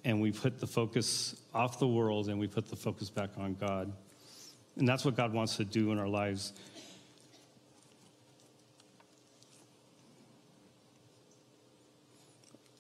and 0.05 0.21
we 0.21 0.31
put 0.33 0.61
the 0.61 0.67
focus 0.67 1.35
off 1.55 1.79
the 1.79 1.89
world 1.89 2.29
and 2.29 2.39
we 2.39 2.47
put 2.47 2.69
the 2.69 2.77
focus 2.77 3.11
back 3.11 3.31
on 3.39 3.55
God. 3.55 3.93
And 4.77 4.87
that's 4.87 5.05
what 5.05 5.17
God 5.17 5.33
wants 5.33 5.57
to 5.57 5.65
do 5.65 5.93
in 5.93 5.99
our 5.99 6.09
lives. 6.09 6.53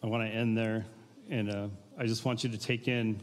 I 0.03 0.07
want 0.07 0.29
to 0.31 0.37
end 0.37 0.59
there, 0.59 0.85
and 1.31 1.51
uh, 1.51 1.69
I 1.99 2.05
just 2.05 2.27
want 2.27 2.45
you 2.45 2.51
to 2.51 2.59
take 2.59 2.89
in 2.89 3.23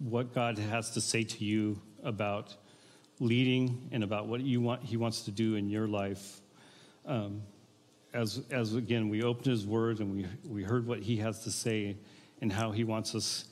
what 0.00 0.34
God 0.34 0.58
has 0.58 0.90
to 0.90 1.00
say 1.00 1.22
to 1.22 1.44
you 1.44 1.80
about 2.02 2.56
leading 3.20 3.88
and 3.92 4.02
about 4.02 4.26
what 4.26 4.40
you 4.40 4.60
want, 4.60 4.82
He 4.82 4.96
wants 4.96 5.22
to 5.22 5.30
do 5.30 5.54
in 5.54 5.70
your 5.70 5.86
life. 5.86 6.40
Um, 7.06 7.42
as, 8.12 8.42
as 8.50 8.74
again, 8.74 9.08
we 9.08 9.22
opened 9.22 9.46
His 9.46 9.66
Word 9.66 10.00
and 10.00 10.12
we, 10.14 10.26
we 10.46 10.62
heard 10.62 10.86
what 10.86 11.00
He 11.00 11.16
has 11.18 11.42
to 11.44 11.50
say 11.50 11.96
and 12.40 12.52
how 12.52 12.70
He 12.70 12.84
wants 12.84 13.14
us 13.14 13.44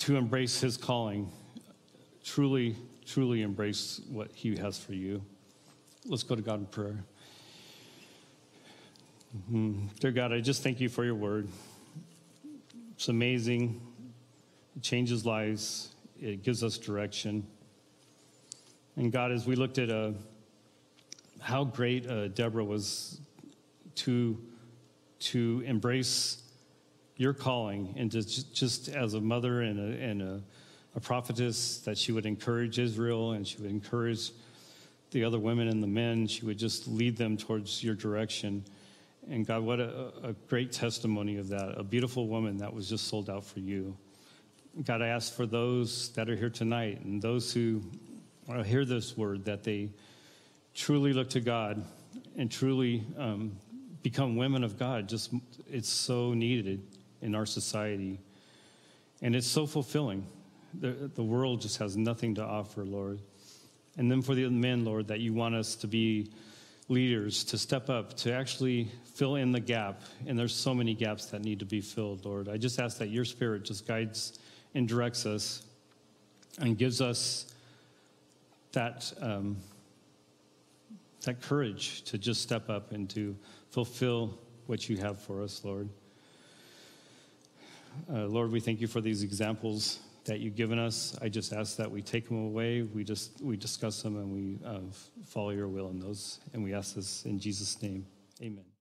to 0.00 0.16
embrace 0.16 0.60
His 0.60 0.76
calling, 0.76 1.30
truly, 2.24 2.76
truly 3.06 3.42
embrace 3.42 4.00
what 4.10 4.30
He 4.32 4.56
has 4.56 4.78
for 4.78 4.92
you. 4.94 5.22
Let's 6.06 6.22
go 6.22 6.34
to 6.34 6.42
God 6.42 6.60
in 6.60 6.66
prayer. 6.66 7.04
Mhm. 9.50 9.88
Dear 9.98 10.12
God, 10.12 10.32
I 10.32 10.40
just 10.40 10.62
thank 10.62 10.80
you 10.80 10.88
for 10.88 11.04
your 11.04 11.14
word. 11.14 11.48
It's 12.92 13.08
amazing. 13.08 13.80
It 14.76 14.82
changes 14.82 15.26
lives, 15.26 15.94
it 16.20 16.42
gives 16.42 16.62
us 16.62 16.78
direction. 16.78 17.46
And 18.96 19.10
God, 19.10 19.32
as 19.32 19.46
we 19.46 19.56
looked 19.56 19.78
at 19.78 19.90
uh, 19.90 20.12
how 21.44 21.62
great 21.62 22.08
uh, 22.08 22.28
Deborah 22.28 22.64
was 22.64 23.20
to, 23.96 24.40
to 25.18 25.62
embrace 25.66 26.42
your 27.18 27.34
calling 27.34 27.92
and 27.98 28.10
to 28.10 28.22
just 28.54 28.88
as 28.88 29.12
a 29.12 29.20
mother 29.20 29.60
and, 29.60 29.78
a, 29.78 30.02
and 30.02 30.22
a, 30.22 30.42
a 30.96 31.00
prophetess, 31.00 31.80
that 31.80 31.98
she 31.98 32.12
would 32.12 32.24
encourage 32.24 32.78
Israel 32.78 33.32
and 33.32 33.46
she 33.46 33.58
would 33.58 33.70
encourage 33.70 34.32
the 35.10 35.22
other 35.22 35.38
women 35.38 35.68
and 35.68 35.82
the 35.82 35.86
men. 35.86 36.26
She 36.26 36.46
would 36.46 36.56
just 36.56 36.88
lead 36.88 37.14
them 37.18 37.36
towards 37.36 37.84
your 37.84 37.94
direction. 37.94 38.64
And 39.28 39.46
God, 39.46 39.64
what 39.64 39.80
a, 39.80 40.12
a 40.22 40.32
great 40.48 40.72
testimony 40.72 41.36
of 41.36 41.48
that. 41.50 41.74
A 41.76 41.84
beautiful 41.84 42.26
woman 42.26 42.56
that 42.56 42.72
was 42.72 42.88
just 42.88 43.06
sold 43.06 43.28
out 43.28 43.44
for 43.44 43.60
you. 43.60 43.94
God, 44.82 45.02
I 45.02 45.08
ask 45.08 45.34
for 45.34 45.44
those 45.44 46.08
that 46.14 46.30
are 46.30 46.36
here 46.36 46.48
tonight 46.48 47.02
and 47.04 47.20
those 47.20 47.52
who 47.52 47.82
uh, 48.48 48.62
hear 48.62 48.86
this 48.86 49.14
word 49.14 49.44
that 49.44 49.62
they 49.62 49.90
truly 50.74 51.12
look 51.12 51.30
to 51.30 51.40
God 51.40 51.84
and 52.36 52.50
truly 52.50 53.04
um, 53.16 53.56
become 54.02 54.36
women 54.36 54.64
of 54.64 54.78
God. 54.78 55.08
Just 55.08 55.32
it's 55.70 55.88
so 55.88 56.34
needed 56.34 56.82
in 57.22 57.34
our 57.34 57.46
society, 57.46 58.20
and 59.22 59.34
it's 59.34 59.46
so 59.46 59.66
fulfilling. 59.66 60.26
The, 60.80 61.10
the 61.14 61.22
world 61.22 61.60
just 61.60 61.78
has 61.78 61.96
nothing 61.96 62.34
to 62.34 62.42
offer, 62.42 62.84
Lord. 62.84 63.20
And 63.96 64.10
then 64.10 64.22
for 64.22 64.34
the 64.34 64.48
men, 64.48 64.84
Lord, 64.84 65.08
that 65.08 65.20
you 65.20 65.32
want 65.32 65.54
us 65.54 65.76
to 65.76 65.86
be 65.86 66.30
leaders 66.88 67.44
to 67.44 67.56
step 67.56 67.88
up 67.88 68.14
to 68.14 68.32
actually 68.32 68.90
fill 69.14 69.36
in 69.36 69.52
the 69.52 69.60
gap 69.60 70.02
and 70.26 70.38
there's 70.38 70.54
so 70.54 70.74
many 70.74 70.94
gaps 70.94 71.26
that 71.26 71.42
need 71.42 71.58
to 71.58 71.64
be 71.64 71.80
filled 71.80 72.22
lord 72.26 72.46
i 72.46 72.58
just 72.58 72.78
ask 72.78 72.98
that 72.98 73.08
your 73.08 73.24
spirit 73.24 73.64
just 73.64 73.86
guides 73.86 74.38
and 74.74 74.86
directs 74.86 75.24
us 75.24 75.62
and 76.60 76.76
gives 76.76 77.00
us 77.00 77.54
that 78.72 79.10
um, 79.22 79.56
that 81.24 81.42
courage 81.42 82.02
to 82.02 82.18
just 82.18 82.42
step 82.42 82.68
up 82.70 82.92
and 82.92 83.08
to 83.10 83.36
fulfill 83.70 84.38
what 84.66 84.88
you 84.88 84.96
have 84.96 85.18
for 85.20 85.42
us 85.42 85.62
lord. 85.64 85.88
Uh, 88.12 88.26
lord 88.26 88.50
we 88.50 88.60
thank 88.60 88.80
you 88.80 88.86
for 88.86 89.00
these 89.00 89.22
examples 89.22 90.00
that 90.24 90.40
you've 90.40 90.56
given 90.56 90.78
us. 90.78 91.16
I 91.20 91.28
just 91.28 91.52
ask 91.52 91.76
that 91.76 91.90
we 91.90 92.00
take 92.00 92.28
them 92.28 92.44
away. 92.44 92.82
We 92.82 93.04
just 93.04 93.42
we 93.42 93.56
discuss 93.56 94.02
them 94.02 94.16
and 94.16 94.32
we 94.32 94.58
uh, 94.66 94.80
follow 95.26 95.50
your 95.50 95.68
will 95.68 95.90
in 95.90 96.00
those. 96.00 96.40
And 96.52 96.64
we 96.64 96.74
ask 96.74 96.94
this 96.94 97.24
in 97.24 97.38
jesus 97.38 97.80
name. 97.82 98.06
Amen 98.42 98.73